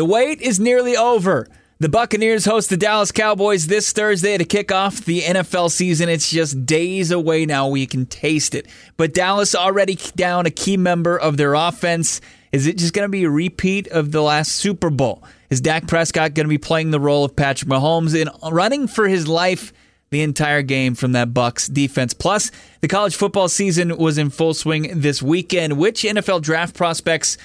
The 0.00 0.06
wait 0.06 0.40
is 0.40 0.58
nearly 0.58 0.96
over. 0.96 1.46
The 1.78 1.90
Buccaneers 1.90 2.46
host 2.46 2.70
the 2.70 2.78
Dallas 2.78 3.12
Cowboys 3.12 3.66
this 3.66 3.92
Thursday 3.92 4.38
to 4.38 4.46
kick 4.46 4.72
off 4.72 5.04
the 5.04 5.20
NFL 5.20 5.70
season. 5.70 6.08
It's 6.08 6.30
just 6.30 6.64
days 6.64 7.10
away 7.10 7.44
now. 7.44 7.68
We 7.68 7.84
can 7.84 8.06
taste 8.06 8.54
it. 8.54 8.66
But 8.96 9.12
Dallas 9.12 9.54
already 9.54 9.96
down 10.16 10.46
a 10.46 10.50
key 10.50 10.78
member 10.78 11.18
of 11.18 11.36
their 11.36 11.52
offense. 11.52 12.22
Is 12.50 12.66
it 12.66 12.78
just 12.78 12.94
going 12.94 13.04
to 13.04 13.10
be 13.10 13.24
a 13.24 13.30
repeat 13.30 13.88
of 13.88 14.10
the 14.10 14.22
last 14.22 14.52
Super 14.52 14.88
Bowl? 14.88 15.22
Is 15.50 15.60
Dak 15.60 15.86
Prescott 15.86 16.32
going 16.32 16.46
to 16.46 16.48
be 16.48 16.56
playing 16.56 16.92
the 16.92 16.98
role 16.98 17.26
of 17.26 17.36
Patrick 17.36 17.68
Mahomes 17.68 18.18
in 18.18 18.30
running 18.50 18.88
for 18.88 19.06
his 19.06 19.28
life 19.28 19.70
the 20.08 20.22
entire 20.22 20.62
game 20.62 20.94
from 20.94 21.12
that 21.12 21.34
Bucks 21.34 21.68
defense? 21.68 22.14
Plus, 22.14 22.50
the 22.80 22.88
college 22.88 23.16
football 23.16 23.50
season 23.50 23.98
was 23.98 24.16
in 24.16 24.30
full 24.30 24.54
swing 24.54 25.00
this 25.00 25.20
weekend. 25.20 25.76
Which 25.76 26.04
NFL 26.04 26.40
draft 26.40 26.74
prospects 26.74 27.36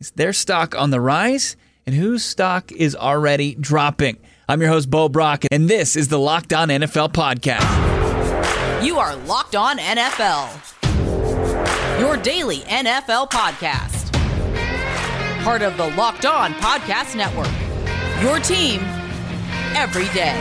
is 0.00 0.10
their 0.12 0.32
stock 0.32 0.74
on 0.74 0.88
the 0.88 1.02
rise? 1.02 1.54
And 1.88 1.96
whose 1.96 2.22
stock 2.22 2.70
is 2.70 2.94
already 2.94 3.54
dropping. 3.54 4.18
I'm 4.46 4.60
your 4.60 4.68
host, 4.68 4.90
Bo 4.90 5.08
Brock, 5.08 5.44
and 5.50 5.70
this 5.70 5.96
is 5.96 6.08
the 6.08 6.18
Locked 6.18 6.52
On 6.52 6.68
NFL 6.68 7.14
podcast. 7.14 8.84
You 8.84 8.98
are 8.98 9.16
Locked 9.16 9.56
On 9.56 9.78
NFL, 9.78 10.50
your 11.98 12.18
daily 12.18 12.58
NFL 12.58 13.30
podcast. 13.30 14.12
Part 15.42 15.62
of 15.62 15.78
the 15.78 15.88
Locked 15.96 16.26
On 16.26 16.52
Podcast 16.52 17.16
Network, 17.16 17.48
your 18.22 18.38
team 18.38 18.82
every 19.74 20.08
day. 20.08 20.36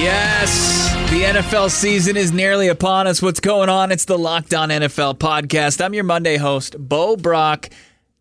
Yes, 0.00 0.90
the 1.10 1.22
NFL 1.22 1.70
season 1.70 2.16
is 2.16 2.32
nearly 2.32 2.66
upon 2.66 3.06
us. 3.06 3.22
What's 3.22 3.38
going 3.38 3.68
on? 3.68 3.92
It's 3.92 4.06
the 4.06 4.18
Locked 4.18 4.52
On 4.52 4.68
NFL 4.68 5.18
podcast. 5.18 5.80
I'm 5.80 5.94
your 5.94 6.02
Monday 6.02 6.38
host, 6.38 6.74
Bo 6.76 7.14
Brock 7.16 7.68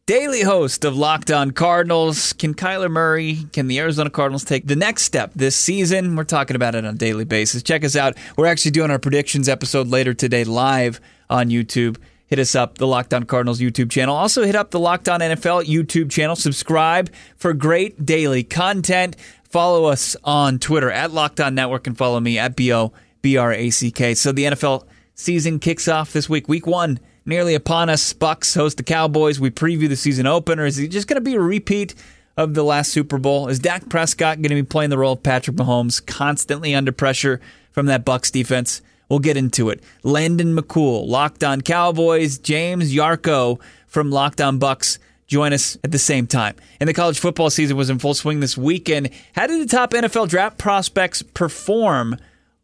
daily 0.10 0.42
host 0.42 0.86
of 0.86 0.98
Locked 0.98 1.30
On 1.30 1.52
Cardinals. 1.52 2.34
Can 2.34 2.56
Kyler 2.56 2.90
Murray, 2.90 3.46
can 3.54 3.68
the 3.68 3.78
Arizona 3.78 4.10
Cardinals 4.10 4.44
take 4.44 4.66
the 4.66 4.76
next 4.76 5.04
step 5.04 5.32
this 5.36 5.56
season? 5.56 6.16
We're 6.16 6.24
talking 6.24 6.56
about 6.56 6.74
it 6.74 6.84
on 6.84 6.96
a 6.96 6.98
daily 6.98 7.26
basis. 7.26 7.62
Check 7.62 7.84
us 7.84 7.96
out. 7.96 8.18
We're 8.36 8.48
actually 8.48 8.72
doing 8.72 8.90
our 8.90 8.98
predictions 8.98 9.48
episode 9.48 9.88
later 9.88 10.16
today 10.16 10.46
live 10.46 11.00
on 11.30 11.52
YouTube. 11.52 11.98
Hit 12.26 12.40
us 12.40 12.56
up, 12.56 12.80
the 12.80 12.88
Locked 12.88 13.14
On 13.14 13.22
Cardinals 13.22 13.60
YouTube 13.60 13.92
channel. 13.92 14.16
Also, 14.16 14.42
hit 14.42 14.56
up 14.56 14.72
the 14.72 14.80
Locked 14.80 15.08
On 15.10 15.20
NFL 15.20 15.66
YouTube 15.66 16.10
channel. 16.10 16.36
Subscribe 16.36 17.12
for 17.36 17.54
great 17.54 18.04
daily 18.04 18.44
content. 18.44 19.16
Follow 19.44 19.86
us 19.86 20.16
on 20.24 20.58
Twitter 20.58 20.90
at 20.90 21.12
Locked 21.12 21.40
On 21.40 21.54
Network 21.54 21.86
and 21.86 21.96
follow 21.96 22.20
me 22.20 22.40
at 22.40 22.56
B 22.56 22.74
O 22.74 22.94
B 23.22 23.38
R 23.38 23.54
A 23.54 23.70
C 23.70 23.92
K. 23.92 24.16
So 24.16 24.32
the 24.32 24.46
NFL 24.46 24.88
season 25.14 25.60
kicks 25.60 25.88
off 25.88 26.14
this 26.14 26.28
week, 26.28 26.48
week 26.48 26.66
one 26.66 27.00
nearly 27.30 27.56
upon 27.56 27.90
us. 27.90 28.12
Bucks 28.12 28.56
host 28.56 28.78
the 28.78 28.84
Cowboys. 28.84 29.40
We 29.40 29.52
preview 29.52 29.88
the 29.88 29.96
season 29.96 30.26
opener. 30.26 30.66
Is 30.66 30.78
it 30.80 30.90
just 30.90 31.08
going 31.08 31.16
to 31.16 31.22
be 31.22 31.36
a 31.36 31.40
repeat 31.40 31.96
of 32.36 32.56
the 32.56 32.64
last 32.64 32.92
Super 32.92 33.18
Bowl? 33.18 33.48
Is 33.48 33.60
Dak 33.60 33.88
Prescott 33.88 34.38
going 34.38 34.50
to 34.50 34.56
be 34.56 34.64
playing 34.64 34.90
the 34.90 34.98
role 34.98 35.14
of 35.14 35.24
Patrick 35.24 35.56
Mahomes, 35.56 36.06
constantly 36.06 36.76
under 36.76 36.92
pressure 36.92 37.40
from 37.72 37.86
that 37.86 38.04
Bucks 38.04 38.32
defense? 38.32 38.82
We'll 39.08 39.20
get 39.20 39.38
into 39.38 39.70
it. 39.70 39.82
Landon 40.04 40.56
McCool, 40.56 41.08
Locked 41.08 41.44
On 41.44 41.62
Cowboys, 41.62 42.38
James 42.38 42.94
Yarcho 42.94 43.60
from 43.88 44.12
Locked 44.12 44.42
On 44.42 44.60
Bucks 44.60 45.00
join 45.30 45.54
us 45.54 45.78
at 45.84 45.92
the 45.92 46.00
same 46.00 46.28
time. 46.28 46.56
And 46.80 46.90
the 46.90 46.94
college 46.94 47.20
football 47.20 47.50
season 47.50 47.78
was 47.78 47.90
in 47.90 48.00
full 48.00 48.16
swing 48.16 48.40
this 48.40 48.58
weekend. 48.58 49.12
How 49.34 49.48
did 49.48 49.62
the 49.62 49.72
top 49.72 49.92
NFL 49.92 50.28
draft 50.28 50.58
prospects 50.58 51.22
perform? 51.22 52.18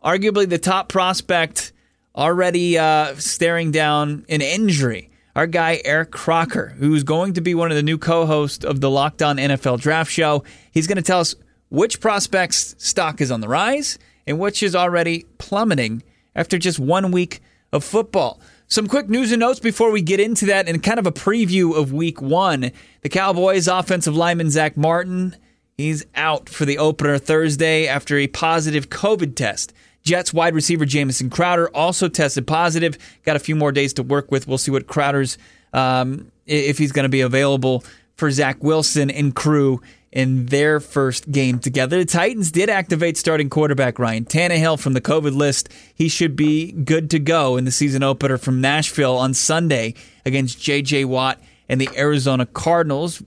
Arguably 0.03 0.49
the 0.49 0.57
top 0.57 0.89
prospect 0.89 1.71
already 2.15 2.77
uh, 2.77 3.15
staring 3.15 3.71
down 3.71 4.25
an 4.29 4.41
injury. 4.41 5.09
Our 5.35 5.47
guy, 5.47 5.81
Eric 5.83 6.11
Crocker, 6.11 6.75
who's 6.77 7.03
going 7.03 7.33
to 7.33 7.41
be 7.41 7.55
one 7.55 7.69
of 7.69 7.75
the 7.75 7.83
new 7.83 7.97
co 7.97 8.25
hosts 8.25 8.63
of 8.63 8.79
the 8.79 8.89
Locked 8.89 9.21
On 9.21 9.37
NFL 9.37 9.81
Draft 9.81 10.11
Show, 10.11 10.43
he's 10.71 10.87
going 10.87 10.95
to 10.95 11.01
tell 11.01 11.19
us 11.19 11.35
which 11.69 11.99
prospects' 11.99 12.75
stock 12.77 13.19
is 13.19 13.31
on 13.31 13.41
the 13.41 13.49
rise 13.49 13.99
and 14.25 14.39
which 14.39 14.63
is 14.63 14.75
already 14.75 15.25
plummeting 15.37 16.03
after 16.35 16.57
just 16.57 16.79
one 16.79 17.11
week 17.11 17.41
of 17.73 17.83
football. 17.83 18.39
Some 18.67 18.87
quick 18.87 19.09
news 19.09 19.31
and 19.31 19.41
notes 19.41 19.59
before 19.59 19.91
we 19.91 20.01
get 20.01 20.19
into 20.19 20.45
that 20.47 20.67
and 20.67 20.81
kind 20.81 20.99
of 20.99 21.05
a 21.05 21.11
preview 21.11 21.75
of 21.75 21.93
week 21.93 22.21
one. 22.21 22.71
The 23.01 23.09
Cowboys 23.09 23.67
offensive 23.67 24.15
lineman 24.15 24.49
Zack 24.49 24.75
Martin, 24.75 25.35
he's 25.77 26.05
out 26.15 26.49
for 26.49 26.65
the 26.65 26.77
opener 26.77 27.17
Thursday 27.17 27.87
after 27.87 28.17
a 28.17 28.27
positive 28.27 28.89
COVID 28.89 29.35
test. 29.35 29.73
Jets 30.05 30.31
wide 30.31 30.53
receiver 30.53 30.85
Jamison 30.85 31.29
Crowder 31.29 31.67
also 31.69 32.07
tested 32.07 32.45
positive. 32.45 32.97
Got 33.23 33.35
a 33.35 33.39
few 33.39 33.55
more 33.55 33.71
days 33.71 33.93
to 33.93 34.03
work 34.03 34.31
with. 34.31 34.47
We'll 34.47 34.59
see 34.59 34.71
what 34.71 34.85
Crowder's, 34.85 35.37
um, 35.73 36.31
if 36.45 36.77
he's 36.77 36.91
going 36.91 37.03
to 37.03 37.09
be 37.09 37.21
available 37.21 37.83
for 38.15 38.29
Zach 38.29 38.63
Wilson 38.63 39.09
and 39.09 39.35
crew 39.35 39.81
in 40.11 40.45
their 40.45 40.79
first 40.79 41.29
game 41.31 41.59
together. 41.59 41.97
The 41.97 42.05
Titans 42.05 42.51
did 42.51 42.69
activate 42.69 43.17
starting 43.17 43.49
quarterback 43.49 43.99
Ryan 43.99 44.25
Tannehill 44.25 44.79
from 44.79 44.93
the 44.93 45.01
COVID 45.01 45.35
list. 45.35 45.69
He 45.93 46.07
should 46.07 46.35
be 46.35 46.71
good 46.71 47.09
to 47.09 47.19
go 47.19 47.57
in 47.57 47.65
the 47.65 47.71
season 47.71 48.03
opener 48.03 48.37
from 48.37 48.61
Nashville 48.61 49.17
on 49.17 49.33
Sunday 49.33 49.95
against 50.25 50.61
J.J. 50.61 51.05
Watt 51.05 51.41
and 51.67 51.81
the 51.81 51.89
Arizona 51.97 52.45
Cardinals. 52.45 53.21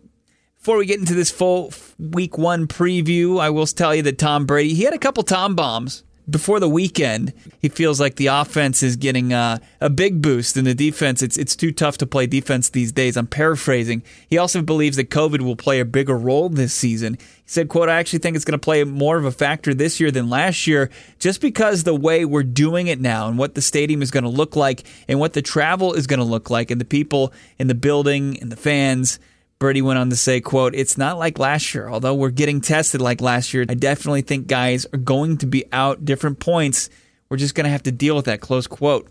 Before 0.59 0.79
we 0.79 0.87
get 0.87 0.99
into 0.99 1.15
this 1.15 1.31
full 1.31 1.73
week 1.99 2.39
one 2.39 2.67
preview, 2.67 3.41
I 3.41 3.51
will 3.51 3.67
tell 3.67 3.95
you 3.95 4.03
that 4.03 4.19
Tom 4.19 4.47
Brady, 4.47 4.75
he 4.75 4.85
had 4.85 4.95
a 4.95 4.99
couple 4.99 5.23
Tom 5.25 5.55
bombs 5.55 6.05
before 6.31 6.61
the 6.61 6.69
weekend, 6.69 7.33
he 7.61 7.69
feels 7.69 8.01
like 8.01 8.17
the 8.17 8.27
offense 8.27 8.83
is 8.83 8.97
getting 8.97 9.33
uh, 9.33 9.59
a 9.81 9.89
big 9.89 10.21
boost, 10.21 10.57
and 10.57 10.67
the 10.67 10.75
defense 10.75 11.23
it's 11.23 11.37
it's 11.37 11.57
too 11.57 11.73
tough 11.73 11.99
to 11.99 12.07
play 12.07 12.27
defense 12.27 12.69
these 12.69 12.93
days. 12.93 13.17
I'm 13.17 13.27
paraphrasing. 13.27 14.03
He 14.29 14.37
also 14.37 14.63
believes 14.63 14.97
that 14.97 15.11
COVID 15.11 15.41
will 15.41 15.57
play 15.57 15.81
a 15.81 15.85
bigger 15.85 16.17
role 16.17 16.49
this 16.49 16.75
season. 16.75 17.15
He 17.15 17.27
said, 17.47 17.69
"quote 17.69 17.89
I 17.89 17.99
actually 17.99 18.19
think 18.19 18.37
it's 18.37 18.45
going 18.45 18.59
to 18.59 18.65
play 18.65 18.85
more 18.85 19.17
of 19.17 19.25
a 19.25 19.33
factor 19.33 19.73
this 19.73 20.01
year 20.01 20.11
than 20.11 20.29
last 20.29 20.67
year, 20.67 20.91
just 21.19 21.41
because 21.41 21.85
the 21.85 21.95
way 21.95 22.25
we're 22.25 22.43
doing 22.43 22.89
it 22.89 23.01
now, 23.01 23.29
and 23.29 23.39
what 23.39 23.55
the 23.55 23.63
stadium 23.63 24.03
is 24.03 24.11
going 24.11 24.25
to 24.25 24.31
look 24.31 24.57
like, 24.57 24.85
and 25.09 25.19
what 25.19 25.33
the 25.33 25.43
travel 25.43 25.95
is 25.95 26.07
going 26.07 26.21
to 26.21 26.25
look 26.25 26.51
like, 26.51 26.71
and 26.71 26.81
the 26.81 26.85
people 26.85 27.33
in 27.59 27.69
the 27.69 27.75
building 27.75 28.39
and 28.41 28.53
the 28.53 28.57
fans." 28.57 29.19
Brady 29.59 29.83
went 29.83 29.99
on 29.99 30.11
to 30.11 30.17
say, 30.17 30.41
quote, 30.41 30.75
It's 30.75 30.97
not 30.97 31.19
like 31.19 31.39
last 31.39 31.75
year. 31.75 31.89
Although 31.89 32.15
we're 32.15 32.31
getting 32.31 32.61
tested 32.61 33.01
like 33.01 33.21
last 33.21 33.53
year, 33.53 33.65
I 33.69 33.75
definitely 33.75 34.23
think 34.23 34.47
guys 34.47 34.87
are 34.93 34.99
going 34.99 35.39
to 35.39 35.47
be 35.47 35.65
out 35.73 36.05
different 36.05 36.39
points. 36.39 36.91
We're 37.29 37.37
just 37.37 37.55
going 37.55 37.65
to 37.65 37.71
have 37.71 37.83
to 37.85 37.93
deal 37.93 38.17
with 38.17 38.27
that, 38.27 38.41
close 38.41 38.67
quote. 38.67 39.11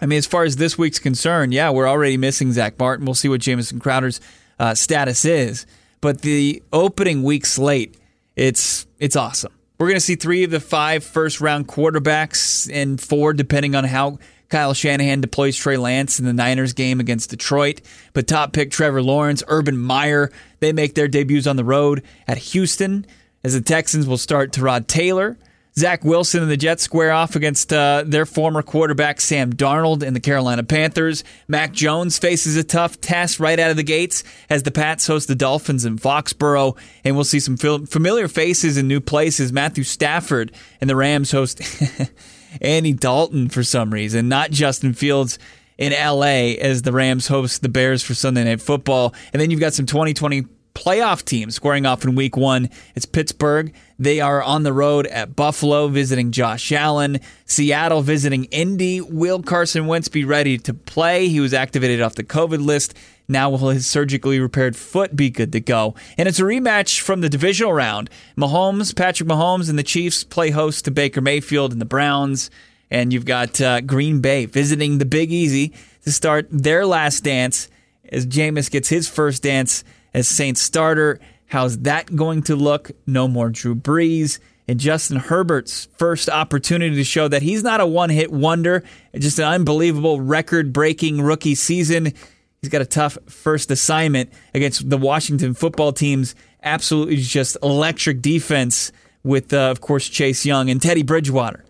I 0.00 0.06
mean, 0.06 0.18
as 0.18 0.26
far 0.26 0.44
as 0.44 0.56
this 0.56 0.78
week's 0.78 0.98
concerned, 0.98 1.52
yeah, 1.52 1.70
we're 1.70 1.88
already 1.88 2.16
missing 2.16 2.52
Zack 2.52 2.78
Martin. 2.78 3.04
We'll 3.04 3.14
see 3.14 3.28
what 3.28 3.40
Jamison 3.40 3.78
Crowder's 3.78 4.20
uh, 4.58 4.74
status 4.74 5.24
is. 5.24 5.66
But 6.00 6.22
the 6.22 6.62
opening 6.72 7.22
week 7.22 7.44
slate, 7.44 7.96
it's 8.36 8.86
it's 8.98 9.16
awesome. 9.16 9.52
We're 9.78 9.88
going 9.88 9.96
to 9.96 10.00
see 10.00 10.16
three 10.16 10.44
of 10.44 10.50
the 10.50 10.60
five 10.60 11.04
first 11.04 11.40
round 11.40 11.68
quarterbacks 11.68 12.72
and 12.72 13.00
four, 13.00 13.32
depending 13.32 13.74
on 13.74 13.84
how 13.84 14.18
Kyle 14.48 14.74
Shanahan 14.74 15.20
deploys 15.20 15.56
Trey 15.56 15.76
Lance 15.76 16.18
in 16.18 16.24
the 16.24 16.32
Niners 16.32 16.72
game 16.72 17.00
against 17.00 17.30
Detroit. 17.30 17.80
But 18.12 18.26
top 18.26 18.52
pick 18.52 18.70
Trevor 18.70 19.02
Lawrence, 19.02 19.42
Urban 19.48 19.76
Meyer, 19.76 20.30
they 20.60 20.72
make 20.72 20.94
their 20.94 21.08
debuts 21.08 21.46
on 21.46 21.56
the 21.56 21.64
road 21.64 22.02
at 22.26 22.38
Houston 22.38 23.06
as 23.44 23.54
the 23.54 23.60
Texans 23.60 24.06
will 24.06 24.18
start 24.18 24.52
Tyrod 24.52 24.86
Taylor. 24.86 25.36
Zach 25.78 26.02
Wilson 26.02 26.42
and 26.42 26.50
the 26.50 26.56
Jets 26.56 26.82
square 26.82 27.12
off 27.12 27.36
against 27.36 27.72
uh, 27.72 28.02
their 28.04 28.26
former 28.26 28.62
quarterback 28.62 29.20
Sam 29.20 29.52
Darnold 29.52 30.02
and 30.02 30.16
the 30.16 30.20
Carolina 30.20 30.64
Panthers. 30.64 31.22
Mac 31.46 31.72
Jones 31.72 32.18
faces 32.18 32.56
a 32.56 32.64
tough 32.64 33.00
test 33.00 33.38
right 33.38 33.60
out 33.60 33.70
of 33.70 33.76
the 33.76 33.84
gates 33.84 34.24
as 34.50 34.64
the 34.64 34.72
Pats 34.72 35.06
host 35.06 35.28
the 35.28 35.36
Dolphins 35.36 35.84
in 35.84 35.96
Foxborough, 35.96 36.76
and 37.04 37.14
we'll 37.14 37.24
see 37.24 37.38
some 37.38 37.56
familiar 37.56 38.26
faces 38.26 38.76
in 38.76 38.88
new 38.88 39.00
places. 39.00 39.52
Matthew 39.52 39.84
Stafford 39.84 40.50
and 40.80 40.90
the 40.90 40.96
Rams 40.96 41.30
host 41.30 41.60
Andy 42.60 42.92
Dalton 42.92 43.48
for 43.48 43.62
some 43.62 43.92
reason, 43.92 44.28
not 44.28 44.50
Justin 44.50 44.92
Fields 44.94 45.38
in 45.76 45.92
LA 45.92 46.56
as 46.60 46.82
the 46.82 46.92
Rams 46.92 47.28
host 47.28 47.62
the 47.62 47.68
Bears 47.68 48.02
for 48.02 48.14
Sunday 48.14 48.44
Night 48.44 48.60
Football. 48.60 49.14
And 49.32 49.40
then 49.40 49.50
you've 49.50 49.60
got 49.60 49.74
some 49.74 49.86
2020 49.86 50.44
playoff 50.74 51.24
teams 51.24 51.56
squaring 51.56 51.86
off 51.86 52.04
in 52.04 52.14
week 52.14 52.36
one. 52.36 52.70
It's 52.94 53.06
Pittsburgh. 53.06 53.74
They 53.98 54.20
are 54.20 54.42
on 54.42 54.62
the 54.62 54.72
road 54.72 55.06
at 55.08 55.34
Buffalo 55.34 55.88
visiting 55.88 56.30
Josh 56.30 56.70
Allen. 56.70 57.20
Seattle 57.46 58.02
visiting 58.02 58.44
Indy. 58.44 59.00
Will 59.00 59.42
Carson 59.42 59.86
Wentz 59.86 60.08
be 60.08 60.24
ready 60.24 60.56
to 60.58 60.74
play? 60.74 61.28
He 61.28 61.40
was 61.40 61.52
activated 61.52 62.00
off 62.00 62.14
the 62.14 62.24
COVID 62.24 62.64
list. 62.64 62.94
Now 63.30 63.50
will 63.50 63.68
his 63.68 63.86
surgically 63.86 64.40
repaired 64.40 64.74
foot 64.74 65.14
be 65.14 65.28
good 65.28 65.52
to 65.52 65.60
go? 65.60 65.94
And 66.16 66.26
it's 66.26 66.38
a 66.38 66.44
rematch 66.44 67.00
from 67.00 67.20
the 67.20 67.28
divisional 67.28 67.74
round. 67.74 68.08
Mahomes, 68.38 68.96
Patrick 68.96 69.28
Mahomes, 69.28 69.68
and 69.68 69.78
the 69.78 69.82
Chiefs 69.82 70.24
play 70.24 70.48
host 70.48 70.86
to 70.86 70.90
Baker 70.90 71.20
Mayfield 71.20 71.72
and 71.72 71.80
the 71.80 71.84
Browns. 71.84 72.50
And 72.90 73.12
you've 73.12 73.26
got 73.26 73.60
uh, 73.60 73.82
Green 73.82 74.22
Bay 74.22 74.46
visiting 74.46 74.96
the 74.96 75.04
Big 75.04 75.30
Easy 75.30 75.74
to 76.04 76.12
start 76.12 76.48
their 76.50 76.86
last 76.86 77.22
dance 77.22 77.68
as 78.10 78.26
Jameis 78.26 78.70
gets 78.70 78.88
his 78.88 79.08
first 79.10 79.42
dance 79.42 79.84
as 80.14 80.26
Saints 80.26 80.62
starter. 80.62 81.20
How's 81.48 81.80
that 81.80 82.16
going 82.16 82.42
to 82.44 82.56
look? 82.56 82.92
No 83.06 83.28
more 83.28 83.50
Drew 83.50 83.74
Brees. 83.74 84.38
And 84.66 84.80
Justin 84.80 85.18
Herbert's 85.18 85.88
first 85.96 86.30
opportunity 86.30 86.96
to 86.96 87.04
show 87.04 87.28
that 87.28 87.42
he's 87.42 87.62
not 87.62 87.80
a 87.80 87.86
one 87.86 88.10
hit 88.10 88.30
wonder, 88.30 88.84
just 89.14 89.38
an 89.38 89.46
unbelievable 89.46 90.20
record 90.20 90.72
breaking 90.72 91.20
rookie 91.20 91.54
season 91.54 92.14
He's 92.60 92.70
got 92.70 92.82
a 92.82 92.86
tough 92.86 93.18
first 93.26 93.70
assignment 93.70 94.32
against 94.52 94.88
the 94.88 94.98
Washington 94.98 95.54
football 95.54 95.92
team's 95.92 96.34
absolutely 96.62 97.16
just 97.16 97.56
electric 97.62 98.20
defense 98.20 98.90
with, 99.22 99.52
uh, 99.52 99.70
of 99.70 99.80
course, 99.80 100.08
Chase 100.08 100.44
Young 100.44 100.68
and 100.70 100.82
Teddy 100.82 101.02
Bridgewater. 101.02 101.64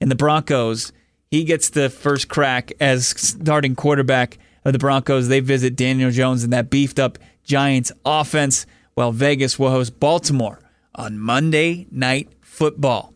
And 0.00 0.10
the 0.10 0.16
Broncos, 0.16 0.92
he 1.30 1.44
gets 1.44 1.70
the 1.70 1.88
first 1.88 2.28
crack 2.28 2.72
as 2.80 3.06
starting 3.06 3.76
quarterback 3.76 4.38
of 4.64 4.72
the 4.72 4.78
Broncos. 4.78 5.28
They 5.28 5.40
visit 5.40 5.76
Daniel 5.76 6.10
Jones 6.10 6.42
and 6.42 6.52
that 6.52 6.70
beefed 6.70 6.98
up 6.98 7.18
Giants 7.44 7.92
offense, 8.04 8.66
while 8.94 9.12
Vegas 9.12 9.58
will 9.58 9.70
host 9.70 9.98
Baltimore 9.98 10.60
on 10.94 11.18
Monday 11.18 11.86
Night 11.90 12.28
Football. 12.40 13.11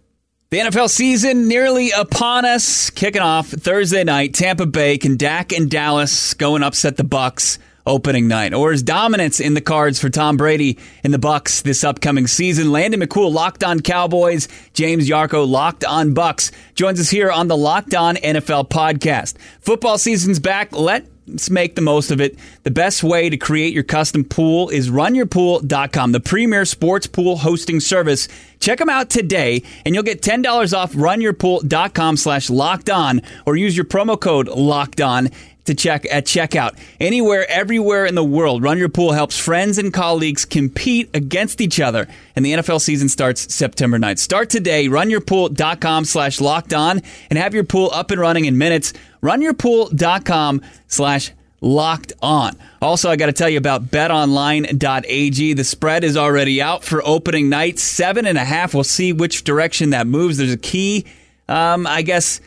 The 0.49 0.59
NFL 0.59 0.91
season 0.91 1.49
nearly 1.49 1.91
upon 1.91 2.45
us, 2.45 2.89
kicking 2.91 3.21
off 3.21 3.49
Thursday 3.49 4.05
night. 4.05 4.33
Tampa 4.33 4.65
Bay 4.65 4.97
can 4.97 5.17
Dak 5.17 5.51
and 5.51 5.69
Dallas 5.69 6.35
go 6.35 6.55
and 6.55 6.63
upset 6.63 6.97
the 6.97 7.03
Bucks 7.03 7.59
opening 7.85 8.29
night, 8.29 8.55
or 8.55 8.73
is 8.73 8.85
dominance 8.85 9.41
in 9.41 9.55
the 9.55 9.61
cards 9.61 9.99
for 9.99 10.09
Tom 10.09 10.37
Brady 10.37 10.79
in 11.03 11.11
the 11.11 11.19
Bucks 11.19 11.63
this 11.63 11.83
upcoming 11.83 12.29
season? 12.29 12.71
Landon 12.71 13.01
McCool, 13.01 13.33
Locked 13.33 13.65
On 13.65 13.81
Cowboys, 13.81 14.47
James 14.73 15.09
Yarcho, 15.09 15.49
Locked 15.49 15.85
On 15.85 16.15
Bucks 16.15 16.53
joins 16.77 17.01
us 17.01 17.11
here 17.11 17.33
on 17.33 17.49
the 17.49 17.57
Locked 17.57 17.97
On 17.97 18.15
NFL 18.15 18.69
podcast. 18.69 19.35
Football 19.59 19.99
season's 19.99 20.39
back. 20.39 20.71
Let 20.71 21.09
Let's 21.27 21.51
make 21.51 21.75
the 21.75 21.83
most 21.83 22.11
of 22.11 22.21
it. 22.21 22.39
The 22.63 22.71
best 22.71 23.03
way 23.03 23.29
to 23.29 23.37
create 23.37 23.75
your 23.75 23.83
custom 23.83 24.23
pool 24.23 24.69
is 24.69 24.91
runyourpool.com, 24.91 26.13
the 26.13 26.21
premier 26.21 26.65
sports 26.65 27.07
pool 27.07 27.39
hosting 27.39 27.81
service. 27.81 28.29
Check 28.61 28.79
them 28.79 28.89
out 28.89 29.11
today 29.11 29.63
and 29.85 29.95
you'll 29.95 30.05
get 30.05 30.23
$10 30.23 30.77
off 30.77 30.93
runyourpool.com 30.93 32.17
slash 32.17 32.49
locked 32.49 32.91
on 32.91 33.23
or 33.45 33.57
use 33.57 33.77
your 33.77 33.87
promo 33.87 34.19
code 34.19 34.49
locked 34.49 35.01
on 35.01 35.31
to 35.67 35.75
check 35.75 36.07
at 36.11 36.27
checkout. 36.27 36.79
Anywhere, 37.01 37.49
everywhere 37.49 38.07
in 38.07 38.15
the 38.15 38.25
world, 38.25 38.63
Run 38.63 38.79
Your 38.79 38.89
Pool 38.89 39.13
helps 39.13 39.39
friends 39.39 39.79
and 39.79 39.93
colleagues 39.93 40.45
compete 40.45 41.11
against 41.15 41.61
each 41.61 41.81
other. 41.81 42.09
And 42.35 42.45
the 42.45 42.55
NFL 42.55 42.81
season 42.81 43.09
starts 43.09 43.55
September 43.55 43.99
9th. 43.99 44.19
Start 44.19 44.51
today, 44.51 44.89
runyourpool.com 44.89 46.05
slash 46.05 46.41
locked 46.41 46.75
on 46.75 47.03
and 47.31 47.39
have 47.39 47.55
your 47.55 47.65
pool 47.65 47.91
up 47.93 48.11
and 48.11 48.21
running 48.21 48.45
in 48.45 48.59
minutes. 48.59 48.93
Runyourpool.com 49.23 50.63
slash 50.89 51.33
locked 51.61 52.13
on. 52.23 52.57
Also, 52.81 53.11
I 53.11 53.17
got 53.17 53.27
to 53.27 53.33
tell 53.33 53.49
you 53.49 53.59
about 53.59 53.85
betonline.ag. 53.85 55.53
The 55.55 55.65
spread 55.65 56.05
is 56.05 56.17
already 56.17 56.63
out 56.63 56.85
for 56.85 57.03
opening 57.05 57.49
night, 57.49 57.79
seven 57.79 58.27
and 58.27 58.39
a 58.39 58.45
half. 58.45 58.75
We'll 58.75 58.85
see 58.85 59.13
which 59.13 59.45
direction 59.45 59.91
that 59.91 60.07
moves. 60.07 60.39
There's 60.39 60.53
a 60.53 60.59
key, 60.59 61.07
um, 61.49 61.87
I 61.87 62.03
guess, 62.03 62.41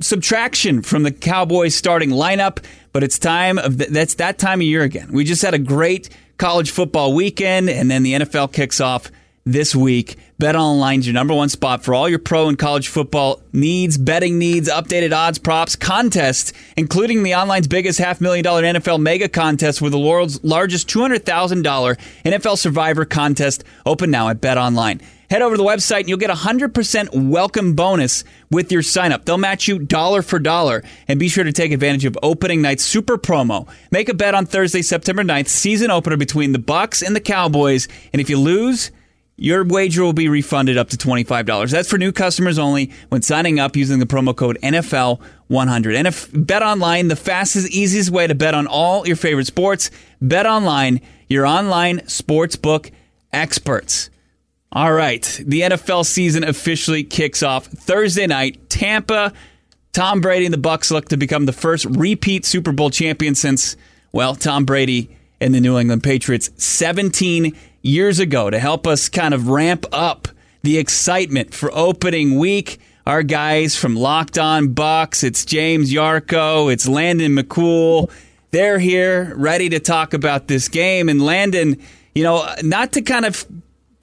subtraction 0.00 0.82
from 0.82 1.02
the 1.02 1.12
Cowboys 1.12 1.74
starting 1.74 2.10
lineup, 2.10 2.64
but 2.92 3.02
it's 3.02 3.18
time 3.18 3.58
of 3.58 3.78
th- 3.78 3.90
that's 3.90 4.14
that 4.14 4.38
time 4.38 4.60
of 4.60 4.66
year 4.66 4.82
again. 4.82 5.12
We 5.12 5.24
just 5.24 5.42
had 5.42 5.54
a 5.54 5.58
great 5.58 6.08
college 6.38 6.70
football 6.70 7.14
weekend, 7.14 7.70
and 7.70 7.90
then 7.90 8.02
the 8.02 8.14
NFL 8.14 8.52
kicks 8.52 8.80
off 8.80 9.10
this 9.44 9.74
week. 9.74 10.16
Bet 10.38 10.56
Online's 10.56 11.06
your 11.06 11.14
number 11.14 11.34
one 11.34 11.48
spot 11.48 11.84
for 11.84 11.94
all 11.94 12.08
your 12.08 12.18
pro 12.18 12.48
and 12.48 12.58
college 12.58 12.88
football 12.88 13.40
needs, 13.52 13.96
betting 13.96 14.38
needs, 14.38 14.68
updated 14.68 15.12
odds, 15.16 15.38
props, 15.38 15.76
contests, 15.76 16.52
including 16.76 17.22
the 17.22 17.34
online's 17.34 17.68
biggest 17.68 17.98
half 17.98 18.20
million 18.20 18.42
dollar 18.42 18.62
NFL 18.62 19.00
mega 19.00 19.28
contest 19.28 19.80
with 19.80 19.92
the 19.92 19.98
world's 19.98 20.42
largest 20.42 20.88
$200,000 20.88 21.22
NFL 22.24 22.58
Survivor 22.58 23.04
contest 23.04 23.62
open 23.86 24.10
now 24.10 24.28
at 24.28 24.40
Bet 24.40 24.58
Online. 24.58 25.00
Head 25.32 25.40
over 25.40 25.56
to 25.56 25.62
the 25.62 25.66
website 25.66 26.00
and 26.00 26.10
you'll 26.10 26.18
get 26.18 26.28
a 26.28 26.34
100% 26.34 27.30
welcome 27.30 27.72
bonus 27.72 28.22
with 28.50 28.70
your 28.70 28.82
sign 28.82 29.12
up. 29.12 29.24
They'll 29.24 29.38
match 29.38 29.66
you 29.66 29.78
dollar 29.78 30.20
for 30.20 30.38
dollar. 30.38 30.84
And 31.08 31.18
be 31.18 31.30
sure 31.30 31.42
to 31.42 31.52
take 31.52 31.72
advantage 31.72 32.04
of 32.04 32.18
opening 32.22 32.60
night's 32.60 32.84
super 32.84 33.16
promo. 33.16 33.66
Make 33.90 34.10
a 34.10 34.14
bet 34.14 34.34
on 34.34 34.44
Thursday, 34.44 34.82
September 34.82 35.24
9th, 35.24 35.48
season 35.48 35.90
opener 35.90 36.18
between 36.18 36.52
the 36.52 36.58
Bucks 36.58 37.00
and 37.00 37.16
the 37.16 37.20
Cowboys. 37.20 37.88
And 38.12 38.20
if 38.20 38.28
you 38.28 38.38
lose, 38.38 38.90
your 39.38 39.64
wager 39.64 40.02
will 40.02 40.12
be 40.12 40.28
refunded 40.28 40.76
up 40.76 40.90
to 40.90 40.98
$25. 40.98 41.70
That's 41.70 41.88
for 41.88 41.96
new 41.96 42.12
customers 42.12 42.58
only 42.58 42.92
when 43.08 43.22
signing 43.22 43.58
up 43.58 43.74
using 43.74 44.00
the 44.00 44.06
promo 44.06 44.36
code 44.36 44.58
NFL100. 44.62 45.96
And 45.96 46.06
if 46.06 46.28
Bet 46.34 46.62
Online, 46.62 47.08
the 47.08 47.16
fastest, 47.16 47.70
easiest 47.70 48.10
way 48.10 48.26
to 48.26 48.34
bet 48.34 48.52
on 48.52 48.66
all 48.66 49.06
your 49.06 49.16
favorite 49.16 49.46
sports, 49.46 49.90
Bet 50.20 50.44
Online, 50.44 51.00
your 51.26 51.46
online 51.46 52.00
sportsbook 52.00 52.90
experts. 53.32 54.10
All 54.74 54.94
right, 54.94 55.22
the 55.44 55.60
NFL 55.60 56.06
season 56.06 56.44
officially 56.44 57.04
kicks 57.04 57.42
off 57.42 57.66
Thursday 57.66 58.26
night. 58.26 58.70
Tampa, 58.70 59.34
Tom 59.92 60.22
Brady 60.22 60.46
and 60.46 60.54
the 60.54 60.58
Bucks 60.58 60.90
look 60.90 61.10
to 61.10 61.18
become 61.18 61.44
the 61.44 61.52
first 61.52 61.84
repeat 61.84 62.46
Super 62.46 62.72
Bowl 62.72 62.88
champion 62.88 63.34
since, 63.34 63.76
well, 64.12 64.34
Tom 64.34 64.64
Brady 64.64 65.14
and 65.42 65.54
the 65.54 65.60
New 65.60 65.78
England 65.78 66.02
Patriots 66.02 66.48
17 66.56 67.54
years 67.82 68.18
ago. 68.18 68.48
To 68.48 68.58
help 68.58 68.86
us 68.86 69.10
kind 69.10 69.34
of 69.34 69.48
ramp 69.48 69.84
up 69.92 70.28
the 70.62 70.78
excitement 70.78 71.52
for 71.52 71.70
opening 71.74 72.38
week, 72.38 72.80
our 73.06 73.22
guys 73.22 73.76
from 73.76 73.94
Locked 73.94 74.38
On 74.38 74.72
Bucks, 74.72 75.22
it's 75.22 75.44
James 75.44 75.92
Yarcho, 75.92 76.72
it's 76.72 76.88
Landon 76.88 77.36
McCool. 77.36 78.10
They're 78.52 78.78
here 78.78 79.34
ready 79.36 79.68
to 79.68 79.80
talk 79.80 80.14
about 80.14 80.48
this 80.48 80.68
game. 80.68 81.10
And 81.10 81.20
Landon, 81.20 81.76
you 82.14 82.22
know, 82.22 82.48
not 82.62 82.92
to 82.92 83.02
kind 83.02 83.26
of 83.26 83.44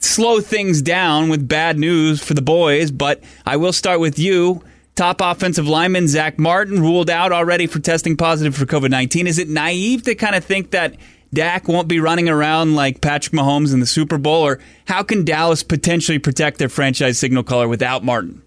slow 0.00 0.40
things 0.40 0.82
down 0.82 1.28
with 1.28 1.46
bad 1.46 1.78
news 1.78 2.22
for 2.22 2.34
the 2.34 2.42
boys, 2.42 2.90
but 2.90 3.22
I 3.46 3.56
will 3.56 3.72
start 3.72 4.00
with 4.00 4.18
you. 4.18 4.62
Top 4.96 5.20
offensive 5.20 5.68
lineman 5.68 6.08
Zack 6.08 6.38
Martin 6.38 6.82
ruled 6.82 7.08
out 7.08 7.32
already 7.32 7.66
for 7.66 7.78
testing 7.78 8.16
positive 8.16 8.56
for 8.56 8.66
COVID 8.66 8.90
19. 8.90 9.26
Is 9.26 9.38
it 9.38 9.48
naive 9.48 10.02
to 10.02 10.14
kind 10.14 10.34
of 10.34 10.44
think 10.44 10.72
that 10.72 10.96
Dak 11.32 11.68
won't 11.68 11.88
be 11.88 12.00
running 12.00 12.28
around 12.28 12.74
like 12.74 13.00
Patrick 13.00 13.32
Mahomes 13.32 13.72
in 13.72 13.80
the 13.80 13.86
Super 13.86 14.18
Bowl? 14.18 14.42
Or 14.42 14.58
how 14.86 15.02
can 15.02 15.24
Dallas 15.24 15.62
potentially 15.62 16.18
protect 16.18 16.58
their 16.58 16.68
franchise 16.68 17.18
signal 17.18 17.44
caller 17.44 17.68
without 17.68 18.04
Martin? 18.04 18.42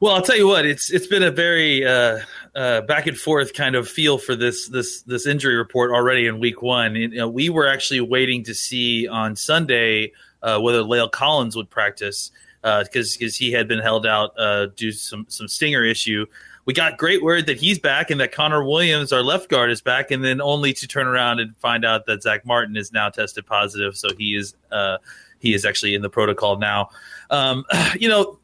Well, 0.00 0.14
I'll 0.14 0.22
tell 0.22 0.36
you 0.36 0.46
what, 0.46 0.64
it's 0.64 0.92
it's 0.92 1.08
been 1.08 1.24
a 1.24 1.30
very 1.30 1.84
uh, 1.84 2.20
uh, 2.58 2.80
back 2.80 3.06
and 3.06 3.16
forth 3.16 3.54
kind 3.54 3.76
of 3.76 3.88
feel 3.88 4.18
for 4.18 4.34
this 4.34 4.66
this 4.68 5.02
this 5.02 5.26
injury 5.28 5.54
report 5.54 5.92
already 5.92 6.26
in 6.26 6.40
week 6.40 6.60
one. 6.60 6.96
You 6.96 7.08
know, 7.08 7.28
we 7.28 7.50
were 7.50 7.68
actually 7.68 8.00
waiting 8.00 8.42
to 8.44 8.54
see 8.54 9.06
on 9.06 9.36
Sunday 9.36 10.12
uh, 10.42 10.58
whether 10.58 10.80
La'el 10.80 11.08
Collins 11.08 11.54
would 11.54 11.70
practice 11.70 12.32
because 12.62 13.14
uh, 13.14 13.16
because 13.16 13.36
he 13.36 13.52
had 13.52 13.68
been 13.68 13.78
held 13.78 14.06
out 14.06 14.32
uh, 14.36 14.66
due 14.74 14.90
to 14.90 14.98
some 14.98 15.26
some 15.28 15.46
stinger 15.46 15.84
issue. 15.84 16.26
We 16.64 16.74
got 16.74 16.98
great 16.98 17.22
word 17.22 17.46
that 17.46 17.58
he's 17.58 17.78
back 17.78 18.10
and 18.10 18.20
that 18.20 18.32
Connor 18.32 18.64
Williams, 18.64 19.12
our 19.12 19.22
left 19.22 19.48
guard, 19.48 19.70
is 19.70 19.80
back, 19.80 20.10
and 20.10 20.24
then 20.24 20.40
only 20.40 20.72
to 20.74 20.88
turn 20.88 21.06
around 21.06 21.38
and 21.38 21.56
find 21.58 21.84
out 21.84 22.06
that 22.06 22.24
Zack 22.24 22.44
Martin 22.44 22.76
is 22.76 22.92
now 22.92 23.08
tested 23.08 23.46
positive, 23.46 23.96
so 23.96 24.08
he 24.18 24.34
is 24.34 24.54
uh, 24.72 24.98
he 25.38 25.54
is 25.54 25.64
actually 25.64 25.94
in 25.94 26.02
the 26.02 26.10
protocol 26.10 26.58
now. 26.58 26.90
Um, 27.30 27.64
you 28.00 28.08
know, 28.08 28.40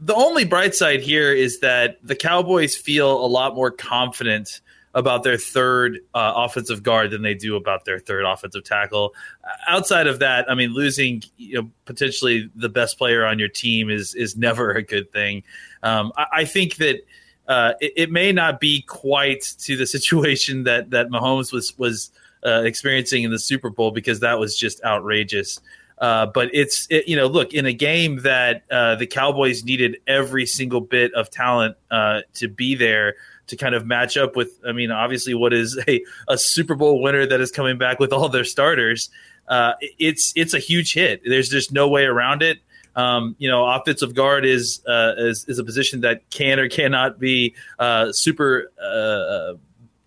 the 0.00 0.14
only 0.14 0.44
bright 0.44 0.74
side 0.74 1.00
here 1.00 1.32
is 1.32 1.60
that 1.60 1.98
the 2.02 2.14
Cowboys 2.14 2.76
feel 2.76 3.24
a 3.24 3.26
lot 3.26 3.54
more 3.54 3.70
confident 3.70 4.60
about 4.96 5.22
their 5.22 5.36
third 5.36 5.98
uh, 6.14 6.32
offensive 6.36 6.82
guard 6.82 7.10
than 7.10 7.20
they 7.20 7.34
do 7.34 7.54
about 7.54 7.84
their 7.84 7.98
third 7.98 8.24
offensive 8.24 8.64
tackle. 8.64 9.14
Outside 9.68 10.06
of 10.06 10.20
that, 10.20 10.50
I 10.50 10.54
mean, 10.54 10.72
losing 10.72 11.22
you 11.36 11.62
know, 11.62 11.70
potentially 11.84 12.50
the 12.54 12.70
best 12.70 12.96
player 12.96 13.26
on 13.26 13.38
your 13.38 13.48
team 13.48 13.90
is 13.90 14.14
is 14.14 14.36
never 14.36 14.70
a 14.70 14.82
good 14.82 15.12
thing. 15.12 15.42
Um, 15.82 16.12
I, 16.16 16.26
I, 16.32 16.44
think 16.46 16.76
that 16.76 17.02
uh, 17.46 17.74
it, 17.78 17.92
it, 17.96 18.10
may 18.10 18.32
not 18.32 18.58
be 18.58 18.82
quite 18.82 19.42
to 19.60 19.76
the 19.76 19.86
situation 19.86 20.64
that 20.64 20.90
that 20.90 21.08
Mahomes 21.10 21.52
was 21.52 21.76
was 21.76 22.10
uh, 22.44 22.62
experiencing 22.62 23.22
in 23.22 23.30
the 23.30 23.38
Super 23.38 23.68
Bowl 23.68 23.90
because 23.90 24.20
that 24.20 24.38
was 24.38 24.56
just 24.56 24.82
outrageous. 24.82 25.60
Uh, 25.98 26.26
but 26.26 26.50
it's 26.52 26.86
it, 26.90 27.08
you 27.08 27.16
know 27.16 27.26
look 27.26 27.54
in 27.54 27.64
a 27.64 27.72
game 27.72 28.20
that 28.22 28.64
uh, 28.70 28.94
the 28.96 29.06
Cowboys 29.06 29.64
needed 29.64 29.96
every 30.06 30.44
single 30.44 30.80
bit 30.80 31.12
of 31.14 31.30
talent 31.30 31.76
uh, 31.90 32.20
to 32.34 32.48
be 32.48 32.74
there 32.74 33.14
to 33.46 33.56
kind 33.56 33.74
of 33.74 33.86
match 33.86 34.16
up 34.16 34.36
with. 34.36 34.60
I 34.66 34.72
mean, 34.72 34.90
obviously, 34.90 35.34
what 35.34 35.52
is 35.52 35.78
a, 35.88 36.04
a 36.28 36.36
Super 36.36 36.74
Bowl 36.74 37.00
winner 37.00 37.24
that 37.26 37.40
is 37.40 37.50
coming 37.50 37.78
back 37.78 37.98
with 37.98 38.12
all 38.12 38.28
their 38.28 38.44
starters? 38.44 39.08
Uh, 39.48 39.72
it's 39.98 40.32
it's 40.36 40.52
a 40.52 40.58
huge 40.58 40.92
hit. 40.92 41.22
There's 41.24 41.48
just 41.48 41.72
no 41.72 41.88
way 41.88 42.04
around 42.04 42.42
it. 42.42 42.58
Um, 42.94 43.36
you 43.38 43.48
know, 43.48 43.66
offensive 43.66 44.14
guard 44.14 44.46
is, 44.46 44.80
uh, 44.88 45.12
is, 45.18 45.44
is 45.48 45.58
a 45.58 45.64
position 45.64 46.00
that 46.00 46.30
can 46.30 46.58
or 46.58 46.66
cannot 46.66 47.20
be 47.20 47.54
uh, 47.78 48.10
super, 48.10 48.72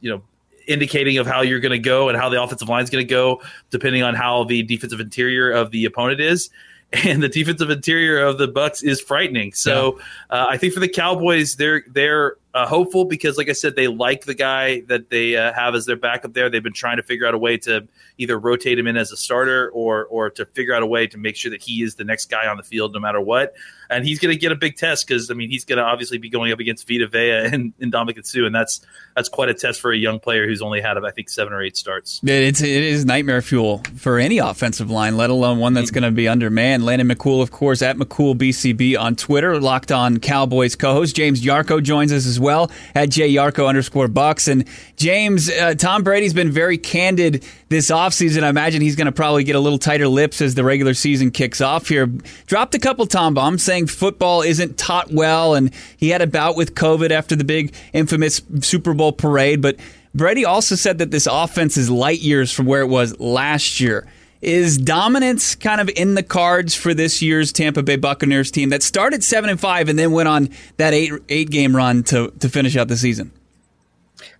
you 0.01 0.09
know, 0.09 0.23
indicating 0.69 1.17
of 1.17 1.27
how 1.27 1.41
you're 1.41 1.59
going 1.59 1.71
to 1.71 1.79
go 1.79 2.07
and 2.07 2.17
how 2.17 2.29
the 2.29 2.41
offensive 2.41 2.69
line 2.69 2.83
is 2.83 2.89
going 2.89 3.05
to 3.05 3.09
go, 3.09 3.41
depending 3.71 4.03
on 4.03 4.15
how 4.15 4.43
the 4.45 4.63
defensive 4.63 4.99
interior 4.99 5.51
of 5.51 5.71
the 5.71 5.85
opponent 5.85 6.21
is. 6.21 6.49
And 6.91 7.21
the 7.21 7.29
defensive 7.29 7.69
interior 7.69 8.19
of 8.25 8.39
the 8.39 8.47
Bucs 8.47 8.83
is 8.83 8.99
frightening. 8.99 9.53
So 9.53 9.99
yeah. 10.31 10.41
uh, 10.41 10.47
I 10.49 10.57
think 10.57 10.73
for 10.73 10.79
the 10.79 10.87
Cowboys, 10.87 11.55
they're 11.55 11.83
they're 11.87 12.37
uh, 12.55 12.65
hopeful 12.65 13.05
because, 13.05 13.37
like 13.37 13.47
I 13.47 13.51
said, 13.51 13.75
they 13.75 13.87
like 13.87 14.25
the 14.25 14.33
guy 14.33 14.81
that 14.87 15.11
they 15.11 15.35
uh, 15.35 15.53
have 15.53 15.75
as 15.75 15.85
their 15.85 15.97
backup 15.97 16.33
there. 16.33 16.49
They've 16.49 16.63
been 16.63 16.73
trying 16.73 16.97
to 16.97 17.03
figure 17.03 17.27
out 17.27 17.35
a 17.35 17.37
way 17.37 17.57
to 17.57 17.87
either 18.17 18.39
rotate 18.39 18.79
him 18.79 18.87
in 18.87 18.97
as 18.97 19.11
a 19.11 19.17
starter 19.17 19.69
or 19.69 20.05
or 20.05 20.31
to 20.31 20.47
figure 20.47 20.73
out 20.73 20.81
a 20.81 20.87
way 20.87 21.05
to 21.05 21.17
make 21.19 21.35
sure 21.35 21.51
that 21.51 21.61
he 21.61 21.83
is 21.83 21.93
the 21.93 22.05
next 22.05 22.25
guy 22.31 22.47
on 22.47 22.57
the 22.57 22.63
field 22.63 22.91
no 22.91 22.99
matter 22.99 23.21
what. 23.21 23.53
And 23.89 24.05
he's 24.05 24.19
going 24.19 24.33
to 24.33 24.39
get 24.39 24.51
a 24.51 24.55
big 24.55 24.75
test 24.75 25.07
because 25.07 25.31
I 25.31 25.33
mean 25.33 25.49
he's 25.49 25.65
going 25.65 25.77
to 25.77 25.83
obviously 25.83 26.17
be 26.17 26.29
going 26.29 26.51
up 26.51 26.59
against 26.59 26.87
Vita 26.87 27.07
Vea 27.07 27.31
and, 27.53 27.73
and 27.79 27.93
Ndamukong 27.93 28.25
Suh, 28.25 28.45
and 28.45 28.53
that's 28.53 28.81
that's 29.15 29.29
quite 29.29 29.49
a 29.49 29.53
test 29.53 29.81
for 29.81 29.91
a 29.91 29.97
young 29.97 30.19
player 30.19 30.45
who's 30.47 30.61
only 30.61 30.81
had 30.81 30.97
I 30.97 31.11
think 31.11 31.29
seven 31.29 31.53
or 31.53 31.61
eight 31.61 31.77
starts. 31.77 32.19
It's 32.23 32.61
it 32.61 32.69
is 32.69 33.05
nightmare 33.05 33.41
fuel 33.41 33.83
for 33.95 34.19
any 34.19 34.37
offensive 34.37 34.89
line, 34.89 35.17
let 35.17 35.29
alone 35.29 35.59
one 35.59 35.73
that's 35.73 35.91
going 35.91 36.03
to 36.03 36.11
be 36.11 36.27
undermanned. 36.27 36.85
Landon 36.85 37.07
McCool, 37.07 37.41
of 37.41 37.51
course, 37.51 37.81
at 37.81 37.97
McCool 37.97 38.35
BCB 38.35 38.99
on 38.99 39.15
Twitter, 39.15 39.59
locked 39.59 39.91
on 39.91 40.19
Cowboys 40.19 40.75
co-host 40.75 41.15
James 41.15 41.41
Yarcho 41.41 41.81
joins 41.81 42.11
us 42.11 42.25
as 42.25 42.39
well 42.39 42.71
at 42.95 43.09
jyarcho 43.09 43.67
underscore 43.67 44.07
bucks. 44.07 44.47
And 44.47 44.65
James, 44.95 45.49
uh, 45.49 45.75
Tom 45.75 46.03
Brady's 46.03 46.33
been 46.33 46.51
very 46.51 46.77
candid 46.77 47.43
this 47.69 47.89
offseason. 47.91 48.43
I 48.43 48.49
imagine 48.49 48.81
he's 48.81 48.95
going 48.95 49.05
to 49.05 49.11
probably 49.11 49.43
get 49.43 49.55
a 49.55 49.59
little 49.59 49.79
tighter 49.79 50.07
lips 50.07 50.41
as 50.41 50.55
the 50.55 50.63
regular 50.63 50.93
season 50.93 51.31
kicks 51.31 51.61
off 51.61 51.87
here. 51.87 52.07
Dropped 52.47 52.75
a 52.75 52.79
couple 52.79 53.05
Tom 53.05 53.33
bombs 53.33 53.63
saying 53.63 53.87
football 53.87 54.41
isn't 54.41 54.77
taught 54.77 55.11
well, 55.11 55.53
and 55.53 55.71
he 55.95 56.09
had 56.09 56.21
a 56.21 56.27
bout 56.27 56.55
with 56.55 56.75
COVID 56.75 57.11
after 57.11 57.35
the 57.35 57.43
big 57.43 57.73
infamous 57.93 58.41
Super 58.61 58.93
Bowl 58.93 59.13
parade. 59.13 59.61
But 59.61 59.77
Brady 60.13 60.43
also 60.43 60.75
said 60.75 60.97
that 60.97 61.11
this 61.11 61.27
offense 61.27 61.77
is 61.77 61.89
light 61.89 62.19
years 62.19 62.51
from 62.51 62.65
where 62.65 62.81
it 62.81 62.87
was 62.87 63.19
last 63.19 63.79
year. 63.79 64.07
Is 64.41 64.77
dominance 64.77 65.53
kind 65.53 65.81
of 65.81 65.89
in 65.97 66.15
the 66.15 66.23
cards 66.23 66.73
for 66.73 66.93
this 66.93 67.21
year's 67.21 67.51
Tampa 67.51 67.83
Bay 67.83 67.97
Buccaneers 67.97 68.51
team 68.51 68.69
that 68.69 68.81
started 68.81 69.21
seven 69.21 69.49
and 69.49 69.59
five 69.59 69.89
and 69.89 69.99
then 69.99 70.13
went 70.13 70.29
on 70.29 70.49
that 70.77 70.93
eight 70.93 71.11
eight 71.27 71.49
game 71.49 71.75
run 71.75 72.03
to 72.03 72.31
to 72.39 72.47
finish 72.47 72.77
out 72.77 72.87
the 72.87 72.95
season? 72.95 73.33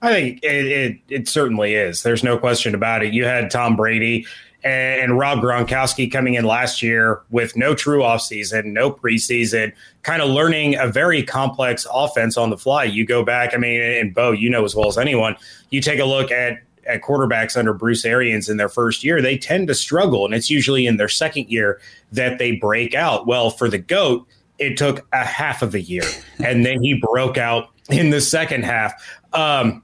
I 0.02 0.14
think 0.14 0.44
it, 0.44 0.66
it, 0.66 1.00
it 1.10 1.28
certainly 1.28 1.76
is. 1.76 2.04
There's 2.04 2.24
no 2.24 2.38
question 2.38 2.76
about 2.76 3.04
it. 3.04 3.14
You 3.14 3.26
had 3.26 3.50
Tom 3.52 3.76
Brady 3.76 4.26
and 4.64 5.18
Rob 5.18 5.40
Gronkowski 5.40 6.12
coming 6.12 6.34
in 6.34 6.44
last 6.44 6.82
year 6.82 7.22
with 7.30 7.56
no 7.56 7.74
true 7.74 8.02
offseason, 8.02 8.66
no 8.66 8.92
preseason, 8.92 9.72
kind 10.04 10.22
of 10.22 10.30
learning 10.30 10.76
a 10.76 10.88
very 10.88 11.24
complex 11.24 11.88
offense 11.92 12.36
on 12.38 12.50
the 12.50 12.58
fly. 12.58 12.84
You 12.84 13.06
go 13.06 13.24
back, 13.24 13.54
I 13.54 13.58
mean, 13.58 13.80
and 13.80 14.14
Bo, 14.14 14.32
you 14.32 14.50
know 14.50 14.66
as 14.66 14.76
well 14.76 14.90
as 14.90 14.98
anyone, 14.98 15.38
you 15.70 15.82
take 15.82 16.00
a 16.00 16.06
look 16.06 16.32
at 16.32 16.60
at 16.86 17.04
quarterbacks 17.04 17.56
under 17.56 17.72
Bruce 17.72 18.04
Arians 18.04 18.50
in 18.50 18.58
their 18.58 18.68
first 18.68 19.04
year, 19.04 19.22
they 19.22 19.38
tend 19.38 19.68
to 19.68 19.76
struggle. 19.76 20.26
And 20.26 20.34
it's 20.34 20.50
usually 20.50 20.88
in 20.88 20.98
their 20.98 21.08
second 21.08 21.48
year 21.50 21.80
that 22.12 22.40
they 22.40 22.54
break 22.54 22.96
out. 22.96 23.28
Well, 23.28 23.52
for 23.52 23.70
the 23.70 23.78
GOAT, 23.78 24.28
it 24.58 24.76
took 24.76 25.08
a 25.14 25.24
half 25.24 25.62
of 25.62 25.76
a 25.76 25.82
year. 25.82 26.04
and 26.44 26.66
then 26.66 26.82
he 26.82 26.96
broke 26.96 27.38
out 27.38 27.70
in 27.90 28.10
the 28.10 28.22
second 28.22 28.64
half. 28.64 28.94
Um, 29.34 29.84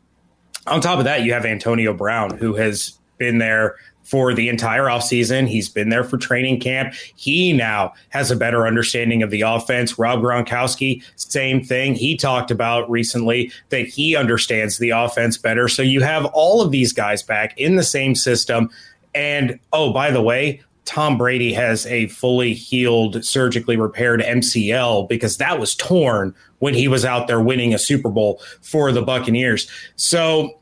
on 0.68 0.82
top 0.82 1.00
of 1.00 1.06
that, 1.06 1.24
you 1.24 1.34
have 1.34 1.46
Antonio 1.46 1.94
Brown, 1.94 2.38
who 2.38 2.56
has 2.56 2.98
been 3.18 3.38
there 3.38 3.76
for 4.04 4.34
the 4.34 4.50
entire 4.50 4.84
offseason. 4.84 5.48
He's 5.48 5.68
been 5.68 5.90
there 5.90 6.04
for 6.04 6.18
training 6.18 6.60
camp. 6.60 6.94
He 7.16 7.54
now 7.54 7.94
has 8.10 8.30
a 8.30 8.36
better 8.36 8.68
understanding 8.68 9.24
of 9.24 9.32
the 9.32 9.42
offense. 9.42 9.98
Rob 9.98 10.22
Gronkowski, 10.22 11.04
same 11.16 11.64
thing. 11.64 11.96
He 11.96 12.16
talked 12.16 12.52
about 12.52 12.90
recently 12.90 13.52
that 13.70 13.88
he 13.88 14.16
understands 14.16 14.78
the 14.78 14.92
offense 14.92 15.38
better. 15.38 15.68
So 15.68 15.82
you 15.82 16.02
have 16.02 16.26
all 16.26 16.62
of 16.62 16.72
these 16.72 16.94
guys 16.94 17.24
back 17.24 17.58
in 17.58 17.76
the 17.76 17.84
same 17.84 18.14
system. 18.14 18.70
And 19.16 19.60
oh, 19.74 19.92
by 19.92 20.12
the 20.12 20.22
way, 20.22 20.62
Tom 20.86 21.18
Brady 21.18 21.52
has 21.54 21.86
a 21.88 22.08
fully 22.08 22.54
healed, 22.54 23.26
surgically 23.26 23.76
repaired 23.76 24.22
MCL 24.22 25.10
because 25.10 25.38
that 25.38 25.60
was 25.60 25.76
torn 25.76 26.34
when 26.60 26.74
he 26.74 26.88
was 26.88 27.04
out 27.04 27.28
there 27.28 27.42
winning 27.42 27.74
a 27.74 27.80
Super 27.80 28.10
Bowl 28.10 28.40
for 28.62 28.92
the 28.92 29.02
Buccaneers. 29.02 29.70
So 29.96 30.60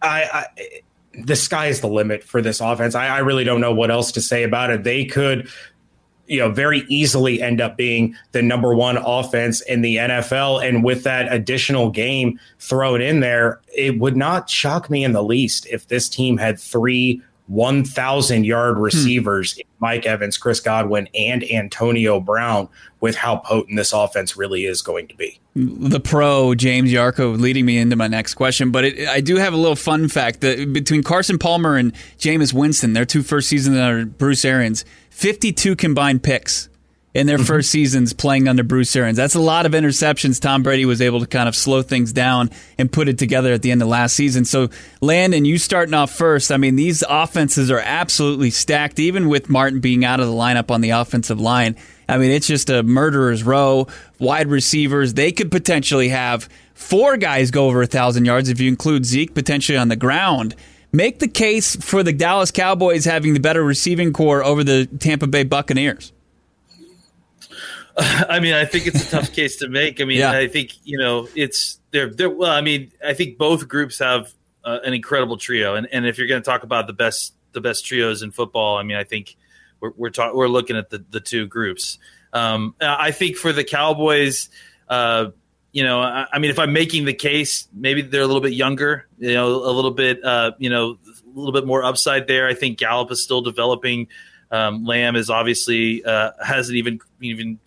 I, 0.00 0.24
I 0.32 0.80
the 1.14 1.36
sky 1.36 1.66
is 1.66 1.82
the 1.82 1.88
limit 1.88 2.24
for 2.24 2.40
this 2.40 2.60
offense. 2.60 2.94
I, 2.94 3.06
I 3.06 3.18
really 3.18 3.44
don't 3.44 3.60
know 3.60 3.74
what 3.74 3.90
else 3.90 4.12
to 4.12 4.22
say 4.22 4.44
about 4.44 4.70
it. 4.70 4.84
They 4.84 5.04
could 5.04 5.48
you 6.26 6.38
know 6.38 6.50
very 6.50 6.84
easily 6.88 7.42
end 7.42 7.60
up 7.60 7.76
being 7.76 8.16
the 8.30 8.42
number 8.42 8.74
one 8.74 8.96
offense 8.96 9.60
in 9.60 9.82
the 9.82 9.96
NFL 9.96 10.66
and 10.66 10.84
with 10.84 11.02
that 11.02 11.32
additional 11.32 11.90
game 11.90 12.38
thrown 12.58 13.02
in 13.02 13.20
there 13.20 13.60
it 13.76 13.98
would 13.98 14.16
not 14.16 14.48
shock 14.48 14.88
me 14.88 15.02
in 15.04 15.12
the 15.12 15.22
least 15.22 15.66
if 15.66 15.88
this 15.88 16.08
team 16.08 16.38
had 16.38 16.58
three 16.60 17.20
1000 17.52 18.44
yard 18.44 18.76
hmm. 18.76 18.82
receivers 18.82 19.54
hmm. 19.54 19.60
Mike 19.78 20.06
Evans, 20.06 20.38
Chris 20.38 20.60
Godwin 20.60 21.08
and 21.14 21.44
Antonio 21.44 22.18
Brown 22.18 22.68
with 23.00 23.16
how 23.16 23.36
potent 23.36 23.76
this 23.76 23.92
offense 23.92 24.36
really 24.36 24.64
is 24.64 24.80
going 24.80 25.08
to 25.08 25.16
be. 25.16 25.38
The 25.54 26.00
pro 26.00 26.54
James 26.54 26.90
Yarcho 26.90 27.38
leading 27.38 27.66
me 27.66 27.76
into 27.76 27.96
my 27.96 28.06
next 28.06 28.34
question, 28.34 28.70
but 28.70 28.84
it, 28.84 29.08
I 29.08 29.20
do 29.20 29.36
have 29.36 29.52
a 29.52 29.56
little 29.56 29.76
fun 29.76 30.08
fact 30.08 30.40
that 30.40 30.72
between 30.72 31.02
Carson 31.02 31.38
Palmer 31.38 31.76
and 31.76 31.92
Jameis 32.16 32.54
Winston, 32.54 32.94
their 32.94 33.04
two 33.04 33.22
first 33.22 33.48
seasons 33.48 33.76
under 33.76 34.06
Bruce 34.06 34.44
Arians, 34.44 34.84
52 35.10 35.76
combined 35.76 36.22
picks 36.22 36.70
in 37.14 37.26
their 37.26 37.36
mm-hmm. 37.36 37.44
first 37.46 37.70
seasons 37.70 38.12
playing 38.12 38.48
under 38.48 38.62
Bruce 38.62 38.94
Arians. 38.96 39.16
That's 39.16 39.34
a 39.34 39.40
lot 39.40 39.66
of 39.66 39.72
interceptions. 39.72 40.40
Tom 40.40 40.62
Brady 40.62 40.84
was 40.84 41.02
able 41.02 41.20
to 41.20 41.26
kind 41.26 41.48
of 41.48 41.54
slow 41.54 41.82
things 41.82 42.12
down 42.12 42.50
and 42.78 42.90
put 42.90 43.08
it 43.08 43.18
together 43.18 43.52
at 43.52 43.62
the 43.62 43.70
end 43.70 43.82
of 43.82 43.88
last 43.88 44.14
season. 44.14 44.44
So, 44.44 44.70
Landon, 45.00 45.44
you 45.44 45.58
starting 45.58 45.94
off 45.94 46.10
first. 46.10 46.50
I 46.50 46.56
mean, 46.56 46.76
these 46.76 47.04
offenses 47.08 47.70
are 47.70 47.80
absolutely 47.80 48.50
stacked, 48.50 48.98
even 48.98 49.28
with 49.28 49.50
Martin 49.50 49.80
being 49.80 50.04
out 50.04 50.20
of 50.20 50.26
the 50.26 50.32
lineup 50.32 50.70
on 50.70 50.80
the 50.80 50.90
offensive 50.90 51.40
line. 51.40 51.76
I 52.08 52.18
mean, 52.18 52.30
it's 52.30 52.46
just 52.46 52.70
a 52.70 52.82
murderer's 52.82 53.42
row. 53.42 53.88
Wide 54.18 54.48
receivers, 54.48 55.14
they 55.14 55.32
could 55.32 55.50
potentially 55.50 56.08
have 56.08 56.48
four 56.74 57.16
guys 57.16 57.50
go 57.50 57.66
over 57.66 57.82
a 57.82 57.86
thousand 57.86 58.24
yards 58.24 58.48
if 58.48 58.60
you 58.60 58.68
include 58.68 59.04
Zeke 59.04 59.34
potentially 59.34 59.78
on 59.78 59.88
the 59.88 59.96
ground. 59.96 60.54
Make 60.92 61.20
the 61.20 61.28
case 61.28 61.74
for 61.76 62.02
the 62.02 62.12
Dallas 62.12 62.50
Cowboys 62.50 63.06
having 63.06 63.32
the 63.32 63.40
better 63.40 63.64
receiving 63.64 64.12
core 64.12 64.44
over 64.44 64.62
the 64.62 64.86
Tampa 64.86 65.26
Bay 65.26 65.42
Buccaneers. 65.42 66.12
I 67.98 68.40
mean, 68.40 68.54
I 68.54 68.64
think 68.64 68.86
it's 68.86 69.06
a 69.06 69.10
tough 69.10 69.32
case 69.34 69.56
to 69.56 69.68
make. 69.68 70.00
I 70.00 70.04
mean, 70.04 70.18
yeah. 70.18 70.32
I 70.32 70.48
think 70.48 70.72
you 70.84 70.98
know 70.98 71.28
it's 71.34 71.80
they're, 71.90 72.08
they're 72.08 72.30
well. 72.30 72.50
I 72.50 72.60
mean, 72.60 72.92
I 73.04 73.14
think 73.14 73.38
both 73.38 73.68
groups 73.68 73.98
have 73.98 74.32
uh, 74.64 74.78
an 74.84 74.94
incredible 74.94 75.36
trio, 75.36 75.74
and 75.74 75.86
and 75.92 76.06
if 76.06 76.18
you're 76.18 76.28
going 76.28 76.42
to 76.42 76.46
talk 76.46 76.62
about 76.62 76.86
the 76.86 76.92
best 76.92 77.34
the 77.52 77.60
best 77.60 77.84
trios 77.84 78.22
in 78.22 78.30
football, 78.30 78.78
I 78.78 78.82
mean, 78.82 78.96
I 78.96 79.04
think 79.04 79.36
we're 79.80 79.92
we're, 79.96 80.10
talk, 80.10 80.34
we're 80.34 80.48
looking 80.48 80.76
at 80.76 80.90
the 80.90 81.04
the 81.10 81.20
two 81.20 81.46
groups. 81.46 81.98
Um, 82.32 82.74
I 82.80 83.10
think 83.10 83.36
for 83.36 83.52
the 83.52 83.62
Cowboys, 83.62 84.48
uh, 84.88 85.32
you 85.72 85.84
know, 85.84 86.00
I, 86.00 86.26
I, 86.32 86.38
mean, 86.38 86.50
if 86.50 86.58
I'm 86.58 86.72
making 86.72 87.04
the 87.04 87.12
case, 87.12 87.68
maybe 87.74 88.00
they're 88.00 88.22
a 88.22 88.26
little 88.26 88.40
bit 88.40 88.54
younger, 88.54 89.06
you 89.18 89.34
know, 89.34 89.48
a 89.48 89.72
little 89.72 89.90
bit, 89.90 90.24
uh, 90.24 90.52
you 90.58 90.70
know, 90.70 90.98
a 91.06 91.38
little 91.38 91.52
bit 91.52 91.66
more 91.66 91.84
upside 91.84 92.26
there. 92.26 92.46
I 92.46 92.54
think 92.54 92.78
Gallup 92.78 93.10
is 93.10 93.22
still 93.22 93.42
developing. 93.42 94.08
Um, 94.50 94.84
Lamb 94.84 95.16
is 95.16 95.30
obviously 95.30 96.04
uh, 96.04 96.32
hasn't 96.44 96.76
even 96.76 97.00
even 97.20 97.58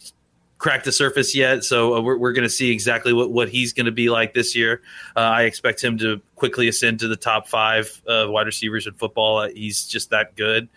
cracked 0.65 0.85
the 0.85 0.91
surface 0.91 1.35
yet, 1.35 1.63
so 1.63 1.93
uh, 1.93 2.01
we're, 2.01 2.17
we're 2.17 2.33
going 2.33 2.41
to 2.41 2.49
see 2.49 2.71
exactly 2.71 3.13
what, 3.13 3.31
what 3.31 3.47
he's 3.47 3.71
going 3.71 3.85
to 3.85 3.91
be 3.91 4.09
like 4.09 4.33
this 4.33 4.55
year. 4.55 4.81
Uh, 5.15 5.19
I 5.19 5.43
expect 5.43 5.79
him 5.79 5.95
to 5.99 6.19
quickly 6.33 6.67
ascend 6.67 7.01
to 7.01 7.07
the 7.07 7.15
top 7.15 7.47
five 7.47 8.01
uh, 8.07 8.25
wide 8.27 8.47
receivers 8.47 8.87
in 8.87 8.93
football. 8.93 9.37
Uh, 9.37 9.49
he's 9.49 9.85
just 9.85 10.09
that 10.09 10.35
good. 10.35 10.67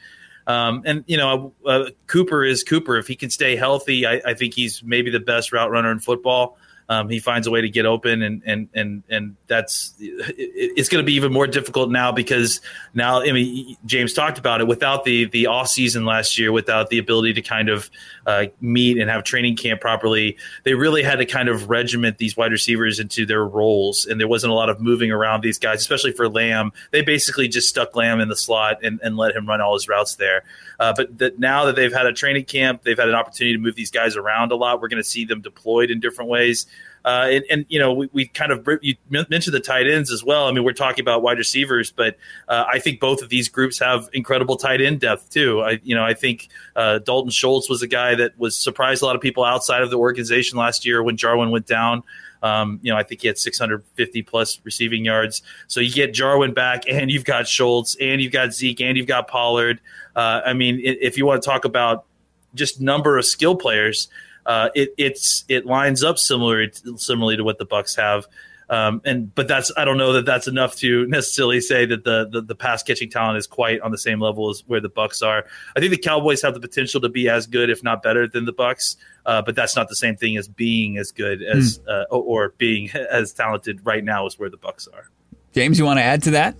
Um, 0.46 0.82
and 0.84 1.04
you 1.06 1.16
know, 1.16 1.54
uh, 1.64 1.84
Cooper 2.06 2.44
is 2.44 2.64
Cooper. 2.64 2.98
If 2.98 3.06
he 3.06 3.16
can 3.16 3.30
stay 3.30 3.56
healthy, 3.56 4.04
I, 4.04 4.20
I, 4.26 4.34
think 4.34 4.52
he's 4.52 4.82
maybe 4.82 5.10
the 5.10 5.20
best 5.20 5.52
route 5.52 5.70
runner 5.70 5.90
in 5.90 6.00
football 6.00 6.58
um, 6.90 7.08
he 7.10 7.18
finds 7.18 7.46
a 7.46 7.50
way 7.50 7.60
to 7.60 7.68
get 7.68 7.84
open, 7.84 8.22
and 8.22 8.42
and 8.46 8.68
and 8.74 9.02
and 9.10 9.36
that's 9.46 9.94
it's 9.98 10.88
going 10.88 11.02
to 11.02 11.06
be 11.06 11.14
even 11.14 11.32
more 11.32 11.46
difficult 11.46 11.90
now 11.90 12.12
because 12.12 12.62
now 12.94 13.20
I 13.20 13.32
mean 13.32 13.76
James 13.84 14.14
talked 14.14 14.38
about 14.38 14.60
it 14.62 14.66
without 14.66 15.04
the 15.04 15.26
the 15.26 15.48
off 15.48 15.68
season 15.68 16.06
last 16.06 16.38
year, 16.38 16.50
without 16.50 16.88
the 16.88 16.98
ability 16.98 17.34
to 17.34 17.42
kind 17.42 17.68
of 17.68 17.90
uh, 18.26 18.46
meet 18.60 18.96
and 18.96 19.10
have 19.10 19.22
training 19.24 19.56
camp 19.56 19.82
properly, 19.82 20.38
they 20.64 20.74
really 20.74 21.02
had 21.02 21.16
to 21.16 21.26
kind 21.26 21.50
of 21.50 21.68
regiment 21.68 22.16
these 22.16 22.36
wide 22.36 22.52
receivers 22.52 22.98
into 22.98 23.26
their 23.26 23.44
roles, 23.44 24.06
and 24.06 24.18
there 24.18 24.28
wasn't 24.28 24.50
a 24.50 24.54
lot 24.54 24.70
of 24.70 24.80
moving 24.80 25.10
around 25.10 25.42
these 25.42 25.58
guys, 25.58 25.80
especially 25.80 26.12
for 26.12 26.26
Lamb. 26.28 26.72
They 26.90 27.02
basically 27.02 27.48
just 27.48 27.68
stuck 27.68 27.94
Lamb 27.96 28.20
in 28.20 28.28
the 28.28 28.36
slot 28.36 28.82
and, 28.82 28.98
and 29.02 29.18
let 29.18 29.36
him 29.36 29.46
run 29.46 29.60
all 29.60 29.74
his 29.74 29.88
routes 29.88 30.14
there. 30.14 30.42
Uh, 30.80 30.94
but 30.96 31.18
that 31.18 31.38
now 31.38 31.66
that 31.66 31.76
they've 31.76 31.92
had 31.92 32.06
a 32.06 32.12
training 32.12 32.44
camp, 32.44 32.82
they've 32.82 32.98
had 32.98 33.08
an 33.08 33.14
opportunity 33.14 33.54
to 33.54 33.58
move 33.58 33.74
these 33.74 33.90
guys 33.90 34.16
around 34.16 34.52
a 34.52 34.56
lot. 34.56 34.80
We're 34.80 34.88
going 34.88 35.02
to 35.02 35.08
see 35.08 35.24
them 35.24 35.40
deployed 35.40 35.90
in 35.90 36.00
different 36.00 36.30
ways. 36.30 36.66
Uh, 37.08 37.26
and, 37.30 37.44
and, 37.48 37.66
you 37.70 37.78
know, 37.78 37.90
we, 37.90 38.10
we 38.12 38.26
kind 38.26 38.52
of 38.52 38.68
you 38.82 38.94
mentioned 39.08 39.54
the 39.54 39.60
tight 39.60 39.86
ends 39.86 40.12
as 40.12 40.22
well. 40.22 40.46
I 40.46 40.52
mean, 40.52 40.62
we're 40.62 40.74
talking 40.74 41.00
about 41.00 41.22
wide 41.22 41.38
receivers, 41.38 41.90
but 41.90 42.18
uh, 42.48 42.66
I 42.70 42.80
think 42.80 43.00
both 43.00 43.22
of 43.22 43.30
these 43.30 43.48
groups 43.48 43.78
have 43.78 44.10
incredible 44.12 44.56
tight 44.58 44.82
end 44.82 45.00
depth 45.00 45.30
too. 45.30 45.62
I, 45.62 45.80
you 45.82 45.94
know, 45.94 46.04
I 46.04 46.12
think 46.12 46.48
uh, 46.76 46.98
Dalton 46.98 47.30
Schultz 47.30 47.70
was 47.70 47.80
a 47.80 47.86
guy 47.86 48.14
that 48.16 48.38
was 48.38 48.54
surprised 48.54 49.02
a 49.02 49.06
lot 49.06 49.16
of 49.16 49.22
people 49.22 49.42
outside 49.42 49.80
of 49.80 49.88
the 49.88 49.96
organization 49.96 50.58
last 50.58 50.84
year 50.84 51.02
when 51.02 51.16
Jarwin 51.16 51.50
went 51.50 51.66
down. 51.66 52.02
Um, 52.42 52.78
you 52.82 52.92
know, 52.92 52.98
I 52.98 53.04
think 53.04 53.22
he 53.22 53.26
had 53.26 53.38
650 53.38 54.22
plus 54.24 54.60
receiving 54.64 55.02
yards. 55.02 55.40
So 55.66 55.80
you 55.80 55.90
get 55.90 56.12
Jarwin 56.12 56.52
back, 56.52 56.82
and 56.86 57.10
you've 57.10 57.24
got 57.24 57.48
Schultz, 57.48 57.96
and 58.02 58.20
you've 58.20 58.32
got 58.32 58.52
Zeke, 58.52 58.82
and 58.82 58.98
you've 58.98 59.06
got 59.06 59.28
Pollard. 59.28 59.80
Uh, 60.14 60.42
I 60.44 60.52
mean, 60.52 60.78
if 60.84 61.16
you 61.16 61.24
want 61.24 61.42
to 61.42 61.48
talk 61.48 61.64
about 61.64 62.04
just 62.54 62.82
number 62.82 63.16
of 63.16 63.24
skill 63.24 63.56
players, 63.56 64.08
uh, 64.48 64.70
it 64.74 64.94
it's 64.96 65.44
it 65.48 65.66
lines 65.66 66.02
up 66.02 66.18
similar 66.18 66.66
similarly 66.96 67.36
to 67.36 67.44
what 67.44 67.58
the 67.58 67.66
Bucks 67.66 67.94
have. 67.94 68.26
Um, 68.70 69.00
and 69.04 69.34
but 69.34 69.46
that's 69.46 69.70
I 69.76 69.84
don't 69.84 69.98
know 69.98 70.14
that 70.14 70.24
that's 70.24 70.48
enough 70.48 70.74
to 70.76 71.06
necessarily 71.08 71.60
say 71.60 71.84
that 71.84 72.04
the, 72.04 72.28
the 72.30 72.40
the 72.40 72.54
pass 72.54 72.82
catching 72.82 73.10
talent 73.10 73.36
is 73.36 73.46
quite 73.46 73.80
on 73.82 73.90
the 73.90 73.98
same 73.98 74.20
level 74.20 74.48
as 74.48 74.64
where 74.66 74.80
the 74.80 74.88
Bucks 74.88 75.20
are. 75.20 75.44
I 75.76 75.80
think 75.80 75.90
the 75.90 75.98
Cowboys 75.98 76.40
have 76.42 76.54
the 76.54 76.60
potential 76.60 77.00
to 77.02 77.10
be 77.10 77.28
as 77.28 77.46
good, 77.46 77.68
if 77.68 77.82
not 77.82 78.02
better, 78.02 78.26
than 78.26 78.46
the 78.46 78.52
Bucks. 78.52 78.96
Uh, 79.26 79.42
but 79.42 79.54
that's 79.54 79.76
not 79.76 79.90
the 79.90 79.96
same 79.96 80.16
thing 80.16 80.38
as 80.38 80.48
being 80.48 80.96
as 80.96 81.12
good 81.12 81.42
as 81.42 81.78
mm. 81.80 81.88
uh, 81.88 82.04
or 82.14 82.54
being 82.56 82.90
as 83.10 83.34
talented 83.34 83.84
right 83.84 84.02
now 84.02 84.24
as 84.24 84.38
where 84.38 84.48
the 84.48 84.56
Bucks 84.56 84.88
are. 84.88 85.10
James, 85.52 85.78
you 85.78 85.84
want 85.84 85.98
to 85.98 86.04
add 86.04 86.22
to 86.22 86.30
that? 86.32 86.56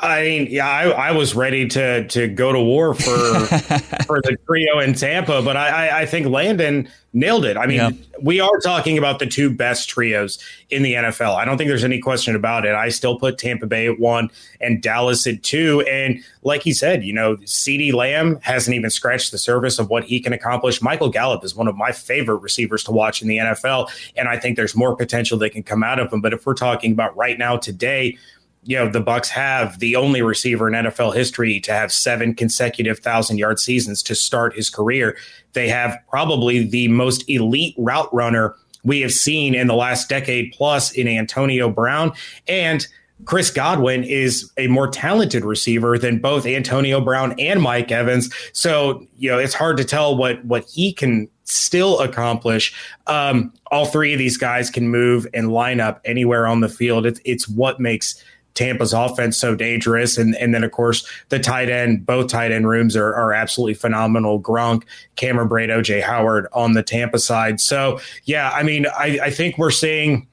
I 0.00 0.22
mean, 0.22 0.48
yeah, 0.50 0.68
I, 0.68 0.88
I, 0.88 1.12
was 1.12 1.34
ready 1.34 1.68
to 1.68 2.08
to 2.08 2.26
go 2.26 2.50
to 2.50 2.58
war 2.58 2.94
for 2.94 3.02
for 4.06 4.22
the 4.22 4.38
trio 4.46 4.78
in 4.78 4.94
Tampa, 4.94 5.42
but 5.42 5.54
I, 5.54 6.02
I 6.02 6.06
think 6.06 6.28
Landon 6.28 6.88
nailed 7.12 7.44
it. 7.44 7.58
I 7.58 7.66
mean, 7.66 7.76
yeah. 7.76 7.90
we 8.22 8.40
are 8.40 8.58
talking 8.60 8.96
about 8.96 9.18
the 9.18 9.26
two 9.26 9.50
best 9.50 9.90
trios 9.90 10.38
in 10.70 10.82
the 10.82 10.94
NFL. 10.94 11.36
I 11.36 11.44
don't 11.44 11.58
think 11.58 11.68
there's 11.68 11.84
any 11.84 11.98
question 11.98 12.34
about 12.34 12.64
it. 12.64 12.74
I 12.74 12.88
still 12.88 13.18
put 13.18 13.36
Tampa 13.36 13.66
Bay 13.66 13.86
at 13.86 13.98
one 13.98 14.30
and 14.62 14.82
Dallas 14.82 15.26
at 15.26 15.42
two. 15.42 15.82
And 15.82 16.24
like 16.42 16.62
he 16.62 16.72
said, 16.72 17.04
you 17.04 17.12
know, 17.12 17.36
CeeDee 17.36 17.92
Lamb 17.92 18.38
hasn't 18.40 18.74
even 18.74 18.88
scratched 18.88 19.30
the 19.30 19.38
surface 19.38 19.78
of 19.78 19.90
what 19.90 20.04
he 20.04 20.20
can 20.20 20.32
accomplish. 20.32 20.80
Michael 20.80 21.10
Gallup 21.10 21.44
is 21.44 21.54
one 21.54 21.68
of 21.68 21.76
my 21.76 21.92
favorite 21.92 22.38
receivers 22.38 22.82
to 22.84 22.92
watch 22.92 23.20
in 23.20 23.28
the 23.28 23.36
NFL, 23.36 23.90
and 24.16 24.26
I 24.26 24.38
think 24.38 24.56
there's 24.56 24.74
more 24.74 24.96
potential 24.96 25.36
that 25.38 25.50
can 25.50 25.62
come 25.62 25.82
out 25.82 26.00
of 26.00 26.10
him. 26.10 26.22
But 26.22 26.32
if 26.32 26.46
we're 26.46 26.54
talking 26.54 26.92
about 26.92 27.14
right 27.14 27.38
now 27.38 27.58
today 27.58 28.16
you 28.64 28.76
know 28.76 28.88
the 28.88 29.00
bucks 29.00 29.28
have 29.28 29.78
the 29.78 29.96
only 29.96 30.22
receiver 30.22 30.68
in 30.68 30.74
nfl 30.74 31.14
history 31.14 31.60
to 31.60 31.72
have 31.72 31.92
seven 31.92 32.34
consecutive 32.34 32.98
thousand 32.98 33.38
yard 33.38 33.58
seasons 33.58 34.02
to 34.02 34.14
start 34.14 34.54
his 34.54 34.70
career 34.70 35.16
they 35.52 35.68
have 35.68 35.96
probably 36.08 36.64
the 36.64 36.88
most 36.88 37.28
elite 37.28 37.74
route 37.78 38.12
runner 38.12 38.54
we 38.84 39.00
have 39.00 39.12
seen 39.12 39.54
in 39.54 39.66
the 39.66 39.74
last 39.74 40.08
decade 40.08 40.52
plus 40.52 40.92
in 40.92 41.08
antonio 41.08 41.68
brown 41.68 42.12
and 42.48 42.86
chris 43.24 43.50
godwin 43.50 44.04
is 44.04 44.50
a 44.56 44.66
more 44.68 44.88
talented 44.88 45.44
receiver 45.44 45.98
than 45.98 46.18
both 46.18 46.46
antonio 46.46 47.00
brown 47.00 47.34
and 47.38 47.60
mike 47.60 47.90
evans 47.90 48.32
so 48.52 49.06
you 49.16 49.30
know 49.30 49.38
it's 49.38 49.54
hard 49.54 49.76
to 49.76 49.84
tell 49.84 50.16
what 50.16 50.44
what 50.44 50.64
he 50.64 50.92
can 50.92 51.28
still 51.44 52.00
accomplish. 52.00 52.74
Um, 53.06 53.52
all 53.70 53.84
three 53.84 54.12
of 54.12 54.18
these 54.18 54.38
guys 54.38 54.70
can 54.70 54.88
move 54.88 55.26
and 55.34 55.52
line 55.52 55.80
up 55.80 56.00
anywhere 56.04 56.46
on 56.46 56.60
the 56.60 56.68
field. 56.68 57.04
It's, 57.04 57.20
it's 57.24 57.48
what 57.48 57.78
makes 57.78 58.22
Tampa's 58.54 58.92
offense 58.92 59.38
so 59.38 59.54
dangerous. 59.54 60.18
And 60.18 60.36
and 60.36 60.54
then 60.54 60.64
of 60.64 60.72
course 60.72 61.08
the 61.28 61.38
tight 61.38 61.68
end, 61.68 62.04
both 62.04 62.28
tight 62.28 62.52
end 62.52 62.68
rooms 62.68 62.96
are, 62.96 63.14
are 63.14 63.32
absolutely 63.32 63.74
phenomenal. 63.74 64.40
Gronk, 64.40 64.84
Cameron 65.16 65.48
Brate, 65.48 65.70
OJ 65.70 66.02
Howard 66.02 66.46
on 66.52 66.72
the 66.72 66.82
Tampa 66.82 67.18
side. 67.18 67.60
So 67.60 68.00
yeah, 68.24 68.50
I 68.50 68.62
mean, 68.62 68.86
I, 68.86 69.18
I 69.22 69.30
think 69.30 69.58
we're 69.58 69.70
seeing 69.70 70.26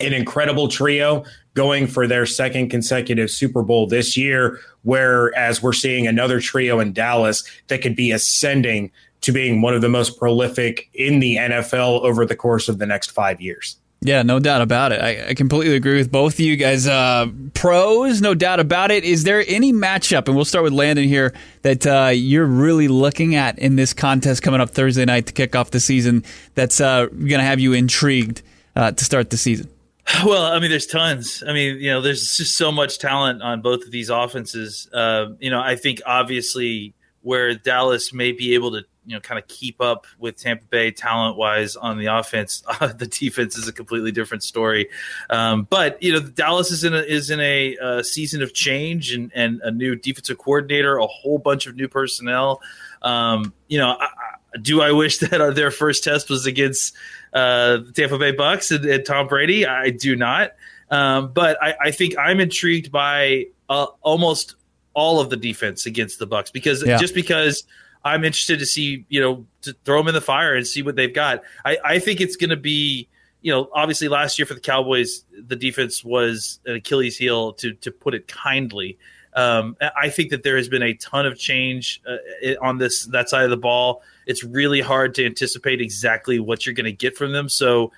an 0.00 0.12
incredible 0.12 0.68
trio 0.68 1.24
going 1.54 1.86
for 1.86 2.06
their 2.06 2.26
second 2.26 2.70
consecutive 2.70 3.30
Super 3.30 3.62
Bowl 3.62 3.86
this 3.86 4.16
year, 4.16 4.58
whereas 4.82 5.62
we're 5.62 5.72
seeing 5.72 6.06
another 6.06 6.40
trio 6.40 6.80
in 6.80 6.92
Dallas 6.92 7.44
that 7.68 7.82
could 7.82 7.94
be 7.94 8.10
ascending 8.10 8.90
to 9.20 9.32
being 9.32 9.60
one 9.60 9.74
of 9.74 9.82
the 9.82 9.88
most 9.88 10.18
prolific 10.18 10.88
in 10.94 11.20
the 11.20 11.36
NFL 11.36 12.02
over 12.02 12.26
the 12.26 12.34
course 12.34 12.68
of 12.68 12.78
the 12.78 12.86
next 12.86 13.10
five 13.10 13.40
years. 13.40 13.76
Yeah, 14.04 14.22
no 14.22 14.40
doubt 14.40 14.62
about 14.62 14.90
it. 14.90 15.00
I, 15.00 15.28
I, 15.28 15.34
completely 15.34 15.76
agree 15.76 15.96
with 15.96 16.10
both 16.10 16.34
of 16.34 16.40
you 16.40 16.56
guys. 16.56 16.88
Uh, 16.88 17.28
pros, 17.54 18.20
no 18.20 18.34
doubt 18.34 18.58
about 18.58 18.90
it. 18.90 19.04
Is 19.04 19.22
there 19.22 19.44
any 19.46 19.72
matchup, 19.72 20.26
and 20.26 20.34
we'll 20.34 20.44
start 20.44 20.64
with 20.64 20.72
Landon 20.72 21.06
here, 21.06 21.32
that 21.62 21.86
uh, 21.86 22.08
you're 22.08 22.44
really 22.44 22.88
looking 22.88 23.36
at 23.36 23.60
in 23.60 23.76
this 23.76 23.92
contest 23.94 24.42
coming 24.42 24.60
up 24.60 24.70
Thursday 24.70 25.04
night 25.04 25.26
to 25.26 25.32
kick 25.32 25.54
off 25.54 25.70
the 25.70 25.78
season 25.78 26.24
that's 26.56 26.80
uh, 26.80 27.06
going 27.06 27.38
to 27.38 27.44
have 27.44 27.60
you 27.60 27.74
intrigued 27.74 28.42
uh, 28.74 28.90
to 28.90 29.04
start 29.04 29.30
the 29.30 29.36
season? 29.36 29.68
Well, 30.26 30.44
I 30.44 30.58
mean, 30.58 30.70
there's 30.70 30.86
tons. 30.86 31.44
I 31.46 31.52
mean, 31.52 31.78
you 31.78 31.90
know, 31.90 32.00
there's 32.00 32.36
just 32.36 32.56
so 32.56 32.72
much 32.72 32.98
talent 32.98 33.40
on 33.40 33.62
both 33.62 33.84
of 33.84 33.92
these 33.92 34.10
offenses. 34.10 34.88
Uh, 34.92 35.26
you 35.38 35.48
know, 35.48 35.60
I 35.60 35.76
think 35.76 36.02
obviously 36.04 36.92
where 37.22 37.54
Dallas 37.54 38.12
may 38.12 38.32
be 38.32 38.54
able 38.54 38.72
to 38.72 38.82
you 39.04 39.14
know 39.14 39.20
kind 39.20 39.38
of 39.38 39.46
keep 39.48 39.80
up 39.80 40.06
with 40.18 40.36
Tampa 40.36 40.64
Bay 40.66 40.90
talent 40.90 41.36
wise 41.36 41.76
on 41.76 41.98
the 41.98 42.06
offense. 42.06 42.62
Uh, 42.82 42.86
the 42.88 43.06
defense 43.06 43.56
is 43.56 43.68
a 43.68 43.72
completely 43.72 44.10
different 44.10 44.42
story. 44.42 44.88
Um, 45.30 45.68
but 45.68 46.02
you 46.02 46.12
know 46.12 46.20
Dallas 46.20 46.70
is 46.70 46.84
in 46.84 46.94
a, 46.94 46.98
is 46.98 47.30
in 47.30 47.38
a 47.38 47.76
uh, 47.78 48.02
season 48.02 48.42
of 48.42 48.54
change 48.54 49.12
and, 49.12 49.30
and 49.34 49.60
a 49.62 49.70
new 49.70 49.94
defensive 49.94 50.38
coordinator, 50.38 50.96
a 50.96 51.06
whole 51.06 51.38
bunch 51.38 51.66
of 51.66 51.76
new 51.76 51.86
personnel. 51.86 52.60
Um, 53.02 53.52
you 53.68 53.78
know, 53.78 53.90
I, 53.90 54.04
I, 54.04 54.58
do 54.60 54.80
I 54.80 54.92
wish 54.92 55.18
that 55.18 55.54
their 55.54 55.70
first 55.70 56.02
test 56.02 56.30
was 56.30 56.46
against 56.46 56.94
uh, 57.32 57.78
the 57.78 57.92
Tampa 57.94 58.18
Bay 58.18 58.32
Bucks 58.32 58.70
and, 58.70 58.84
and, 58.84 59.04
Tom 59.04 59.28
Brady? 59.28 59.66
I 59.66 59.90
do 59.90 60.16
not. 60.16 60.52
Um, 60.90 61.32
but 61.32 61.62
I, 61.62 61.74
I, 61.80 61.90
think 61.90 62.16
I'm 62.18 62.40
intrigued 62.40 62.90
by 62.90 63.46
uh, 63.68 63.86
almost 64.00 64.56
all 64.94 65.20
of 65.20 65.30
the 65.30 65.36
defense 65.36 65.86
against 65.86 66.18
the 66.18 66.26
Bucks 66.26 66.50
because 66.50 66.84
yeah. 66.84 66.98
just 66.98 67.14
because 67.14 67.64
I'm 68.04 68.24
interested 68.24 68.58
to 68.58 68.66
see, 68.66 69.04
you 69.08 69.20
know, 69.20 69.46
to 69.62 69.74
throw 69.84 69.98
them 69.98 70.08
in 70.08 70.14
the 70.14 70.20
fire 70.20 70.54
and 70.54 70.66
see 70.66 70.82
what 70.82 70.96
they've 70.96 71.14
got. 71.14 71.42
I, 71.64 71.78
I 71.84 71.98
think 71.98 72.20
it's 72.20 72.36
going 72.36 72.50
to 72.50 72.56
be, 72.56 73.08
you 73.42 73.52
know, 73.52 73.68
obviously 73.72 74.08
last 74.08 74.38
year 74.38 74.46
for 74.46 74.54
the 74.54 74.60
Cowboys, 74.60 75.24
the 75.46 75.56
defense 75.56 76.04
was 76.04 76.60
an 76.66 76.76
Achilles 76.76 77.16
heel, 77.16 77.52
to 77.54 77.72
to 77.74 77.90
put 77.90 78.14
it 78.14 78.28
kindly. 78.28 78.98
Um, 79.34 79.76
I 79.96 80.10
think 80.10 80.30
that 80.30 80.42
there 80.42 80.56
has 80.56 80.68
been 80.68 80.82
a 80.82 80.94
ton 80.94 81.24
of 81.24 81.38
change 81.38 82.02
uh, 82.06 82.54
on 82.60 82.78
this 82.78 83.06
that 83.06 83.28
side 83.28 83.44
of 83.44 83.50
the 83.50 83.56
ball. 83.56 84.02
It's 84.26 84.44
really 84.44 84.80
hard 84.80 85.14
to 85.14 85.24
anticipate 85.24 85.80
exactly 85.80 86.38
what 86.38 86.66
you're 86.66 86.74
going 86.74 86.84
to 86.84 86.92
get 86.92 87.16
from 87.16 87.32
them. 87.32 87.48
So, 87.48 87.92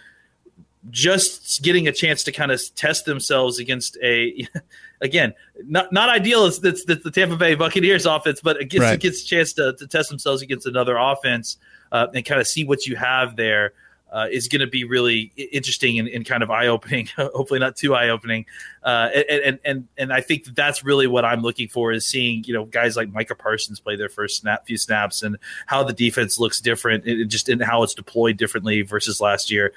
just 0.90 1.62
getting 1.62 1.88
a 1.88 1.92
chance 1.92 2.24
to 2.24 2.32
kind 2.32 2.52
of 2.52 2.60
test 2.74 3.04
themselves 3.04 3.58
against 3.58 3.96
a 4.02 4.46
again, 5.00 5.34
not 5.66 5.92
not 5.92 6.08
ideal. 6.08 6.46
It's, 6.46 6.62
it's, 6.62 6.84
it's 6.88 7.02
the 7.02 7.10
Tampa 7.10 7.36
Bay 7.36 7.54
Buccaneers 7.54 8.06
offense, 8.06 8.40
but 8.40 8.60
it 8.60 8.66
gets, 8.66 8.82
right. 8.82 8.94
it 8.94 9.00
gets 9.00 9.22
a 9.22 9.26
chance 9.26 9.52
to, 9.54 9.74
to 9.74 9.86
test 9.86 10.10
themselves 10.10 10.42
against 10.42 10.66
another 10.66 10.96
offense 10.96 11.56
uh, 11.92 12.08
and 12.14 12.24
kind 12.24 12.40
of 12.40 12.46
see 12.46 12.64
what 12.64 12.86
you 12.86 12.96
have 12.96 13.36
there. 13.36 13.72
Uh, 14.14 14.28
is 14.30 14.46
going 14.46 14.60
to 14.60 14.66
be 14.68 14.84
really 14.84 15.32
interesting 15.36 15.98
and, 15.98 16.06
and 16.06 16.24
kind 16.24 16.44
of 16.44 16.48
eye 16.48 16.68
opening. 16.68 17.08
hopefully, 17.16 17.58
not 17.58 17.74
too 17.74 17.96
eye 17.96 18.10
opening. 18.10 18.46
Uh, 18.84 19.08
and, 19.12 19.40
and 19.40 19.58
and 19.64 19.88
and 19.98 20.12
I 20.12 20.20
think 20.20 20.44
that's 20.54 20.84
really 20.84 21.08
what 21.08 21.24
I'm 21.24 21.42
looking 21.42 21.66
for 21.66 21.90
is 21.90 22.06
seeing 22.06 22.44
you 22.44 22.54
know 22.54 22.64
guys 22.64 22.96
like 22.96 23.12
Micah 23.12 23.34
Parsons 23.34 23.80
play 23.80 23.96
their 23.96 24.08
first 24.08 24.36
snap, 24.36 24.66
few 24.66 24.78
snaps, 24.78 25.24
and 25.24 25.36
how 25.66 25.82
the 25.82 25.92
defense 25.92 26.38
looks 26.38 26.60
different, 26.60 27.04
and 27.06 27.28
just 27.28 27.48
in 27.48 27.58
how 27.58 27.82
it's 27.82 27.92
deployed 27.92 28.36
differently 28.36 28.82
versus 28.82 29.20
last 29.20 29.50
year. 29.50 29.72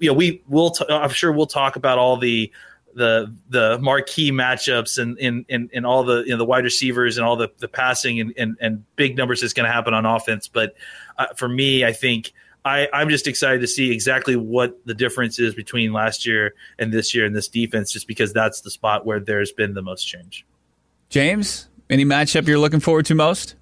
You 0.00 0.10
know, 0.10 0.14
we 0.14 0.42
will. 0.48 0.72
T- 0.72 0.84
I'm 0.88 1.10
sure 1.10 1.30
we'll 1.30 1.46
talk 1.46 1.76
about 1.76 1.98
all 1.98 2.16
the 2.16 2.50
the 2.94 3.32
the 3.48 3.78
marquee 3.78 4.32
matchups 4.32 5.00
and 5.00 5.16
in 5.18 5.44
in, 5.48 5.70
in 5.72 5.84
all 5.84 6.02
the 6.02 6.24
you 6.24 6.30
know 6.30 6.36
the 6.36 6.44
wide 6.44 6.64
receivers 6.64 7.16
and 7.16 7.24
all 7.24 7.36
the 7.36 7.48
the 7.58 7.68
passing 7.68 8.18
and 8.18 8.34
and, 8.36 8.56
and 8.60 8.84
big 8.96 9.16
numbers 9.16 9.40
that's 9.40 9.52
going 9.52 9.66
to 9.66 9.72
happen 9.72 9.94
on 9.94 10.04
offense. 10.04 10.48
But 10.48 10.74
uh, 11.16 11.26
for 11.36 11.48
me, 11.48 11.84
I 11.84 11.92
think. 11.92 12.32
I, 12.64 12.88
I'm 12.92 13.08
just 13.08 13.26
excited 13.26 13.60
to 13.60 13.66
see 13.66 13.90
exactly 13.90 14.36
what 14.36 14.78
the 14.84 14.94
difference 14.94 15.38
is 15.38 15.54
between 15.54 15.92
last 15.92 16.26
year 16.26 16.54
and 16.78 16.92
this 16.92 17.14
year 17.14 17.24
in 17.24 17.32
this 17.32 17.48
defense, 17.48 17.92
just 17.92 18.06
because 18.06 18.32
that's 18.32 18.60
the 18.60 18.70
spot 18.70 19.06
where 19.06 19.20
there's 19.20 19.52
been 19.52 19.74
the 19.74 19.82
most 19.82 20.04
change. 20.04 20.44
James, 21.08 21.68
any 21.88 22.04
matchup 22.04 22.46
you're 22.46 22.58
looking 22.58 22.80
forward 22.80 23.06
to 23.06 23.14
most? 23.14 23.54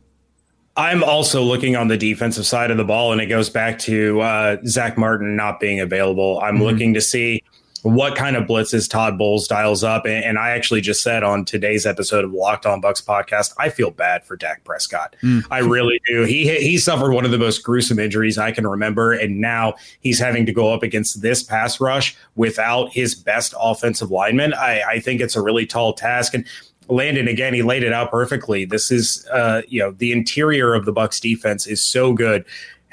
I'm 0.77 1.03
also 1.03 1.43
looking 1.43 1.75
on 1.75 1.89
the 1.89 1.97
defensive 1.97 2.45
side 2.45 2.71
of 2.71 2.77
the 2.77 2.85
ball, 2.85 3.13
and 3.13 3.21
it 3.21 3.27
goes 3.27 3.49
back 3.49 3.79
to 3.81 4.21
uh, 4.21 4.57
Zack 4.67 4.99
Martin 4.99 5.35
not 5.35 5.59
being 5.59 5.81
available. 5.81 6.39
I'm 6.41 6.57
mm-hmm. 6.57 6.65
looking 6.65 6.95
to 6.95 7.01
see 7.01 7.43
what 7.87 8.17
kind 8.17 8.35
of 8.35 8.45
blitzes 8.45 8.91
Todd 8.91 9.17
Bowles 9.17 9.47
dials 9.47 9.85
up. 9.85 10.07
And, 10.07 10.25
and, 10.25 10.39
I 10.39 10.51
actually 10.51 10.81
just 10.81 11.03
said 11.03 11.23
on 11.23 11.45
today's 11.45 11.87
episode 11.87 12.25
of 12.25 12.33
Locked 12.33 12.67
On 12.67 12.81
Bucks 12.81 13.01
podcast, 13.01 13.55
I 13.59 13.69
feel 13.69 13.91
bad 13.91 14.25
for 14.25 14.37
Dak 14.37 14.65
Prescott. 14.65 15.15
Mm. 15.23 15.47
I 15.51 15.61
really 15.61 16.01
do. 16.07 16.25
He 16.25 16.49
he 16.59 16.79
suffered 16.79 17.13
one 17.13 17.25
of 17.25 17.31
the 17.31 17.39
most 17.39 17.63
gruesome 17.63 17.99
injuries 17.99 18.39
I 18.39 18.51
can 18.51 18.67
remember, 18.67 19.13
and 19.13 19.41
now 19.41 19.75
he's 20.01 20.19
having 20.19 20.47
to 20.47 20.53
go 20.53 20.75
up 20.75 20.83
against 20.83 21.23
this 21.23 21.43
pass 21.43 21.81
rush 21.81 22.17
without 22.35 22.93
his 22.93 23.15
best 23.15 23.55
offensive 23.59 24.11
lineman. 24.11 24.53
I, 24.55 24.83
I 24.83 25.01
think 25.01 25.21
it's 25.21 25.37
a 25.37 25.41
really 25.41 25.65
tall 25.65 25.93
task. 25.93 26.35
And 26.35 26.45
Landon 26.89 27.29
again, 27.29 27.55
he 27.55 27.63
laid 27.63 27.83
it 27.83 27.93
out 27.93 28.11
perfectly. 28.11 28.65
This 28.65 28.91
is, 28.91 29.27
uh, 29.33 29.63
you 29.69 29.81
know, 29.81 29.93
the 29.93 30.13
interior 30.13 30.75
of 30.75 30.85
the 30.85 30.93
Bucks 30.93 31.21
defense 31.21 31.67
is 31.67 31.83
so 31.83 32.13
good 32.13 32.45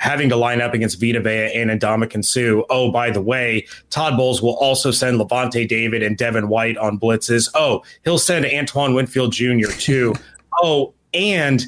having 0.03 0.27
to 0.27 0.35
line 0.35 0.59
up 0.59 0.73
against 0.73 0.99
Vita 0.99 1.21
Vea 1.21 1.49
and 1.55 1.71
Ndamukong 1.71 2.25
Suh. 2.25 2.61
Oh, 2.69 2.91
by 2.91 3.09
the 3.09 3.21
way, 3.21 3.65
Todd 3.89 4.17
Bowles 4.17 4.41
will 4.41 4.57
also 4.57 4.91
send 4.91 5.17
Lavonte 5.17 5.65
David 5.65 6.03
and 6.03 6.17
Devin 6.17 6.49
White 6.49 6.75
on 6.75 6.99
blitzes. 6.99 7.49
Oh, 7.55 7.83
he'll 8.03 8.17
send 8.17 8.45
Antoine 8.45 8.93
Winfield 8.93 9.31
Jr. 9.31 9.71
too. 9.71 10.13
oh, 10.61 10.93
and 11.13 11.63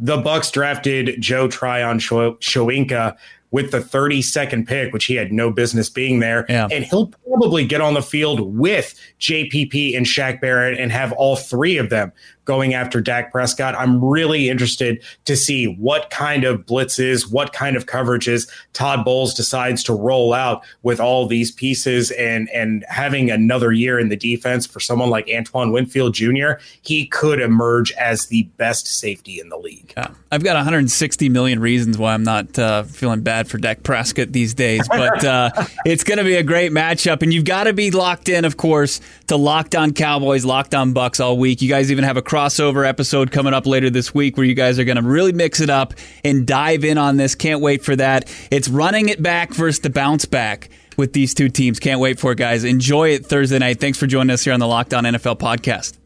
the 0.00 0.16
Bucks 0.16 0.50
drafted 0.50 1.22
Joe 1.22 1.46
Tryon 1.46 2.00
Shoyinka 2.00 3.16
with 3.52 3.70
the 3.70 3.78
32nd 3.78 4.66
pick, 4.66 4.92
which 4.92 5.04
he 5.04 5.14
had 5.14 5.32
no 5.32 5.52
business 5.52 5.88
being 5.88 6.18
there. 6.18 6.44
Yeah. 6.48 6.66
And 6.72 6.84
he'll 6.84 7.12
probably 7.28 7.64
get 7.64 7.80
on 7.80 7.94
the 7.94 8.02
field 8.02 8.40
with 8.40 9.00
JPP 9.20 9.96
and 9.96 10.04
Shaq 10.04 10.40
Barrett 10.40 10.76
and 10.78 10.90
have 10.90 11.12
all 11.12 11.36
three 11.36 11.76
of 11.76 11.90
them 11.90 12.12
going 12.46 12.72
after 12.72 13.00
Dak 13.02 13.30
Prescott. 13.30 13.74
I'm 13.74 14.02
really 14.02 14.48
interested 14.48 15.02
to 15.26 15.36
see 15.36 15.66
what 15.66 16.08
kind 16.08 16.44
of 16.44 16.64
blitzes, 16.64 17.30
what 17.30 17.52
kind 17.52 17.76
of 17.76 17.84
coverages 17.84 18.48
Todd 18.72 19.04
Bowles 19.04 19.34
decides 19.34 19.82
to 19.84 19.92
roll 19.92 20.32
out 20.32 20.62
with 20.82 20.98
all 20.98 21.26
these 21.26 21.52
pieces 21.52 22.10
and 22.12 22.48
and 22.50 22.84
having 22.88 23.30
another 23.30 23.72
year 23.72 23.98
in 23.98 24.08
the 24.08 24.16
defense 24.16 24.66
for 24.66 24.80
someone 24.80 25.10
like 25.10 25.28
Antoine 25.28 25.72
Winfield 25.72 26.14
Jr. 26.14 26.52
He 26.80 27.06
could 27.06 27.40
emerge 27.40 27.92
as 27.92 28.26
the 28.26 28.44
best 28.56 28.86
safety 28.86 29.38
in 29.38 29.50
the 29.50 29.58
league. 29.58 29.92
Yeah. 29.96 30.08
I've 30.32 30.42
got 30.42 30.56
160 30.56 31.28
million 31.28 31.60
reasons 31.60 31.98
why 31.98 32.14
I'm 32.14 32.24
not 32.24 32.58
uh, 32.58 32.82
feeling 32.84 33.20
bad 33.20 33.48
for 33.48 33.58
Dak 33.58 33.82
Prescott 33.82 34.32
these 34.32 34.54
days, 34.54 34.86
but 34.88 35.24
uh, 35.24 35.50
it's 35.86 36.04
going 36.04 36.18
to 36.18 36.24
be 36.24 36.34
a 36.34 36.42
great 36.42 36.72
matchup, 36.72 37.22
and 37.22 37.32
you've 37.32 37.44
got 37.44 37.64
to 37.64 37.72
be 37.72 37.90
locked 37.90 38.28
in, 38.28 38.44
of 38.44 38.56
course, 38.56 39.00
to 39.28 39.36
Locked 39.36 39.74
On 39.74 39.92
Cowboys, 39.92 40.44
Locked 40.44 40.74
On 40.74 40.92
Bucks 40.92 41.20
all 41.20 41.38
week. 41.38 41.62
You 41.62 41.68
guys 41.68 41.90
even 41.90 42.04
have 42.04 42.16
a 42.16 42.22
crossover 42.36 42.86
episode 42.86 43.32
coming 43.32 43.54
up 43.54 43.66
later 43.66 43.88
this 43.88 44.12
week 44.12 44.36
where 44.36 44.44
you 44.44 44.52
guys 44.52 44.78
are 44.78 44.84
going 44.84 44.96
to 44.96 45.02
really 45.02 45.32
mix 45.32 45.60
it 45.60 45.70
up 45.70 45.94
and 46.22 46.46
dive 46.46 46.84
in 46.84 46.98
on 46.98 47.16
this. 47.16 47.34
Can't 47.34 47.62
wait 47.62 47.82
for 47.82 47.96
that. 47.96 48.30
It's 48.50 48.68
running 48.68 49.08
it 49.08 49.22
back 49.22 49.54
versus 49.54 49.80
the 49.80 49.88
bounce 49.88 50.26
back 50.26 50.68
with 50.98 51.14
these 51.14 51.32
two 51.32 51.48
teams. 51.48 51.80
Can't 51.80 51.98
wait 51.98 52.20
for 52.20 52.32
it, 52.32 52.38
guys. 52.38 52.62
Enjoy 52.62 53.08
it 53.08 53.24
Thursday 53.24 53.58
night. 53.58 53.80
Thanks 53.80 53.96
for 53.96 54.06
joining 54.06 54.34
us 54.34 54.44
here 54.44 54.52
on 54.52 54.60
the 54.60 54.66
Locked 54.66 54.92
On 54.92 55.04
NFL 55.04 55.38
podcast. 55.38 55.96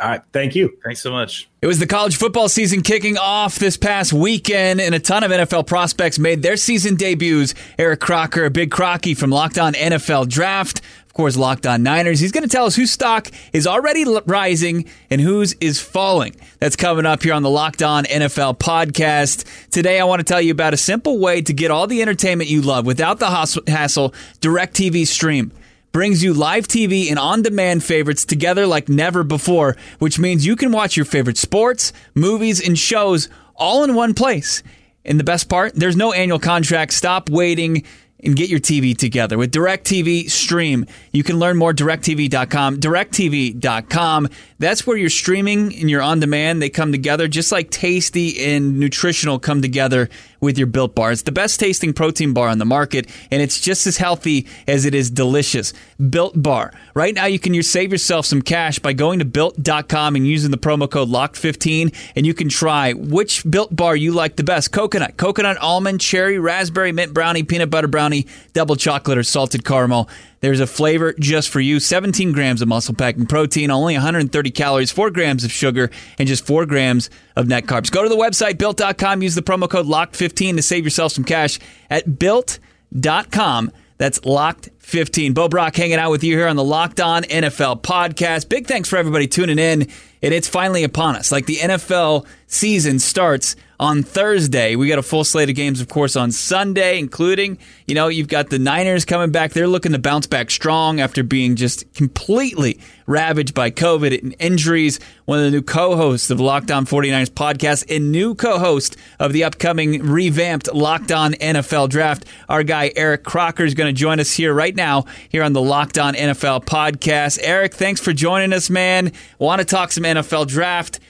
All 0.00 0.08
right. 0.08 0.22
Thank 0.32 0.54
you. 0.54 0.76
Thanks 0.84 1.00
so 1.00 1.10
much. 1.10 1.48
It 1.60 1.66
was 1.66 1.78
the 1.78 1.86
college 1.86 2.16
football 2.16 2.48
season 2.48 2.80
kicking 2.80 3.18
off 3.18 3.58
this 3.58 3.76
past 3.76 4.14
weekend, 4.14 4.80
and 4.80 4.94
a 4.94 4.98
ton 4.98 5.24
of 5.24 5.30
NFL 5.30 5.66
prospects 5.66 6.18
made 6.18 6.42
their 6.42 6.56
season 6.56 6.96
debuts. 6.96 7.54
Eric 7.78 8.00
Crocker, 8.00 8.46
a 8.46 8.50
big 8.50 8.70
crocky 8.70 9.12
from 9.12 9.28
Locked 9.28 9.58
On 9.58 9.74
NFL 9.74 10.28
Draft, 10.28 10.80
of 11.10 11.14
course, 11.14 11.36
Locked 11.36 11.66
On 11.66 11.82
Niners. 11.82 12.20
He's 12.20 12.30
going 12.30 12.44
to 12.44 12.48
tell 12.48 12.66
us 12.66 12.76
whose 12.76 12.92
stock 12.92 13.32
is 13.52 13.66
already 13.66 14.04
rising 14.26 14.84
and 15.10 15.20
whose 15.20 15.54
is 15.54 15.80
falling. 15.80 16.36
That's 16.60 16.76
coming 16.76 17.04
up 17.04 17.24
here 17.24 17.34
on 17.34 17.42
the 17.42 17.50
Locked 17.50 17.82
On 17.82 18.04
NFL 18.04 18.58
podcast. 18.60 19.44
Today, 19.70 19.98
I 19.98 20.04
want 20.04 20.20
to 20.20 20.24
tell 20.24 20.40
you 20.40 20.52
about 20.52 20.72
a 20.72 20.76
simple 20.76 21.18
way 21.18 21.42
to 21.42 21.52
get 21.52 21.72
all 21.72 21.88
the 21.88 22.00
entertainment 22.00 22.48
you 22.48 22.62
love 22.62 22.86
without 22.86 23.18
the 23.18 23.28
hassle. 23.28 24.14
DirecTV 24.40 25.04
Stream 25.04 25.50
brings 25.90 26.22
you 26.22 26.32
live 26.32 26.68
TV 26.68 27.10
and 27.10 27.18
on 27.18 27.42
demand 27.42 27.82
favorites 27.82 28.24
together 28.24 28.64
like 28.64 28.88
never 28.88 29.24
before, 29.24 29.76
which 29.98 30.16
means 30.16 30.46
you 30.46 30.54
can 30.54 30.70
watch 30.70 30.96
your 30.96 31.06
favorite 31.06 31.38
sports, 31.38 31.92
movies, 32.14 32.64
and 32.64 32.78
shows 32.78 33.28
all 33.56 33.82
in 33.82 33.96
one 33.96 34.14
place. 34.14 34.62
And 35.04 35.18
the 35.18 35.24
best 35.24 35.48
part, 35.48 35.74
there's 35.74 35.96
no 35.96 36.12
annual 36.12 36.38
contract. 36.38 36.92
Stop 36.92 37.28
waiting 37.28 37.82
and 38.22 38.36
get 38.36 38.48
your 38.48 38.60
TV 38.60 38.96
together. 38.96 39.38
With 39.38 39.52
DirecTV 39.52 40.30
Stream, 40.30 40.86
you 41.12 41.22
can 41.22 41.38
learn 41.38 41.56
more 41.56 41.72
directv.com. 41.72 42.78
directv.com. 42.78 44.28
That's 44.58 44.86
where 44.86 44.96
your 44.96 45.10
streaming 45.10 45.74
and 45.76 45.90
your 45.90 46.02
on 46.02 46.20
demand 46.20 46.60
they 46.60 46.70
come 46.70 46.92
together 46.92 47.28
just 47.28 47.52
like 47.52 47.70
tasty 47.70 48.42
and 48.44 48.78
nutritional 48.78 49.38
come 49.38 49.62
together 49.62 50.08
with 50.40 50.58
your 50.58 50.66
Built 50.66 50.94
Bar. 50.94 51.12
It's 51.12 51.22
the 51.22 51.32
best 51.32 51.60
tasting 51.60 51.92
protein 51.92 52.32
bar 52.32 52.48
on 52.48 52.58
the 52.58 52.64
market, 52.64 53.08
and 53.30 53.42
it's 53.42 53.60
just 53.60 53.86
as 53.86 53.98
healthy 53.98 54.46
as 54.66 54.84
it 54.84 54.94
is 54.94 55.10
delicious. 55.10 55.72
Built 56.08 56.40
Bar. 56.42 56.72
Right 56.94 57.14
now, 57.14 57.26
you 57.26 57.38
can 57.38 57.60
save 57.62 57.92
yourself 57.92 58.26
some 58.26 58.42
cash 58.42 58.78
by 58.78 58.92
going 58.92 59.18
to 59.18 59.24
built.com 59.24 60.16
and 60.16 60.26
using 60.26 60.50
the 60.50 60.58
promo 60.58 60.90
code 60.90 61.08
LOCKED15, 61.08 61.94
and 62.16 62.26
you 62.26 62.34
can 62.34 62.48
try 62.48 62.92
which 62.92 63.48
Built 63.48 63.74
Bar 63.74 63.96
you 63.96 64.12
like 64.12 64.36
the 64.36 64.44
best 64.44 64.72
coconut, 64.72 65.16
coconut 65.16 65.58
almond, 65.58 66.00
cherry, 66.00 66.38
raspberry, 66.38 66.92
mint 66.92 67.12
brownie, 67.12 67.42
peanut 67.42 67.70
butter 67.70 67.88
brownie, 67.88 68.26
double 68.52 68.76
chocolate, 68.76 69.18
or 69.18 69.22
salted 69.22 69.64
caramel. 69.64 70.08
There's 70.40 70.60
a 70.60 70.66
flavor 70.66 71.14
just 71.18 71.50
for 71.50 71.60
you. 71.60 71.80
17 71.80 72.32
grams 72.32 72.62
of 72.62 72.68
muscle 72.68 72.94
packing 72.94 73.26
protein, 73.26 73.70
only 73.70 73.94
130 73.94 74.50
calories, 74.50 74.90
4 74.90 75.10
grams 75.10 75.44
of 75.44 75.52
sugar, 75.52 75.90
and 76.18 76.26
just 76.26 76.46
4 76.46 76.64
grams 76.66 77.10
of 77.36 77.46
net 77.46 77.64
carbs. 77.64 77.90
Go 77.90 78.02
to 78.02 78.08
the 78.08 78.16
website, 78.16 78.56
built.com. 78.56 79.22
Use 79.22 79.34
the 79.34 79.42
promo 79.42 79.68
code 79.68 79.86
LOCKED15 79.86 80.56
to 80.56 80.62
save 80.62 80.84
yourself 80.84 81.12
some 81.12 81.24
cash 81.24 81.58
at 81.90 82.18
built.com. 82.18 83.70
That's 83.98 84.24
locked 84.24 84.70
15. 84.78 85.34
Bo 85.34 85.46
Brock 85.48 85.76
hanging 85.76 85.98
out 85.98 86.10
with 86.10 86.24
you 86.24 86.34
here 86.34 86.48
on 86.48 86.56
the 86.56 86.64
Locked 86.64 87.00
On 87.00 87.22
NFL 87.24 87.82
podcast. 87.82 88.48
Big 88.48 88.66
thanks 88.66 88.88
for 88.88 88.96
everybody 88.96 89.26
tuning 89.26 89.58
in. 89.58 89.88
And 90.22 90.34
it's 90.34 90.48
finally 90.48 90.84
upon 90.84 91.16
us. 91.16 91.30
Like 91.30 91.44
the 91.44 91.56
NFL 91.56 92.26
season 92.50 92.98
starts 92.98 93.56
on 93.78 94.02
Thursday. 94.02 94.76
We 94.76 94.88
got 94.88 94.98
a 94.98 95.02
full 95.02 95.24
slate 95.24 95.48
of 95.48 95.56
games, 95.56 95.80
of 95.80 95.88
course, 95.88 96.14
on 96.14 96.32
Sunday, 96.32 96.98
including, 96.98 97.56
you 97.86 97.94
know, 97.94 98.08
you've 98.08 98.28
got 98.28 98.50
the 98.50 98.58
Niners 98.58 99.06
coming 99.06 99.30
back. 99.30 99.52
They're 99.52 99.66
looking 99.66 99.92
to 99.92 99.98
bounce 99.98 100.26
back 100.26 100.50
strong 100.50 101.00
after 101.00 101.22
being 101.22 101.56
just 101.56 101.90
completely 101.94 102.78
ravaged 103.06 103.54
by 103.54 103.70
COVID 103.70 104.20
and 104.20 104.34
injuries. 104.38 105.00
One 105.24 105.38
of 105.38 105.46
the 105.46 105.50
new 105.50 105.62
co 105.62 105.96
hosts 105.96 106.28
of 106.28 106.40
Locked 106.40 106.70
On 106.70 106.84
49ers 106.84 107.30
podcast 107.30 107.94
and 107.94 108.12
new 108.12 108.34
co 108.34 108.58
host 108.58 108.96
of 109.18 109.32
the 109.32 109.44
upcoming 109.44 110.02
revamped 110.02 110.74
Locked 110.74 111.12
On 111.12 111.32
NFL 111.32 111.88
draft. 111.88 112.26
Our 112.50 112.62
guy, 112.64 112.92
Eric 112.96 113.22
Crocker, 113.22 113.64
is 113.64 113.72
going 113.72 113.88
to 113.88 113.98
join 113.98 114.20
us 114.20 114.32
here 114.32 114.52
right 114.52 114.76
now, 114.76 115.06
here 115.30 115.42
on 115.42 115.54
the 115.54 115.62
Locked 115.62 115.98
On 115.98 116.12
NFL 116.12 116.66
podcast. 116.66 117.38
Eric, 117.42 117.74
thanks 117.74 118.00
for 118.00 118.12
joining 118.12 118.52
us, 118.52 118.68
man. 118.68 119.12
Want 119.38 119.60
to 119.60 119.64
talk 119.64 119.92
some 119.92 120.04
NFL 120.04 120.48
draft. 120.48 121.00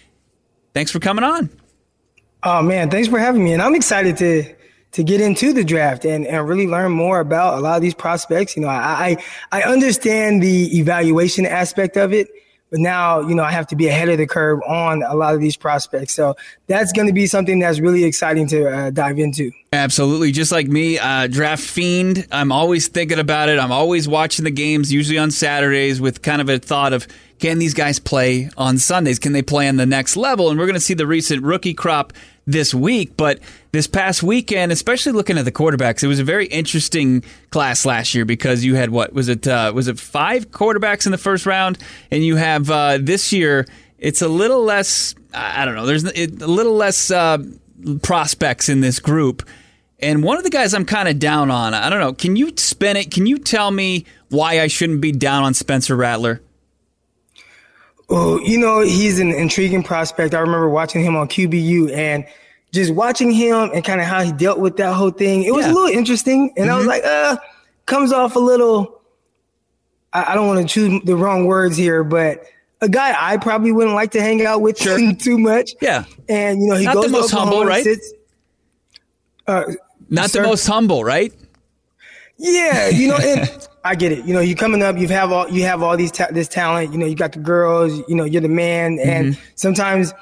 Thanks 0.75 0.91
for 0.91 1.01
coming 1.01 1.25
on. 1.25 1.51
Oh 2.43 2.63
man, 2.63 2.91
thanks 2.91 3.09
for 3.09 3.19
having 3.19 3.45
me. 3.45 3.53
And 3.53 3.61
I'm 3.61 3.75
excited 3.75 4.17
to 4.19 4.55
to 4.93 5.05
get 5.05 5.21
into 5.21 5.53
the 5.53 5.63
draft 5.63 6.05
and, 6.05 6.27
and 6.27 6.49
really 6.49 6.67
learn 6.67 6.93
more 6.93 7.21
about 7.21 7.59
a 7.59 7.61
lot 7.61 7.77
of 7.77 7.83
these 7.83 7.95
prospects. 7.95 8.57
You 8.57 8.63
know, 8.63 8.69
I, 8.69 9.17
I, 9.53 9.61
I 9.61 9.63
understand 9.63 10.43
the 10.43 10.79
evaluation 10.79 11.47
aspect 11.47 11.97
of 11.97 12.13
it, 12.13 12.29
but 12.71 12.81
now, 12.81 13.21
you 13.21 13.35
know, 13.35 13.45
I 13.45 13.53
have 13.53 13.69
to 13.69 13.77
be 13.77 13.87
ahead 13.87 14.09
of 14.09 14.19
the 14.19 14.27
curve 14.27 14.61
on 14.67 15.05
a 15.05 15.15
lot 15.15 15.35
of 15.35 15.41
these 15.41 15.57
prospects. 15.57 16.15
So 16.15 16.35
that's 16.67 16.93
going 16.93 17.07
to 17.07 17.13
be 17.13 17.29
something 17.29 17.61
that's 17.61 17.79
really 17.79 18.03
exciting 18.03 18.49
to 18.49 18.69
uh, 18.69 18.91
dive 18.91 19.21
into. 19.21 19.53
Absolutely. 19.73 20.33
Just 20.33 20.51
like 20.51 20.67
me, 20.67 20.99
uh, 20.99 21.29
draft 21.29 21.63
fiend. 21.63 22.27
I'm 22.33 22.51
always 22.51 22.89
thinking 22.89 23.21
about 23.21 23.49
it. 23.49 23.61
I'm 23.61 23.73
always 23.73 24.09
watching 24.09 24.45
the 24.45 24.51
games, 24.51 24.93
usually 24.93 25.19
on 25.19 25.31
Saturdays 25.31 26.01
with 26.01 26.23
kind 26.23 26.41
of 26.41 26.49
a 26.49 26.59
thought 26.59 26.93
of, 26.93 27.07
can 27.40 27.59
these 27.59 27.74
guys 27.74 27.98
play 27.98 28.50
on 28.57 28.79
Sundays? 28.79 29.18
Can 29.18 29.33
they 29.33 29.42
play 29.42 29.66
on 29.66 29.76
the 29.76 29.87
next 29.87 30.16
level? 30.16 30.50
And 30.50 30.59
we're 30.59 30.66
going 30.66 30.74
to 30.74 30.81
see 30.81 30.94
the 30.94 31.07
recent 31.07 31.42
rookie 31.42 31.74
crop 31.74 32.12
this 32.46 32.74
week, 32.74 33.16
but 33.16 33.38
this 33.72 33.87
past 33.87 34.22
weekend, 34.22 34.72
especially 34.72 35.12
looking 35.12 35.38
at 35.38 35.44
the 35.44 35.53
quarterbacks, 35.53 36.03
it 36.03 36.09
was 36.09 36.18
a 36.18 36.24
very 36.24 36.46
interesting 36.46 37.24
class 37.50 37.87
last 37.87 38.14
year 38.14 38.24
because 38.24 38.64
you 38.64 38.74
had 38.74 38.90
what 38.90 39.12
was 39.12 39.29
it? 39.29 39.46
Uh, 39.48 39.72
was 39.74 39.88
it 39.88 39.98
five 39.98 40.50
quarterbacks 40.50 41.07
in 41.07 41.12
the 41.12 41.18
first 41.18 41.46
round, 41.46 41.79
and 42.11 42.24
you 42.24 42.37
have 42.37 42.70
uh, 42.70 42.98
this 43.00 43.33
year. 43.33 43.66
It's 43.98 44.22
a 44.22 44.29
little 44.29 44.62
less. 44.62 45.14
I 45.33 45.64
don't 45.64 45.74
know. 45.74 45.87
There's 45.87 46.05
a 46.05 46.26
little 46.26 46.74
less 46.74 47.11
uh, 47.11 47.38
prospects 48.03 48.68
in 48.68 48.81
this 48.81 48.98
group. 48.98 49.48
And 50.03 50.24
one 50.24 50.38
of 50.38 50.44
the 50.44 50.50
guys 50.50 50.72
I'm 50.72 50.87
kind 50.87 51.09
of 51.09 51.18
down 51.18 51.50
on, 51.50 51.74
I 51.74 51.90
don't 51.90 52.00
know. 52.00 52.14
Can 52.14 52.35
you 52.35 52.53
spin 52.57 52.96
it? 52.96 53.11
Can 53.11 53.26
you 53.26 53.38
tell 53.38 53.70
me 53.70 54.07
why 54.31 54.61
I 54.61 54.66
shouldn't 54.66 55.03
be 55.03 55.12
down 55.12 55.42
on 55.42 55.53
Spencer 55.53 55.94
Rattler? 55.94 56.40
Well, 58.11 58.40
you 58.40 58.59
know, 58.59 58.81
he's 58.81 59.20
an 59.20 59.31
intriguing 59.31 59.85
prospect. 59.85 60.35
I 60.35 60.40
remember 60.40 60.68
watching 60.68 61.03
him 61.03 61.14
on 61.14 61.29
QB1 61.29 61.92
and 61.92 62.27
just 62.73 62.92
watching 62.92 63.31
him 63.31 63.70
and 63.73 63.85
kind 63.85 64.01
of 64.01 64.07
how 64.09 64.20
he 64.23 64.33
dealt 64.33 64.59
with 64.59 64.77
that 64.79 64.94
whole 64.94 65.12
thing. 65.12 65.44
It 65.44 65.55
was 65.55 65.64
yeah. 65.64 65.73
a 65.73 65.75
little 65.75 65.96
interesting. 65.96 66.53
And 66.57 66.66
mm-hmm. 66.66 66.70
I 66.70 66.77
was 66.77 66.87
mm-hmm. 66.87 66.88
like, 66.88 67.05
uh, 67.05 67.37
comes 67.87 68.12
off 68.12 68.35
a 68.35 68.40
little, 68.40 69.01
I, 70.12 70.33
I 70.33 70.35
don't 70.35 70.49
want 70.49 70.61
to 70.61 70.66
choose 70.66 71.01
the 71.05 71.14
wrong 71.14 71.46
words 71.46 71.77
here, 71.77 72.03
but 72.03 72.42
a 72.81 72.88
guy 72.88 73.14
I 73.16 73.37
probably 73.37 73.70
wouldn't 73.70 73.94
like 73.94 74.11
to 74.12 74.20
hang 74.20 74.44
out 74.44 74.61
with 74.61 74.77
sure. 74.77 75.14
too 75.18 75.38
much. 75.38 75.75
Yeah. 75.81 76.05
And, 76.29 76.61
you 76.61 76.68
know, 76.68 76.77
he 76.77 76.87
Not 76.87 76.94
goes 76.96 77.05
the 77.05 77.11
most 77.12 77.31
humble, 77.31 77.64
right? 77.64 77.85
Sits, 77.85 78.12
uh, 79.46 79.64
Not 80.09 80.31
sir, 80.31 80.42
the 80.42 80.49
most 80.49 80.66
humble, 80.66 81.05
right? 81.05 81.33
Yeah, 82.42 82.88
you 82.88 83.07
know, 83.07 83.16
and 83.16 83.68
I 83.85 83.94
get 83.94 84.12
it. 84.12 84.24
You 84.24 84.33
know, 84.33 84.40
you're 84.40 84.57
coming 84.57 84.83
up, 84.83 84.96
you 84.96 85.07
have 85.09 85.31
all 85.31 85.48
you 85.50 85.62
have 85.64 85.83
all 85.83 85.96
these 85.96 86.11
ta- 86.11 86.29
this 86.31 86.48
talent. 86.48 86.92
You 86.92 86.98
know, 86.98 87.07
you 87.07 87.14
got 87.14 87.33
the 87.33 87.38
girls. 87.38 88.03
You 88.09 88.14
know, 88.14 88.24
you're 88.24 88.40
the 88.40 88.48
man, 88.48 88.98
and 88.98 89.35
mm-hmm. 89.35 89.44
sometimes 89.57 90.14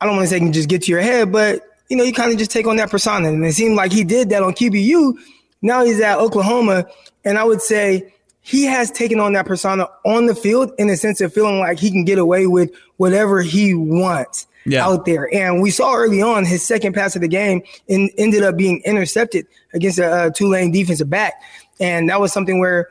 I 0.00 0.06
don't 0.06 0.16
want 0.16 0.28
to 0.28 0.30
say 0.30 0.38
can 0.38 0.52
just 0.52 0.68
get 0.68 0.82
to 0.82 0.90
your 0.90 1.02
head, 1.02 1.30
but 1.30 1.62
you 1.90 1.96
know, 1.96 2.04
you 2.04 2.12
kind 2.12 2.32
of 2.32 2.38
just 2.38 2.50
take 2.50 2.66
on 2.66 2.76
that 2.76 2.90
persona. 2.90 3.28
And 3.28 3.44
it 3.44 3.52
seemed 3.52 3.76
like 3.76 3.92
he 3.92 4.02
did 4.02 4.30
that 4.30 4.42
on 4.42 4.54
QB1. 4.54 5.12
Now 5.60 5.84
he's 5.84 6.00
at 6.00 6.18
Oklahoma, 6.18 6.86
and 7.24 7.38
I 7.38 7.44
would 7.44 7.60
say 7.60 8.14
he 8.42 8.64
has 8.64 8.90
taken 8.90 9.20
on 9.20 9.32
that 9.32 9.46
persona 9.46 9.88
on 10.04 10.26
the 10.26 10.34
field 10.34 10.72
in 10.78 10.88
the 10.88 10.96
sense 10.96 11.20
of 11.20 11.32
feeling 11.32 11.60
like 11.60 11.78
he 11.78 11.90
can 11.90 12.04
get 12.04 12.18
away 12.18 12.46
with 12.46 12.70
whatever 12.96 13.40
he 13.40 13.74
wants. 13.74 14.46
Yeah. 14.64 14.86
out 14.86 15.06
there. 15.06 15.28
And 15.34 15.60
we 15.60 15.72
saw 15.72 15.92
early 15.92 16.22
on 16.22 16.44
his 16.44 16.64
second 16.64 16.92
pass 16.92 17.16
of 17.16 17.20
the 17.20 17.26
game 17.26 17.62
and 17.88 18.08
ended 18.16 18.44
up 18.44 18.56
being 18.56 18.80
intercepted 18.84 19.48
against 19.74 19.98
a, 19.98 20.26
a 20.26 20.30
Tulane 20.30 20.70
defensive 20.70 21.10
back. 21.10 21.42
And 21.80 22.08
that 22.08 22.20
was 22.20 22.32
something 22.32 22.60
where 22.60 22.88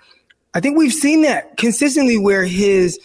I 0.54 0.60
think 0.60 0.78
we've 0.78 0.92
seen 0.92 1.22
that 1.22 1.56
consistently 1.56 2.18
where 2.18 2.44
his 2.44 3.00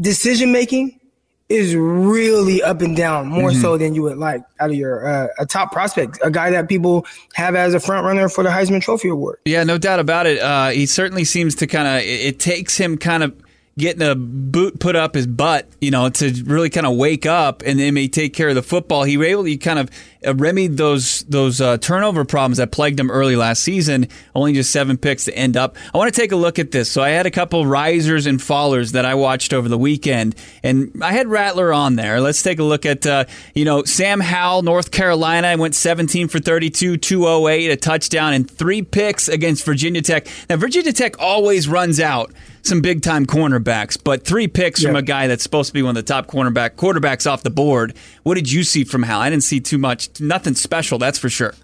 decision 0.00 0.52
making 0.52 1.00
is 1.48 1.76
really 1.76 2.62
up 2.62 2.80
and 2.80 2.96
down, 2.96 3.28
more 3.28 3.50
mm-hmm. 3.50 3.60
so 3.60 3.78
than 3.78 3.94
you 3.94 4.02
would 4.02 4.18
like 4.18 4.42
out 4.58 4.70
of 4.70 4.76
your 4.76 5.06
uh, 5.06 5.28
a 5.38 5.46
top 5.46 5.70
prospect, 5.70 6.18
a 6.22 6.30
guy 6.30 6.50
that 6.50 6.68
people 6.68 7.06
have 7.34 7.54
as 7.54 7.72
a 7.74 7.80
front 7.80 8.04
runner 8.04 8.28
for 8.28 8.42
the 8.42 8.50
Heisman 8.50 8.80
Trophy 8.80 9.08
award. 9.08 9.38
Yeah, 9.44 9.62
no 9.62 9.78
doubt 9.78 10.00
about 10.00 10.26
it. 10.26 10.40
Uh, 10.40 10.70
he 10.70 10.86
certainly 10.86 11.24
seems 11.24 11.54
to 11.56 11.66
kind 11.66 11.86
of. 11.86 12.02
It, 12.02 12.20
it 12.26 12.40
takes 12.40 12.76
him 12.76 12.98
kind 12.98 13.22
of 13.22 13.34
getting 13.78 14.00
a 14.02 14.14
boot 14.14 14.80
put 14.80 14.96
up 14.96 15.14
his 15.14 15.26
butt, 15.26 15.68
you 15.82 15.90
know, 15.90 16.08
to 16.08 16.32
really 16.46 16.70
kind 16.70 16.86
of 16.86 16.96
wake 16.96 17.26
up 17.26 17.62
and 17.66 17.78
then 17.78 17.92
may 17.92 18.08
take 18.08 18.32
care 18.32 18.48
of 18.48 18.54
the 18.54 18.62
football. 18.62 19.04
He 19.04 19.18
was 19.18 19.28
able 19.28 19.44
to 19.44 19.56
kind 19.58 19.78
of 19.78 19.90
uh, 20.26 20.34
remedied 20.34 20.78
those 20.78 21.20
those 21.28 21.60
uh, 21.60 21.76
turnover 21.76 22.24
problems 22.24 22.56
that 22.56 22.72
plagued 22.72 22.98
him 22.98 23.10
early 23.10 23.36
last 23.36 23.62
season. 23.62 24.08
Only 24.34 24.54
just 24.54 24.70
seven 24.70 24.96
picks 24.96 25.26
to 25.26 25.36
end 25.36 25.58
up. 25.58 25.76
I 25.92 25.98
want 25.98 26.12
to 26.12 26.18
take 26.18 26.32
a 26.32 26.36
look 26.36 26.58
at 26.58 26.70
this. 26.70 26.90
So 26.90 27.02
I 27.02 27.10
had 27.10 27.26
a 27.26 27.30
couple 27.30 27.66
risers 27.66 28.24
and 28.24 28.40
fallers 28.40 28.92
that 28.92 29.04
I 29.04 29.14
watched 29.14 29.52
over 29.52 29.68
the 29.68 29.78
weekend, 29.78 30.36
and 30.62 30.92
I 31.02 31.12
had 31.12 31.28
Rattler 31.28 31.72
on 31.72 31.96
there. 31.96 32.20
Let's 32.20 32.42
take 32.42 32.58
a 32.58 32.64
look 32.64 32.86
at 32.86 33.06
uh, 33.06 33.26
you 33.54 33.66
know 33.66 33.84
Sam 33.84 34.20
Howell, 34.20 34.62
North 34.62 34.90
Carolina. 34.90 35.54
went 35.58 35.74
17 35.74 36.28
for 36.28 36.38
32, 36.38 36.96
208, 36.96 37.70
a 37.70 37.76
touchdown, 37.76 38.32
and 38.32 38.50
three 38.50 38.80
picks 38.80 39.28
against 39.28 39.66
Virginia 39.66 40.00
Tech. 40.00 40.26
Now 40.48 40.56
Virginia 40.56 40.94
Tech 40.94 41.20
always 41.20 41.68
runs 41.68 42.00
out 42.00 42.32
some 42.66 42.80
big 42.80 43.02
time 43.02 43.26
cornerbacks, 43.26 43.98
but 44.02 44.24
three 44.24 44.48
picks 44.48 44.82
yep. 44.82 44.90
from 44.90 44.96
a 44.96 45.02
guy 45.02 45.26
that's 45.26 45.42
supposed 45.42 45.68
to 45.68 45.74
be 45.74 45.82
one 45.82 45.96
of 45.96 46.04
the 46.04 46.12
top 46.12 46.26
cornerback 46.26 46.70
quarterbacks 46.76 47.30
off 47.30 47.42
the 47.42 47.50
board. 47.50 47.94
What 48.22 48.34
did 48.34 48.50
you 48.50 48.64
see 48.64 48.84
from 48.84 49.02
Howell? 49.02 49.22
I 49.22 49.30
didn't 49.30 49.44
see 49.44 49.60
too 49.60 49.78
much, 49.78 50.20
nothing 50.20 50.54
special, 50.54 50.98
that's 50.98 51.18
for 51.18 51.28
sure. 51.28 51.54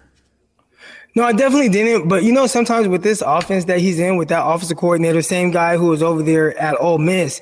No, 1.15 1.23
I 1.23 1.31
definitely 1.31 1.69
didn't. 1.69 2.07
But 2.07 2.23
you 2.23 2.31
know, 2.31 2.47
sometimes 2.47 2.87
with 2.87 3.03
this 3.03 3.21
offense 3.21 3.65
that 3.65 3.79
he's 3.79 3.99
in, 3.99 4.17
with 4.17 4.29
that 4.29 4.43
offensive 4.45 4.77
coordinator, 4.77 5.21
same 5.21 5.51
guy 5.51 5.77
who 5.77 5.87
was 5.87 6.01
over 6.01 6.23
there 6.23 6.57
at 6.57 6.79
Ole 6.79 6.97
Miss, 6.97 7.41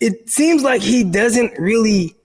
it 0.00 0.28
seems 0.30 0.62
like 0.62 0.80
he 0.80 1.04
doesn't 1.04 1.58
really 1.58 2.16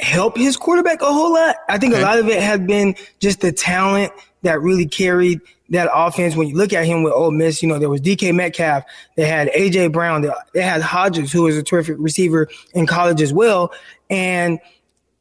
help 0.00 0.36
his 0.36 0.56
quarterback 0.56 1.02
a 1.02 1.12
whole 1.12 1.32
lot. 1.32 1.56
I 1.68 1.78
think 1.78 1.94
okay. 1.94 2.02
a 2.02 2.04
lot 2.04 2.18
of 2.18 2.28
it 2.28 2.40
has 2.40 2.60
been 2.60 2.94
just 3.18 3.40
the 3.40 3.52
talent 3.52 4.12
that 4.42 4.60
really 4.60 4.86
carried 4.86 5.40
that 5.70 5.88
offense. 5.92 6.34
When 6.34 6.48
you 6.48 6.56
look 6.56 6.72
at 6.72 6.86
him 6.86 7.02
with 7.02 7.12
Ole 7.12 7.30
Miss, 7.30 7.62
you 7.62 7.68
know, 7.68 7.78
there 7.78 7.88
was 7.88 8.00
DK 8.00 8.34
Metcalf, 8.34 8.84
they 9.16 9.26
had 9.26 9.48
AJ 9.48 9.92
Brown, 9.92 10.26
they 10.54 10.62
had 10.62 10.82
Hodges, 10.82 11.32
who 11.32 11.42
was 11.42 11.56
a 11.56 11.62
terrific 11.62 11.96
receiver 11.98 12.48
in 12.74 12.86
college 12.86 13.20
as 13.20 13.32
well. 13.32 13.72
And 14.10 14.58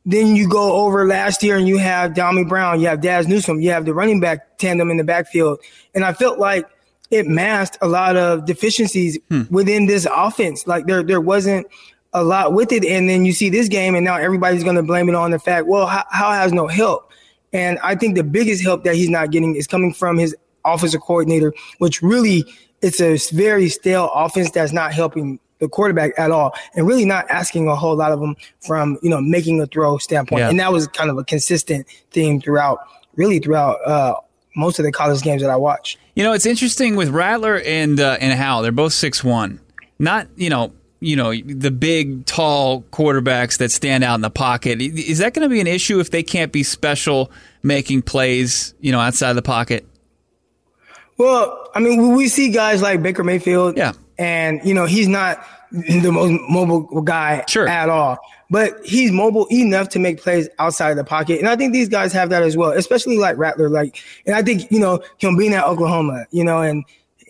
then 0.06 0.36
you 0.36 0.48
go 0.48 0.86
over 0.86 1.06
last 1.06 1.44
year 1.44 1.58
and 1.58 1.68
you 1.68 1.78
have 1.78 2.14
Dyami 2.14 2.48
Brown, 2.48 2.80
you 2.80 2.88
have 2.88 3.02
Dazz 3.02 3.28
Newsome, 3.28 3.60
you 3.60 3.72
have 3.72 3.86
the 3.86 3.94
running 3.94 4.22
back 4.22 4.58
tandem 4.58 4.90
in 4.90 4.98
the 4.98 5.04
backfield. 5.04 5.60
And 5.94 6.06
I 6.06 6.14
felt 6.14 6.40
like 6.40 6.66
it 7.12 7.28
masked 7.28 7.78
a 7.82 7.88
lot 7.88 8.16
of 8.16 8.46
deficiencies 8.46 9.18
hmm. 9.30 9.44
within 9.50 9.86
this 9.86 10.08
offense. 10.10 10.66
Like 10.66 10.86
there, 10.86 11.04
there 11.04 11.22
wasn't 11.22 11.68
a 12.14 12.24
lot 12.24 12.54
with 12.54 12.72
it. 12.72 12.86
And 12.86 13.10
then 13.10 13.26
you 13.26 13.34
see 13.34 13.50
this 13.50 13.68
game 13.68 13.96
and 13.96 14.06
now 14.06 14.16
everybody's 14.16 14.64
going 14.64 14.78
to 14.78 14.84
blame 14.84 15.10
it 15.10 15.16
on 15.16 15.32
the 15.32 15.40
fact, 15.40 15.68
well, 15.68 15.88
how, 15.88 16.06
how 16.10 16.32
has 16.32 16.54
no 16.54 16.68
help? 16.68 17.07
And 17.58 17.80
I 17.80 17.96
think 17.96 18.16
the 18.16 18.24
biggest 18.24 18.64
help 18.64 18.84
that 18.84 18.96
he's 18.96 19.10
not 19.10 19.32
getting 19.32 19.56
is 19.56 19.66
coming 19.66 19.94
from 19.94 20.18
his 20.18 20.36
offensive 20.64 21.02
coordinator, 21.02 21.54
which 21.80 22.02
really 22.04 22.46
it's 22.82 23.02
a 23.02 23.18
very 23.36 23.68
stale 23.70 24.12
offense 24.14 24.52
that's 24.52 24.72
not 24.72 24.94
helping 24.94 25.40
the 25.60 25.68
quarterback 25.68 26.12
at 26.20 26.30
all, 26.30 26.54
and 26.76 26.86
really 26.86 27.04
not 27.04 27.28
asking 27.32 27.68
a 27.68 27.76
whole 27.76 27.96
lot 27.96 28.12
of 28.12 28.20
them 28.20 28.36
from 28.62 29.00
you 29.02 29.10
know 29.10 29.20
making 29.20 29.60
a 29.60 29.66
throw 29.66 29.98
standpoint. 29.98 30.42
Yeah. 30.42 30.50
And 30.50 30.60
that 30.60 30.72
was 30.72 30.88
kind 30.88 31.10
of 31.10 31.18
a 31.18 31.24
consistent 31.24 31.88
theme 32.12 32.40
throughout, 32.40 32.80
really 33.16 33.40
throughout 33.40 33.78
uh, 33.88 34.16
most 34.56 34.78
of 34.78 34.86
the 34.86 34.92
college 34.92 35.24
games 35.24 35.42
that 35.42 35.50
I 35.50 35.56
watched. 35.56 35.98
You 36.14 36.24
know, 36.24 36.34
it's 36.34 36.46
interesting 36.46 36.96
with 36.96 37.10
Rattler 37.10 37.60
and 37.66 38.00
uh, 38.00 38.18
and 38.20 38.38
Howell. 38.38 38.62
They're 38.62 38.72
both 38.72 38.94
six 38.94 39.24
one. 39.24 39.60
Not 39.98 40.28
you 40.36 40.52
know 40.52 40.74
you 41.00 41.16
know 41.16 41.34
the 41.34 41.72
big 41.72 42.26
tall 42.26 42.82
quarterbacks 42.92 43.58
that 43.60 43.72
stand 43.72 44.04
out 44.04 44.16
in 44.16 44.22
the 44.22 44.30
pocket. 44.30 44.82
Is 44.82 45.20
that 45.20 45.34
going 45.34 45.48
to 45.48 45.50
be 45.50 45.62
an 45.62 45.68
issue 45.68 46.00
if 46.00 46.12
they 46.12 46.24
can't 46.24 46.52
be 46.52 46.64
special 46.64 47.32
making 47.64 48.02
plays 48.02 48.74
you 48.80 48.92
know 48.92 49.00
outside 49.00 49.34
the 49.34 49.42
pocket? 49.42 49.86
Well 51.18 51.68
i 51.74 51.80
mean 51.80 52.16
we 52.16 52.28
see 52.28 52.52
guys 52.52 52.82
like 52.82 53.02
baker 53.02 53.24
mayfield 53.24 53.78
yeah. 53.78 53.94
and 54.18 54.60
you 54.64 54.74
know 54.74 54.86
he's 54.86 55.08
not 55.08 55.46
the 55.72 56.12
most 56.12 56.40
mobile 56.50 57.02
guy 57.02 57.44
sure. 57.48 57.68
at 57.68 57.90
all 57.90 58.18
but 58.50 58.74
he's 58.86 59.12
mobile 59.12 59.46
enough 59.52 59.90
to 59.90 60.00
make 60.00 60.22
plays 60.22 60.48
outside 60.60 60.92
of 60.92 60.98
the 60.98 61.04
pocket. 61.04 61.40
And 61.40 61.48
i 61.48 61.56
think 61.56 61.74
these 61.74 61.90
guys 61.90 62.14
have 62.14 62.30
that 62.30 62.44
as 62.44 62.58
well 62.58 62.72
especially 62.72 63.18
like 63.18 63.38
rattler 63.38 63.70
like 63.70 64.02
and 64.26 64.36
i 64.36 64.42
think 64.42 64.72
you 64.72 64.80
know 64.80 65.02
him 65.18 65.38
being 65.38 65.54
at 65.54 65.66
oklahoma 65.66 66.26
you 66.32 66.44
know 66.44 66.62
and 66.62 66.84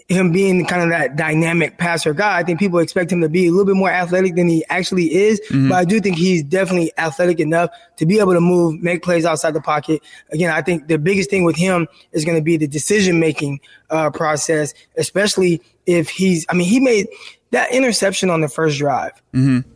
him 0.07 0.31
being 0.31 0.65
kind 0.65 0.83
of 0.83 0.89
that 0.89 1.17
dynamic 1.17 1.77
passer 1.77 2.13
guy. 2.13 2.37
I 2.37 2.43
think 2.43 2.59
people 2.59 2.79
expect 2.79 3.11
him 3.11 3.19
to 3.21 3.29
be 3.29 3.47
a 3.47 3.51
little 3.51 3.65
bit 3.65 3.75
more 3.75 3.89
athletic 3.89 4.35
than 4.35 4.47
he 4.47 4.63
actually 4.69 5.13
is. 5.13 5.41
Mm-hmm. 5.49 5.69
But 5.69 5.75
I 5.75 5.85
do 5.85 5.99
think 5.99 6.15
he's 6.15 6.43
definitely 6.43 6.93
athletic 6.97 7.41
enough 7.41 7.71
to 7.97 8.05
be 8.05 8.19
able 8.19 8.33
to 8.33 8.39
move, 8.39 8.81
make 8.81 9.03
plays 9.03 9.25
outside 9.25 9.51
the 9.51 9.61
pocket. 9.61 10.01
Again, 10.31 10.51
I 10.51 10.61
think 10.61 10.87
the 10.87 10.97
biggest 10.97 11.29
thing 11.29 11.43
with 11.43 11.57
him 11.57 11.87
is 12.13 12.23
going 12.23 12.37
to 12.37 12.43
be 12.43 12.55
the 12.55 12.67
decision 12.67 13.19
making 13.19 13.59
uh, 13.89 14.09
process, 14.11 14.73
especially 14.95 15.61
if 15.85 16.09
he's, 16.09 16.45
I 16.49 16.53
mean, 16.53 16.67
he 16.67 16.79
made 16.79 17.07
that 17.51 17.71
interception 17.73 18.29
on 18.29 18.39
the 18.39 18.49
first 18.49 18.77
drive. 18.77 19.11
Mm-hmm 19.33 19.71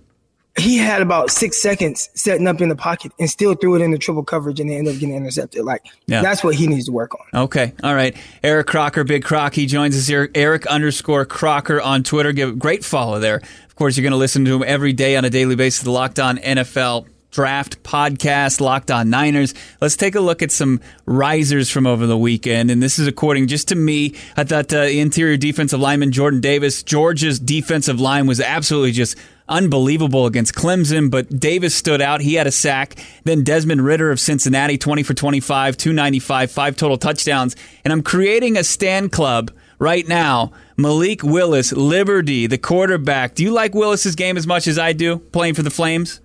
he 0.58 0.78
had 0.78 1.02
about 1.02 1.32
six 1.32 1.62
seconds 1.62 2.10
setting 2.14 2.46
up 2.48 2.60
in 2.60 2.70
the 2.70 2.76
pocket 2.76 3.12
and 3.20 3.30
still 3.30 3.56
threw 3.56 3.76
it 3.76 3.82
into 3.82 3.98
triple 3.98 4.24
coverage 4.24 4.60
and 4.60 4.70
they 4.70 4.76
ended 4.76 4.96
up 4.96 5.00
getting 5.00 5.16
intercepted. 5.16 5.64
Like 5.64 5.86
yeah. 6.08 6.22
that's 6.22 6.44
what 6.44 6.56
he 6.56 6.68
needs 6.68 6.86
to 6.86 6.92
work 6.92 7.14
on. 7.16 7.44
Okay. 7.44 7.74
All 7.84 7.96
right. 7.96 8.16
Eric 8.44 8.68
Crocker, 8.68 9.04
Big 9.04 9.24
Croc, 9.24 9.54
he 9.54 9.66
joins 9.66 9.98
us 9.98 10.08
here. 10.08 10.30
Eric 10.36 10.66
underscore 10.68 11.26
Crocker 11.26 11.82
on 11.82 12.04
Twitter. 12.04 12.34
Give 12.34 12.50
a 12.50 12.54
great 12.54 12.84
follow 12.84 13.20
there. 13.20 13.38
Of 13.66 13.76
course, 13.76 13.96
you're 13.96 14.04
going 14.04 14.12
to 14.12 14.18
listen 14.18 14.44
to 14.46 14.56
him 14.56 14.64
every 14.66 14.94
day 14.94 15.16
on 15.16 15.24
a 15.24 15.30
daily 15.30 15.56
basis. 15.56 15.84
The 15.84 15.92
Locked 15.92 16.20
On 16.20 16.38
NFL 16.38 17.08
Draft 17.32 17.82
Podcast, 17.82 18.60
Locked 18.60 18.92
On 18.92 19.10
Niners. 19.10 19.54
Let's 19.80 19.96
take 19.96 20.16
a 20.16 20.20
look 20.20 20.42
at 20.42 20.52
some 20.52 20.82
risers 21.06 21.70
from 21.70 21.88
over 21.88 22.06
the 22.06 22.18
weekend. 22.18 22.70
And 22.70 22.84
this 22.84 23.00
is 23.00 23.08
according 23.08 23.48
just 23.48 23.70
to 23.70 23.76
me. 23.76 24.16
I 24.36 24.44
thought 24.44 24.74
uh, 24.74 24.82
interior 24.82 25.38
defensive 25.38 25.80
lineman 25.80 26.12
Jordan 26.12 26.42
Davis, 26.42 26.84
Georgia's 26.84 27.40
defensive 27.40 28.02
line 28.02 28.28
was 28.28 28.42
absolutely 28.42 28.92
just 28.92 29.18
unbelievable 29.52 30.26
against 30.26 30.56
Clemson, 30.56 31.12
but 31.12 31.40
Davis 31.40 31.76
stood 31.76 32.02
out. 32.02 32.22
He 32.22 32.36
had 32.36 32.48
a 32.48 32.52
sack. 32.52 32.96
Then 33.24 33.44
Desmond 33.44 33.86
Ridder 33.86 34.10
of 34.10 34.20
Cincinnati, 34.20 34.78
20 34.78 35.04
for 35.04 35.14
25, 35.14 35.78
295, 35.78 36.52
five 36.52 36.76
total 36.76 36.98
touchdowns. 36.98 37.56
And 37.84 37.92
I'm 37.92 38.02
creating 38.02 38.58
a 38.58 38.64
stand 38.64 39.12
club 39.12 39.52
right 39.78 40.08
now. 40.08 40.52
Malik 40.78 41.22
Willis, 41.22 41.72
Liberty, 41.74 42.48
the 42.48 42.58
quarterback. 42.58 43.36
Do 43.36 43.44
you 43.44 43.52
like 43.52 43.76
Willis's 43.76 44.16
game 44.16 44.38
as 44.38 44.48
much 44.48 44.68
as 44.68 44.80
I 44.80 44.94
do, 44.94 45.20
playing 45.20 45.54
for 45.54 45.62
the 45.62 45.70
Flames? 45.70 46.22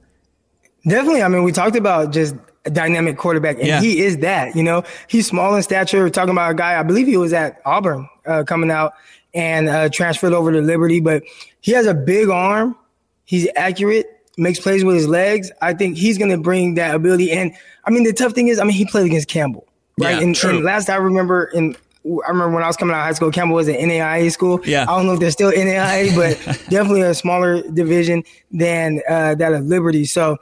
Definitely. 0.87 1.23
I 1.23 1.29
mean, 1.29 1.43
we 1.43 1.53
talked 1.53 1.77
about 1.77 2.13
just 2.13 2.37
a 2.65 2.71
dynamic 2.71 3.17
quarterback, 3.17 3.59
and 3.59 3.67
yeah. 3.67 3.81
he 3.81 4.03
is 4.03 4.19
that. 4.19 4.55
You 4.55 4.63
know, 4.63 4.85
he's 5.09 5.27
small 5.27 5.55
in 5.55 5.63
stature. 5.63 6.03
We're 6.03 6.11
talking 6.11 6.31
about 6.31 6.53
a 6.53 6.55
guy, 6.55 6.79
I 6.79 6.83
believe 6.83 7.07
he 7.07 7.17
was 7.17 7.33
at 7.33 7.61
Auburn 7.65 8.09
uh, 8.27 8.45
coming 8.45 8.71
out 8.71 8.93
and 9.35 9.69
uh, 9.69 9.89
transferred 9.89 10.33
over 10.33 10.53
to 10.53 10.61
Liberty, 10.61 11.01
but 11.01 11.23
he 11.61 11.73
has 11.73 11.87
a 11.87 11.95
big 11.95 12.29
arm. 12.29 12.77
He's 13.27 13.49
accurate, 13.57 14.07
makes 14.39 14.59
plays 14.59 14.85
with 14.85 14.97
his 14.97 15.07
legs. 15.07 15.51
I 15.61 15.75
think 15.75 15.97
he's 15.97 16.17
going 16.17 16.31
to 16.31 16.39
bring 16.39 16.75
that 16.75 16.95
ability. 16.95 17.31
And 17.33 17.53
I 17.85 17.91
mean, 17.91 18.05
the 18.05 18.13
tough 18.13 18.33
thing 18.33 18.49
is, 18.49 18.59
I 18.59 18.65
mean, 18.65 18.73
he 18.73 18.87
played 18.87 19.07
against 19.07 19.29
Campbell, 19.29 19.67
right? 19.99 20.17
Yeah, 20.17 20.23
and, 20.23 20.45
and 20.45 20.65
last 20.65 20.89
I 20.89 20.97
remember 20.97 21.45
in 21.45 21.77
I 22.07 22.31
remember 22.31 22.55
when 22.55 22.63
I 22.63 22.69
was 22.69 22.77
coming 22.77 22.95
out 22.95 23.01
of 23.01 23.05
high 23.05 23.13
school, 23.13 23.33
Campbell 23.33 23.57
was 23.57 23.69
an 23.69 23.75
NAIA 23.75 24.31
school. 24.31 24.61
Yeah. 24.65 24.83
I 24.83 24.97
don't 24.97 25.07
know 25.07 25.15
if 25.15 25.21
they're 25.21 25.31
still 25.31 25.51
NAIA, 25.51 26.15
but 26.15 26.39
definitely 26.71 27.01
a 27.03 27.15
smaller 27.15 27.63
division 27.63 28.23
than 28.53 29.03
uh, 29.09 29.35
that 29.35 29.53
of 29.53 29.65
Liberty. 29.65 30.05
So 30.05 30.39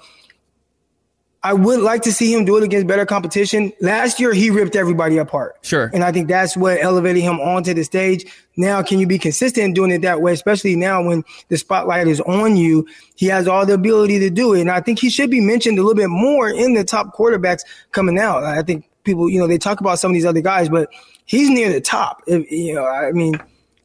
I 1.44 1.52
would 1.52 1.80
like 1.80 2.00
to 2.02 2.12
see 2.12 2.33
him 2.33 2.46
do 2.46 2.57
it 2.57 2.62
against 2.62 2.87
better 2.87 3.04
competition. 3.04 3.70
Last 3.83 4.18
year, 4.18 4.33
he 4.33 4.48
ripped 4.48 4.74
everybody 4.74 5.18
apart. 5.18 5.59
Sure. 5.61 5.90
And 5.92 6.02
I 6.02 6.11
think 6.11 6.26
that's 6.26 6.57
what 6.57 6.78
elevated 6.80 7.22
him 7.22 7.38
onto 7.38 7.74
the 7.74 7.85
stage. 7.85 8.24
Now, 8.57 8.83
can 8.83 8.98
you 8.98 9.07
be 9.07 9.18
consistent 9.18 9.62
in 9.62 9.74
doing 9.74 9.90
it 9.90 10.00
that 10.02 10.22
way, 10.22 10.33
especially 10.33 10.74
now 10.74 11.07
when 11.07 11.22
the 11.48 11.59
spotlight 11.59 12.09
is 12.09 12.20
on 12.22 12.57
you? 12.57 12.88
He 13.14 13.26
has 13.26 13.46
all 13.46 13.66
the 13.66 13.74
ability 13.74 14.18
to 14.20 14.30
do 14.30 14.54
it. 14.54 14.62
And 14.62 14.70
I 14.70 14.80
think 14.80 14.98
he 14.98 15.11
should 15.11 15.30
be 15.30 15.42
mentioned 15.42 15.78
a 15.78 15.83
little 15.83 15.94
bit 15.94 16.09
more 16.09 16.48
in 16.48 16.72
the 16.72 16.83
top 16.83 17.14
quarterbacks 17.14 17.61
coming 17.92 18.18
out. 18.18 18.42
I 18.42 18.62
think 18.62 18.88
people, 19.04 19.28
you 19.28 19.38
know, 19.38 19.46
they 19.46 19.59
talk 19.59 19.80
about 19.80 19.98
some 19.98 20.12
of 20.12 20.14
these 20.14 20.24
other 20.24 20.40
guys, 20.40 20.70
but 20.70 20.88
he's 21.26 21.50
near 21.50 21.70
the 21.70 21.80
top. 21.80 22.22
If, 22.26 22.50
you 22.50 22.74
know, 22.74 22.87
I 22.87 23.12
mean, 23.12 23.35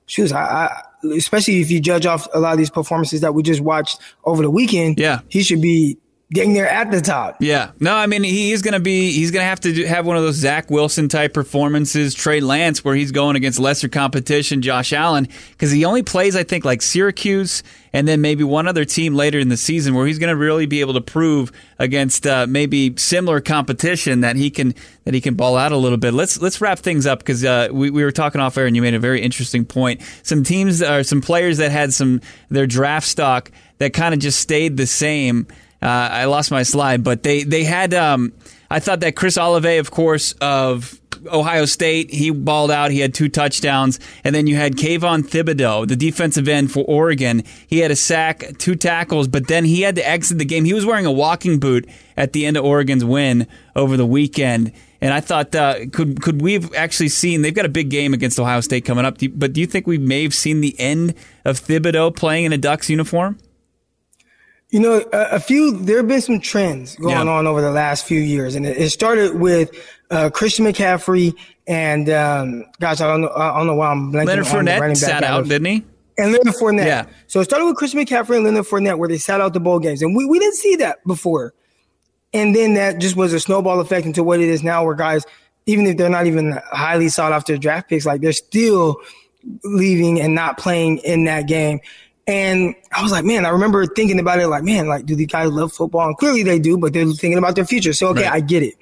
shoes, 0.06 0.32
I, 0.32 0.44
I 0.44 0.82
especially 1.14 1.60
if 1.60 1.70
you 1.70 1.82
judge 1.82 2.06
off 2.06 2.26
a 2.34 2.40
lot 2.40 2.54
of 2.54 2.58
these 2.58 2.70
performances 2.70 3.20
that 3.20 3.34
we 3.34 3.44
just 3.44 3.60
watched 3.60 4.00
over 4.24 4.44
the 4.44 4.50
weekend, 4.50 4.98
yeah, 4.98 5.20
he 5.28 5.44
should 5.44 5.62
be 5.62 5.98
getting 6.32 6.54
there 6.54 6.70
at 6.70 6.92
the 6.92 7.02
top. 7.02 7.38
Yeah. 7.40 7.72
No, 7.80 7.96
I 7.96 8.06
mean 8.06 8.24
he's 8.24 8.62
going 8.62 8.74
to 8.74 8.80
be 8.80 9.12
he's 9.12 9.32
going 9.32 9.42
to 9.42 9.48
have 9.48 9.60
to 9.62 9.74
do, 9.74 9.86
have 9.86 10.06
one 10.06 10.16
of 10.16 10.24
those 10.24 10.36
Zach 10.36 10.70
Wilson 10.70 11.10
type 11.10 11.34
performances, 11.34 12.14
Trey 12.14 12.40
Lance, 12.40 12.86
where 12.86 12.96
he's 12.96 13.12
going 13.12 13.36
against 13.36 13.60
lesser 13.60 13.88
competition, 13.88 14.62
Josh 14.62 14.94
Allen, 14.94 15.28
because 15.52 15.72
he 15.72 15.86
only 15.86 16.04
plays 16.04 16.36
I 16.36 16.44
think 16.44 16.66
like 16.66 16.82
Syracuse 16.82 17.64
and 17.92 18.08
then 18.08 18.22
maybe 18.22 18.44
one 18.44 18.68
other 18.68 18.86
team 18.86 19.16
later 19.16 19.40
in 19.40 19.50
the 19.50 19.58
season 19.58 19.96
where 19.96 20.06
he's 20.06 20.20
going 20.20 20.30
to 20.30 20.36
really 20.36 20.68
be 20.68 20.82
able 20.82 20.94
to 20.94 21.02
prove 21.02 21.52
against 21.80 22.28
uh, 22.28 22.46
maybe 22.48 22.96
similar 22.98 23.42
competition 23.42 24.22
that 24.22 24.36
he 24.36 24.52
can 24.52 24.76
that 25.06 25.16
he 25.16 25.22
can 25.22 25.34
ball 25.34 25.58
out 25.58 25.72
a 25.72 25.78
little 25.78 25.98
bit. 25.98 26.14
Let's 26.14 26.40
let's 26.40 26.62
wrap 26.62 26.78
things 26.78 27.08
up 27.08 27.20
because 27.20 27.44
uh, 27.44 27.70
we 27.72 27.90
we 27.90 28.04
were 28.04 28.12
talking 28.12 28.40
off 28.40 28.56
air 28.58 28.68
and 28.68 28.76
you 28.76 28.84
made 28.84 28.94
a 28.94 29.00
very 29.00 29.22
interesting 29.22 29.66
point. 29.66 30.02
Some 30.22 30.44
teams 30.44 30.84
or 30.84 31.04
some 31.04 31.22
players 31.22 31.58
that 31.58 31.72
had 31.72 31.92
some 31.92 32.22
their 32.50 32.68
draft 32.68 33.08
stock 33.08 33.52
that 33.80 33.94
kind 33.94 34.14
of 34.14 34.20
just 34.20 34.40
stayed 34.40 34.78
the 34.78 34.86
same 34.86 35.48
Uh, 35.82 35.86
I 36.12 36.26
lost 36.26 36.52
my 36.52 36.64
slide, 36.64 37.04
but 37.04 37.24
they 37.24 37.44
they 37.44 37.64
had. 37.64 37.94
Um, 37.94 38.34
I 38.70 38.80
thought 38.80 39.00
that 39.00 39.16
Chris 39.16 39.38
Olave, 39.38 39.78
of 39.78 39.90
course, 39.90 40.34
of 40.42 41.00
Ohio 41.28 41.66
State, 41.66 42.12
he 42.12 42.30
balled 42.30 42.70
out. 42.70 42.92
He 42.92 43.00
had 43.00 43.14
two 43.14 43.30
touchdowns, 43.30 44.00
and 44.24 44.36
then 44.36 44.46
you 44.46 44.56
had 44.56 44.74
Kayvon 44.74 45.24
Thibodeaux, 45.24 45.88
the 45.88 45.96
defensive 45.96 46.48
end 46.48 46.72
for 46.72 46.84
Oregon. 46.84 47.44
He 47.68 47.80
had 47.80 47.92
a 47.92 47.96
sack, 47.96 48.58
two 48.58 48.76
tackles, 48.76 49.28
but 49.28 49.48
then 49.48 49.66
he 49.66 49.82
had 49.82 49.96
to 49.96 50.08
exit 50.08 50.38
the 50.38 50.46
game. 50.46 50.66
He 50.66 50.74
was 50.74 50.86
wearing 50.86 51.06
a 51.06 51.12
walking 51.12 51.60
boot 51.60 51.90
at 52.16 52.34
the 52.34 52.46
end 52.46 52.58
of 52.58 52.66
Oregon's 52.66 53.04
win 53.04 53.48
over 53.76 53.98
the 53.98 54.06
weekend. 54.06 54.72
And 55.02 55.14
I 55.14 55.22
thought, 55.22 55.56
uh, 55.56 55.88
could 55.92 56.22
could 56.22 56.42
we 56.42 56.54
have 56.54 56.74
actually 56.76 57.10
seen? 57.10 57.42
They've 57.42 57.54
got 57.56 57.66
a 57.66 57.70
big 57.70 57.90
game 57.90 58.14
against 58.14 58.40
Ohio 58.40 58.60
State 58.62 58.86
coming 58.86 59.06
up, 59.06 59.18
but 59.34 59.54
do 59.54 59.62
you 59.62 59.68
think 59.68 59.88
we 59.88 59.98
may 59.98 60.24
have 60.24 60.34
seen 60.34 60.62
the 60.62 60.78
end 60.80 61.16
of 61.46 61.60
Thibodeaux 61.60 62.16
playing 62.16 62.46
in 62.46 62.54
a 62.54 62.58
Ducks 62.58 62.90
uniform? 62.90 63.38
You 64.72 64.80
know, 64.80 65.04
a, 65.12 65.20
a 65.32 65.40
few, 65.40 65.72
there 65.72 65.98
have 65.98 66.08
been 66.08 66.22
some 66.22 66.40
trends 66.40 66.96
going 66.96 67.16
yeah. 67.16 67.34
on 67.34 67.48
over 67.48 67.60
the 67.62 67.72
last 67.72 68.06
few 68.06 68.20
years. 68.20 68.54
And 68.54 68.66
it, 68.66 68.78
it 68.78 68.90
started 68.92 69.40
with 69.40 69.72
uh, 70.12 70.30
Christian 70.30 70.66
McCaffrey 70.66 71.34
and, 71.66 72.10
um, 72.10 72.66
gosh, 72.80 73.02
I 73.02 73.08
don't 73.08 73.22
know, 73.22 73.32
I 73.36 73.58
don't 73.58 73.68
know 73.68 73.76
why 73.76 73.90
I'm 73.90 74.12
blanking 74.12 74.26
Leonard 74.28 74.46
Fournette 74.46 74.98
sat 74.98 75.24
out, 75.24 75.48
didn't 75.48 75.66
he? 75.66 75.86
And 76.18 76.34
Leonard 76.34 76.56
Fournette. 76.56 76.86
Yeah. 76.86 77.06
So 77.28 77.40
it 77.40 77.46
started 77.46 77.66
with 77.66 77.78
Christian 77.78 78.00
McCaffrey 78.00 78.36
and 78.36 78.46
Leonard 78.46 78.66
Fournette 78.66 78.98
where 78.98 79.10
they 79.10 79.18
sat 79.18 79.42
out 79.42 79.54
the 79.54 79.60
bowl 79.60 79.80
games. 79.80 80.02
And 80.02 80.16
we, 80.16 80.26
we 80.26 80.38
didn't 80.38 80.56
see 80.56 80.76
that 80.78 81.04
before. 81.08 81.54
And 82.34 82.56
then 82.56 82.76
that 82.76 83.00
just 83.00 83.16
was 83.16 83.34
a 83.34 83.40
snowball 83.40 83.80
effect 83.80 84.06
into 84.06 84.24
what 84.24 84.40
it 84.40 84.50
is 84.50 84.62
now 84.62 84.86
where 84.86 84.96
guys, 84.96 85.26
even 85.66 85.88
if 85.88 85.98
they're 85.98 86.10
not 86.10 86.28
even 86.28 86.60
highly 86.72 87.10
sought 87.10 87.32
after 87.32 87.58
draft 87.58 87.90
picks, 87.90 88.06
like 88.06 88.22
they're 88.22 88.34
still 88.34 88.98
leaving 89.64 90.20
and 90.20 90.36
not 90.36 90.58
playing 90.58 90.98
in 91.00 91.24
that 91.26 91.48
game. 91.48 91.80
And 92.30 92.76
I 92.96 93.02
was 93.02 93.12
like, 93.12 93.26
man, 93.26 93.44
I 93.44 93.50
remember 93.50 93.88
thinking 93.88 94.20
about 94.20 94.40
it 94.40 94.48
like, 94.48 94.64
man, 94.64 94.88
like, 94.88 95.08
do 95.08 95.16
these 95.16 95.26
guys 95.26 95.50
love 95.50 95.74
football? 95.74 96.08
And 96.08 96.16
clearly 96.16 96.44
they 96.44 96.60
do, 96.60 96.78
but 96.78 96.94
they're 96.94 97.08
thinking 97.08 97.40
about 97.40 97.56
their 97.56 97.66
future. 97.66 97.92
So, 97.92 98.10
okay, 98.10 98.26
right. 98.26 98.34
I 98.34 98.40
get 98.40 98.62
it. 98.62 98.76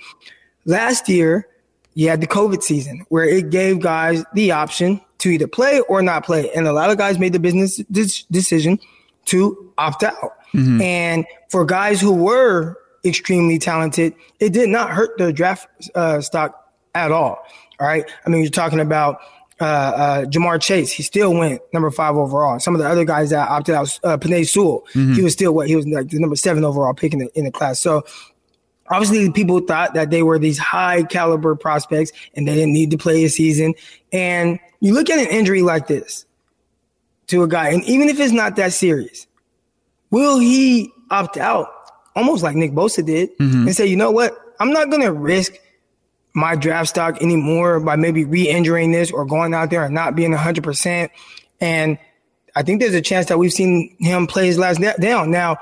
Last 0.66 1.08
year, 1.08 1.48
you 1.94 2.10
had 2.10 2.20
the 2.20 2.28
COVID 2.28 2.62
season 2.62 3.06
where 3.08 3.24
it 3.24 3.50
gave 3.50 3.80
guys 3.80 4.22
the 4.34 4.52
option 4.52 5.00
to 5.20 5.30
either 5.30 5.48
play 5.48 5.80
or 5.88 6.02
not 6.02 6.26
play. 6.26 6.52
And 6.52 6.68
a 6.68 6.74
lot 6.74 6.90
of 6.90 6.98
guys 6.98 7.20
made 7.20 7.32
the 7.32 7.40
business 7.40 7.78
decision 8.30 8.80
to 9.28 9.74
opt 9.78 10.04
out. 10.04 10.34
Mm-hmm. 10.54 10.82
And 10.82 11.26
for 11.50 11.64
guys 11.64 12.02
who 12.02 12.12
were 12.12 12.78
extremely 13.06 13.60
talented, 13.60 14.14
it 14.42 14.52
did 14.52 14.68
not 14.68 14.90
hurt 14.90 15.18
their 15.18 15.32
draft 15.32 15.70
uh, 15.96 16.20
stock 16.20 16.70
at 16.94 17.14
all. 17.14 17.42
All 17.80 17.88
right. 17.88 18.04
I 18.26 18.30
mean, 18.30 18.42
you're 18.42 18.52
talking 18.52 18.82
about 18.82 19.22
uh, 19.60 19.64
uh, 19.64 20.26
Ja'Marr 20.26 20.62
Chase, 20.62 20.92
he 20.92 21.04
still 21.04 21.34
went 21.34 21.62
number 21.74 21.90
five 21.90 22.16
overall. 22.16 22.60
Some 22.60 22.76
of 22.76 22.82
the 22.82 22.88
other 22.88 23.06
guys 23.06 23.32
that 23.32 23.50
opted 23.50 23.76
out, 23.76 24.00
uh, 24.04 24.18
Penei 24.18 24.48
Sewell, 24.48 24.86
mm-hmm. 24.94 25.14
he 25.14 25.22
was 25.22 25.34
still 25.34 25.54
what 25.54 25.68
he 25.68 25.76
was 25.76 25.88
like 25.88 26.10
the 26.10 26.20
number 26.20 26.36
seven 26.36 26.64
overall 26.64 26.94
pick 26.94 27.14
in 27.14 27.20
the, 27.20 27.30
in 27.38 27.46
the 27.46 27.52
class. 27.52 27.80
So 27.80 28.06
obviously 28.90 29.32
people 29.32 29.60
thought 29.60 29.94
that 29.96 30.10
they 30.12 30.24
were 30.24 30.38
these 30.38 30.58
high 30.58 31.04
caliber 31.04 31.56
prospects 31.56 32.12
and 32.36 32.48
they 32.48 32.54
didn't 32.54 32.74
need 32.74 32.92
to 32.92 32.98
play 32.98 33.24
a 33.24 33.30
season. 33.30 33.74
And 34.12 34.60
you 34.80 34.94
look 34.94 35.10
at 35.10 35.20
an 35.20 35.28
injury 35.28 35.62
like 35.62 35.88
this 35.88 36.26
to 37.28 37.44
a 37.44 37.48
guy, 37.48 37.70
and 37.70 37.84
even 37.84 38.10
if 38.10 38.20
it's 38.20 38.34
not 38.34 38.56
that 38.58 38.74
serious, 38.74 39.28
will 40.12 40.40
he 40.40 40.92
opt 41.10 41.38
out? 41.38 41.68
Almost 42.16 42.44
like 42.44 42.56
Nick 42.56 42.72
Bosa 42.72 43.06
did 43.06 43.38
mm-hmm. 43.38 43.68
and 43.68 43.76
say, 43.76 43.86
you 43.86 43.96
know 43.96 44.12
what? 44.12 44.36
I'm 44.60 44.72
not 44.72 44.90
going 44.90 45.04
to 45.04 45.12
risk 45.12 45.54
my 46.38 46.56
draft 46.56 46.90
stock 46.90 47.20
anymore 47.20 47.80
by 47.80 47.96
maybe 47.96 48.24
re-injuring 48.24 48.92
this 48.92 49.10
or 49.10 49.26
going 49.26 49.56
out 49.56 49.72
there 49.72 49.84
and 49.84 49.96
not 49.96 50.16
being 50.16 50.32
100%. 50.32 51.10
And 51.60 51.98
I 52.56 52.62
think 52.62 52.80
there's 52.80 52.94
a 52.94 53.02
chance 53.02 53.26
that 53.26 53.40
we've 53.40 53.52
seen 53.52 53.98
him 54.00 54.28
play 54.28 54.46
his 54.46 54.60
last 54.60 54.80
down. 55.02 55.32
Now, 55.32 55.58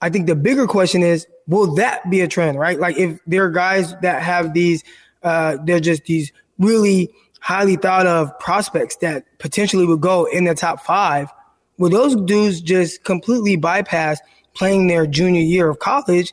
I 0.00 0.10
think 0.10 0.28
the 0.28 0.36
bigger 0.36 0.68
question 0.68 1.02
is, 1.02 1.26
will 1.48 1.74
that 1.74 2.08
be 2.08 2.20
a 2.20 2.28
trend, 2.28 2.56
right? 2.56 2.78
Like 2.78 2.96
if 2.98 3.18
there 3.26 3.44
are 3.44 3.50
guys 3.50 3.96
that 4.02 4.22
have 4.22 4.54
these, 4.54 4.84
uh, 5.24 5.56
they're 5.64 5.80
just 5.80 6.04
these 6.04 6.30
really 6.56 7.12
highly 7.40 7.74
thought 7.74 8.06
of 8.06 8.38
prospects 8.38 8.94
that 8.98 9.24
potentially 9.40 9.86
would 9.86 10.00
go 10.00 10.26
in 10.26 10.44
the 10.44 10.54
top 10.54 10.84
five, 10.84 11.32
will 11.78 11.90
those 11.90 12.14
dudes 12.14 12.60
just 12.60 13.02
completely 13.02 13.56
bypass 13.56 14.20
playing 14.54 14.86
their 14.86 15.04
junior 15.04 15.42
year 15.42 15.68
of 15.68 15.80
college? 15.80 16.32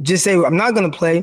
Just 0.00 0.24
say, 0.24 0.34
I'm 0.34 0.56
not 0.56 0.74
going 0.74 0.90
to 0.90 0.98
play 0.98 1.22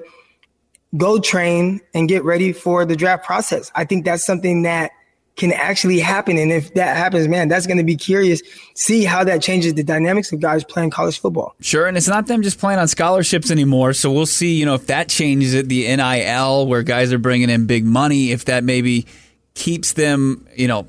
go 0.98 1.20
train 1.20 1.82
and 1.94 2.10
get 2.10 2.24
ready 2.24 2.52
for 2.52 2.86
the 2.86 2.96
draft 2.96 3.26
process. 3.26 3.72
I 3.76 3.86
think 3.86 4.06
that's 4.06 4.24
something 4.24 4.64
that 4.64 4.92
can 5.36 5.54
actually 5.54 6.00
happen. 6.00 6.38
And 6.38 6.52
if 6.52 6.74
that 6.74 6.98
happens, 6.98 7.28
man, 7.28 7.48
that's 7.48 7.66
going 7.66 7.78
to 7.78 7.84
be 7.84 7.96
curious. 7.96 8.42
See 8.76 9.06
how 9.06 9.24
that 9.24 9.42
changes 9.42 9.74
the 9.74 9.84
dynamics 9.84 10.34
of 10.34 10.42
guys 10.42 10.66
playing 10.66 10.90
college 10.90 11.20
football. 11.20 11.56
Sure. 11.62 11.88
And 11.88 11.96
it's 11.96 12.10
not 12.10 12.28
them 12.28 12.42
just 12.42 12.60
playing 12.60 12.78
on 12.78 12.88
scholarships 12.90 13.50
anymore. 13.50 13.94
So 13.94 14.12
we'll 14.12 14.26
see, 14.26 14.56
you 14.56 14.66
know, 14.66 14.74
if 14.74 14.88
that 14.88 15.08
changes 15.08 15.54
it, 15.54 15.70
the 15.70 15.96
NIL 15.96 16.68
where 16.68 16.84
guys 16.84 17.14
are 17.14 17.20
bringing 17.20 17.50
in 17.50 17.68
big 17.68 17.86
money, 17.86 18.32
if 18.32 18.46
that 18.46 18.66
maybe 18.66 19.08
keeps 19.54 19.94
them, 19.94 20.46
you 20.56 20.68
know, 20.68 20.88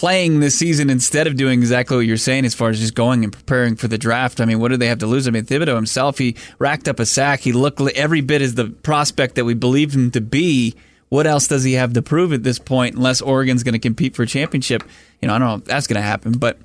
playing 0.00 0.40
this 0.40 0.58
season 0.58 0.88
instead 0.88 1.26
of 1.26 1.36
doing 1.36 1.60
exactly 1.60 1.94
what 1.94 2.06
you're 2.06 2.16
saying 2.16 2.46
as 2.46 2.54
far 2.54 2.70
as 2.70 2.80
just 2.80 2.94
going 2.94 3.22
and 3.22 3.34
preparing 3.34 3.76
for 3.76 3.86
the 3.86 3.98
draft. 3.98 4.40
I 4.40 4.46
mean, 4.46 4.58
what 4.58 4.68
do 4.68 4.78
they 4.78 4.86
have 4.86 5.00
to 5.00 5.06
lose? 5.06 5.28
I 5.28 5.30
mean, 5.30 5.44
Thibodeaux 5.44 5.74
himself, 5.74 6.16
he 6.16 6.36
racked 6.58 6.88
up 6.88 6.98
a 7.00 7.04
sack. 7.04 7.40
He 7.40 7.52
looked 7.52 7.82
every 7.94 8.22
bit 8.22 8.40
as 8.40 8.54
the 8.54 8.70
prospect 8.70 9.34
that 9.34 9.44
we 9.44 9.52
believed 9.52 9.94
him 9.94 10.10
to 10.12 10.22
be. 10.22 10.74
What 11.10 11.26
else 11.26 11.48
does 11.48 11.64
he 11.64 11.74
have 11.74 11.92
to 11.92 12.00
prove 12.00 12.32
at 12.32 12.44
this 12.44 12.58
point 12.58 12.96
unless 12.96 13.20
Oregon's 13.20 13.62
going 13.62 13.74
to 13.74 13.78
compete 13.78 14.14
for 14.14 14.22
a 14.22 14.26
championship? 14.26 14.84
You 15.20 15.28
know, 15.28 15.34
I 15.34 15.38
don't 15.38 15.48
know 15.48 15.54
if 15.56 15.64
that's 15.64 15.86
going 15.86 16.00
to 16.00 16.06
happen, 16.06 16.32
but 16.32 16.56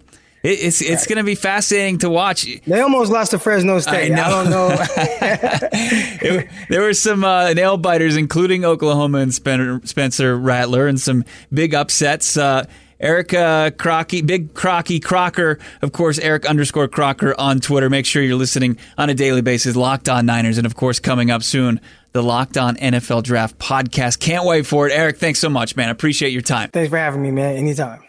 it's 0.42 0.82
it's 0.82 1.06
going 1.06 1.18
to 1.18 1.24
be 1.26 1.36
fascinating 1.36 1.98
to 2.00 2.10
watch. 2.10 2.48
They 2.66 2.80
almost 2.80 3.12
lost 3.12 3.32
to 3.32 3.40
Fresno 3.40 3.80
State. 3.80 4.14
I, 4.14 4.26
I 4.26 4.30
don't 4.30 4.50
know. 4.50 4.70
it, 4.80 6.50
there 6.70 6.84
were 6.84 6.94
some 6.94 7.26
uh, 7.26 7.52
nail 7.52 7.76
biters, 7.76 8.16
including 8.16 8.64
Oklahoma 8.64 9.18
and 9.18 9.34
Spencer 9.34 10.38
Rattler, 10.38 10.88
and 10.88 11.02
some 11.02 11.26
big 11.52 11.74
upsets. 11.74 12.38
Uh, 12.38 12.66
Erica 13.00 13.74
Crocky, 13.78 14.22
Big 14.22 14.54
Crocky 14.54 15.00
Crocker, 15.00 15.60
of 15.82 15.92
course, 15.92 16.18
Eric 16.20 16.46
underscore 16.46 16.88
Crocker 16.88 17.36
on 17.38 17.60
Twitter. 17.60 17.90
Make 17.90 18.06
sure 18.06 18.24
you're 18.24 18.38
listening 18.38 18.78
on 18.98 19.10
a 19.10 19.14
daily 19.14 19.42
basis. 19.42 19.76
Locked 19.76 20.08
on 20.08 20.26
Niners, 20.26 20.58
and 20.58 20.66
of 20.66 20.76
course, 20.76 21.00
coming 21.00 21.30
up 21.30 21.44
soon, 21.44 21.82
the 22.14 22.24
Locked 22.24 22.58
On 22.58 22.76
NFL 22.78 23.24
Draft 23.24 23.58
podcast. 23.60 24.20
Can't 24.20 24.46
wait 24.46 24.66
for 24.66 24.88
it. 24.88 24.94
Eric, 24.94 25.18
thanks 25.18 25.40
so 25.40 25.50
much, 25.50 25.76
man. 25.76 25.90
Appreciate 25.90 26.32
your 26.32 26.42
time. 26.42 26.70
Thanks 26.70 26.90
for 26.90 26.98
having 26.98 27.22
me, 27.22 27.32
man. 27.32 27.58
Anytime. 27.58 28.02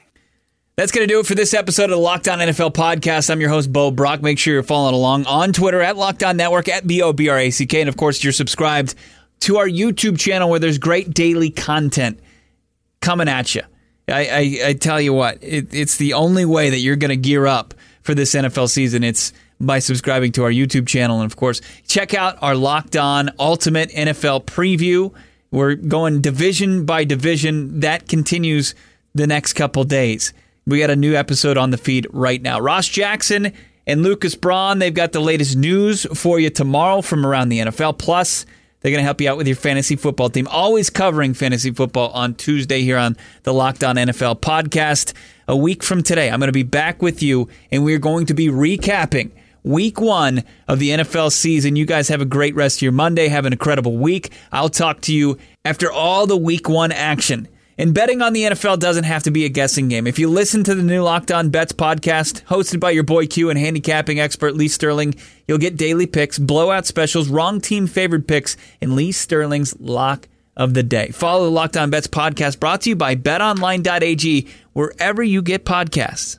That's 0.76 0.92
going 0.92 1.08
to 1.08 1.12
do 1.12 1.20
it 1.20 1.26
for 1.26 1.34
this 1.34 1.54
episode 1.54 1.84
of 1.84 1.90
the 1.90 1.96
Locked 1.96 2.28
On 2.28 2.38
NFL 2.38 2.74
podcast. 2.74 3.30
I'm 3.30 3.40
your 3.40 3.48
host, 3.48 3.72
Bo 3.72 3.90
Brack. 3.90 4.20
Make 4.20 4.38
sure 4.38 4.52
you're 4.52 4.62
following 4.62 4.94
along 4.94 5.24
on 5.24 5.54
Twitter 5.54 5.80
at 5.80 5.96
Locked 5.96 6.22
On 6.22 6.36
Network 6.36 6.68
at 6.68 6.86
B 6.86 7.00
O 7.00 7.14
B 7.14 7.30
R 7.30 7.38
A 7.38 7.50
C 7.50 7.64
K. 7.64 7.80
And 7.80 7.88
of 7.88 7.96
course, 7.96 8.22
you're 8.22 8.32
subscribed 8.32 8.94
to 9.40 9.56
our 9.56 9.66
YouTube 9.66 10.18
channel 10.18 10.50
where 10.50 10.60
there's 10.60 10.78
great 10.78 11.14
daily 11.14 11.50
content 11.50 12.20
coming 13.00 13.28
at 13.28 13.54
you. 13.54 13.62
I, 14.08 14.24
I, 14.24 14.68
I 14.68 14.72
tell 14.74 15.00
you 15.00 15.12
what, 15.12 15.42
it, 15.42 15.72
it's 15.72 15.96
the 15.96 16.12
only 16.14 16.44
way 16.44 16.70
that 16.70 16.78
you're 16.78 16.96
going 16.96 17.10
to 17.10 17.16
gear 17.16 17.46
up 17.46 17.74
for 18.02 18.14
this 18.14 18.34
NFL 18.34 18.68
season. 18.68 19.02
It's 19.02 19.32
by 19.60 19.78
subscribing 19.78 20.32
to 20.32 20.44
our 20.44 20.50
YouTube 20.50 20.86
channel. 20.86 21.20
And 21.20 21.30
of 21.30 21.36
course, 21.36 21.60
check 21.88 22.14
out 22.14 22.38
our 22.42 22.54
Locked 22.54 22.96
On 22.96 23.30
Ultimate 23.38 23.90
NFL 23.90 24.44
preview. 24.44 25.12
We're 25.50 25.74
going 25.74 26.20
division 26.20 26.84
by 26.84 27.04
division. 27.04 27.80
That 27.80 28.08
continues 28.08 28.74
the 29.14 29.26
next 29.26 29.54
couple 29.54 29.84
days. 29.84 30.32
We 30.66 30.80
got 30.80 30.90
a 30.90 30.96
new 30.96 31.14
episode 31.14 31.56
on 31.56 31.70
the 31.70 31.78
feed 31.78 32.06
right 32.12 32.42
now. 32.42 32.60
Ross 32.60 32.88
Jackson 32.88 33.52
and 33.86 34.02
Lucas 34.02 34.34
Braun, 34.34 34.78
they've 34.78 34.92
got 34.92 35.12
the 35.12 35.20
latest 35.20 35.56
news 35.56 36.06
for 36.14 36.40
you 36.40 36.50
tomorrow 36.50 37.00
from 37.00 37.24
around 37.24 37.48
the 37.48 37.60
NFL. 37.60 37.98
Plus, 37.98 38.44
they're 38.86 38.92
going 38.92 39.02
to 39.02 39.04
help 39.04 39.20
you 39.20 39.28
out 39.28 39.36
with 39.36 39.48
your 39.48 39.56
fantasy 39.56 39.96
football 39.96 40.30
team. 40.30 40.46
Always 40.46 40.90
covering 40.90 41.34
fantasy 41.34 41.72
football 41.72 42.10
on 42.10 42.36
Tuesday 42.36 42.82
here 42.82 42.96
on 42.96 43.16
the 43.42 43.52
Locked 43.52 43.82
On 43.82 43.96
NFL 43.96 44.38
podcast. 44.38 45.12
A 45.48 45.56
week 45.56 45.82
from 45.82 46.04
today, 46.04 46.30
I'm 46.30 46.38
going 46.38 46.46
to 46.46 46.52
be 46.52 46.62
back 46.62 47.02
with 47.02 47.20
you, 47.20 47.48
and 47.72 47.84
we're 47.84 47.98
going 47.98 48.26
to 48.26 48.34
be 48.34 48.46
recapping 48.46 49.32
week 49.64 50.00
one 50.00 50.44
of 50.68 50.78
the 50.78 50.90
NFL 50.90 51.32
season. 51.32 51.74
You 51.74 51.84
guys 51.84 52.06
have 52.10 52.20
a 52.20 52.24
great 52.24 52.54
rest 52.54 52.78
of 52.78 52.82
your 52.82 52.92
Monday. 52.92 53.26
Have 53.26 53.44
an 53.44 53.52
incredible 53.52 53.96
week. 53.96 54.32
I'll 54.52 54.68
talk 54.68 55.00
to 55.00 55.12
you 55.12 55.36
after 55.64 55.90
all 55.90 56.28
the 56.28 56.36
week 56.36 56.68
one 56.68 56.92
action. 56.92 57.48
And 57.78 57.92
betting 57.92 58.22
on 58.22 58.32
the 58.32 58.44
NFL 58.44 58.78
doesn't 58.78 59.04
have 59.04 59.24
to 59.24 59.30
be 59.30 59.44
a 59.44 59.50
guessing 59.50 59.88
game. 59.88 60.06
If 60.06 60.18
you 60.18 60.30
listen 60.30 60.64
to 60.64 60.74
the 60.74 60.82
new 60.82 61.02
Locked 61.02 61.30
On 61.30 61.50
Bets 61.50 61.72
podcast, 61.72 62.42
hosted 62.44 62.80
by 62.80 62.90
your 62.90 63.02
boy 63.02 63.26
Q 63.26 63.50
and 63.50 63.58
handicapping 63.58 64.18
expert 64.18 64.54
Lee 64.54 64.68
Sterling, 64.68 65.14
you'll 65.46 65.58
get 65.58 65.76
daily 65.76 66.06
picks, 66.06 66.38
blowout 66.38 66.86
specials, 66.86 67.28
wrong 67.28 67.60
team 67.60 67.86
favored 67.86 68.26
picks, 68.26 68.56
and 68.80 68.96
Lee 68.96 69.12
Sterling's 69.12 69.78
lock 69.78 70.26
of 70.56 70.72
the 70.72 70.82
day. 70.82 71.08
Follow 71.10 71.44
the 71.44 71.50
Locked 71.50 71.76
On 71.76 71.90
Bets 71.90 72.06
podcast 72.06 72.58
brought 72.58 72.80
to 72.82 72.90
you 72.90 72.96
by 72.96 73.14
betonline.ag, 73.14 74.48
wherever 74.72 75.22
you 75.22 75.42
get 75.42 75.66
podcasts. 75.66 76.38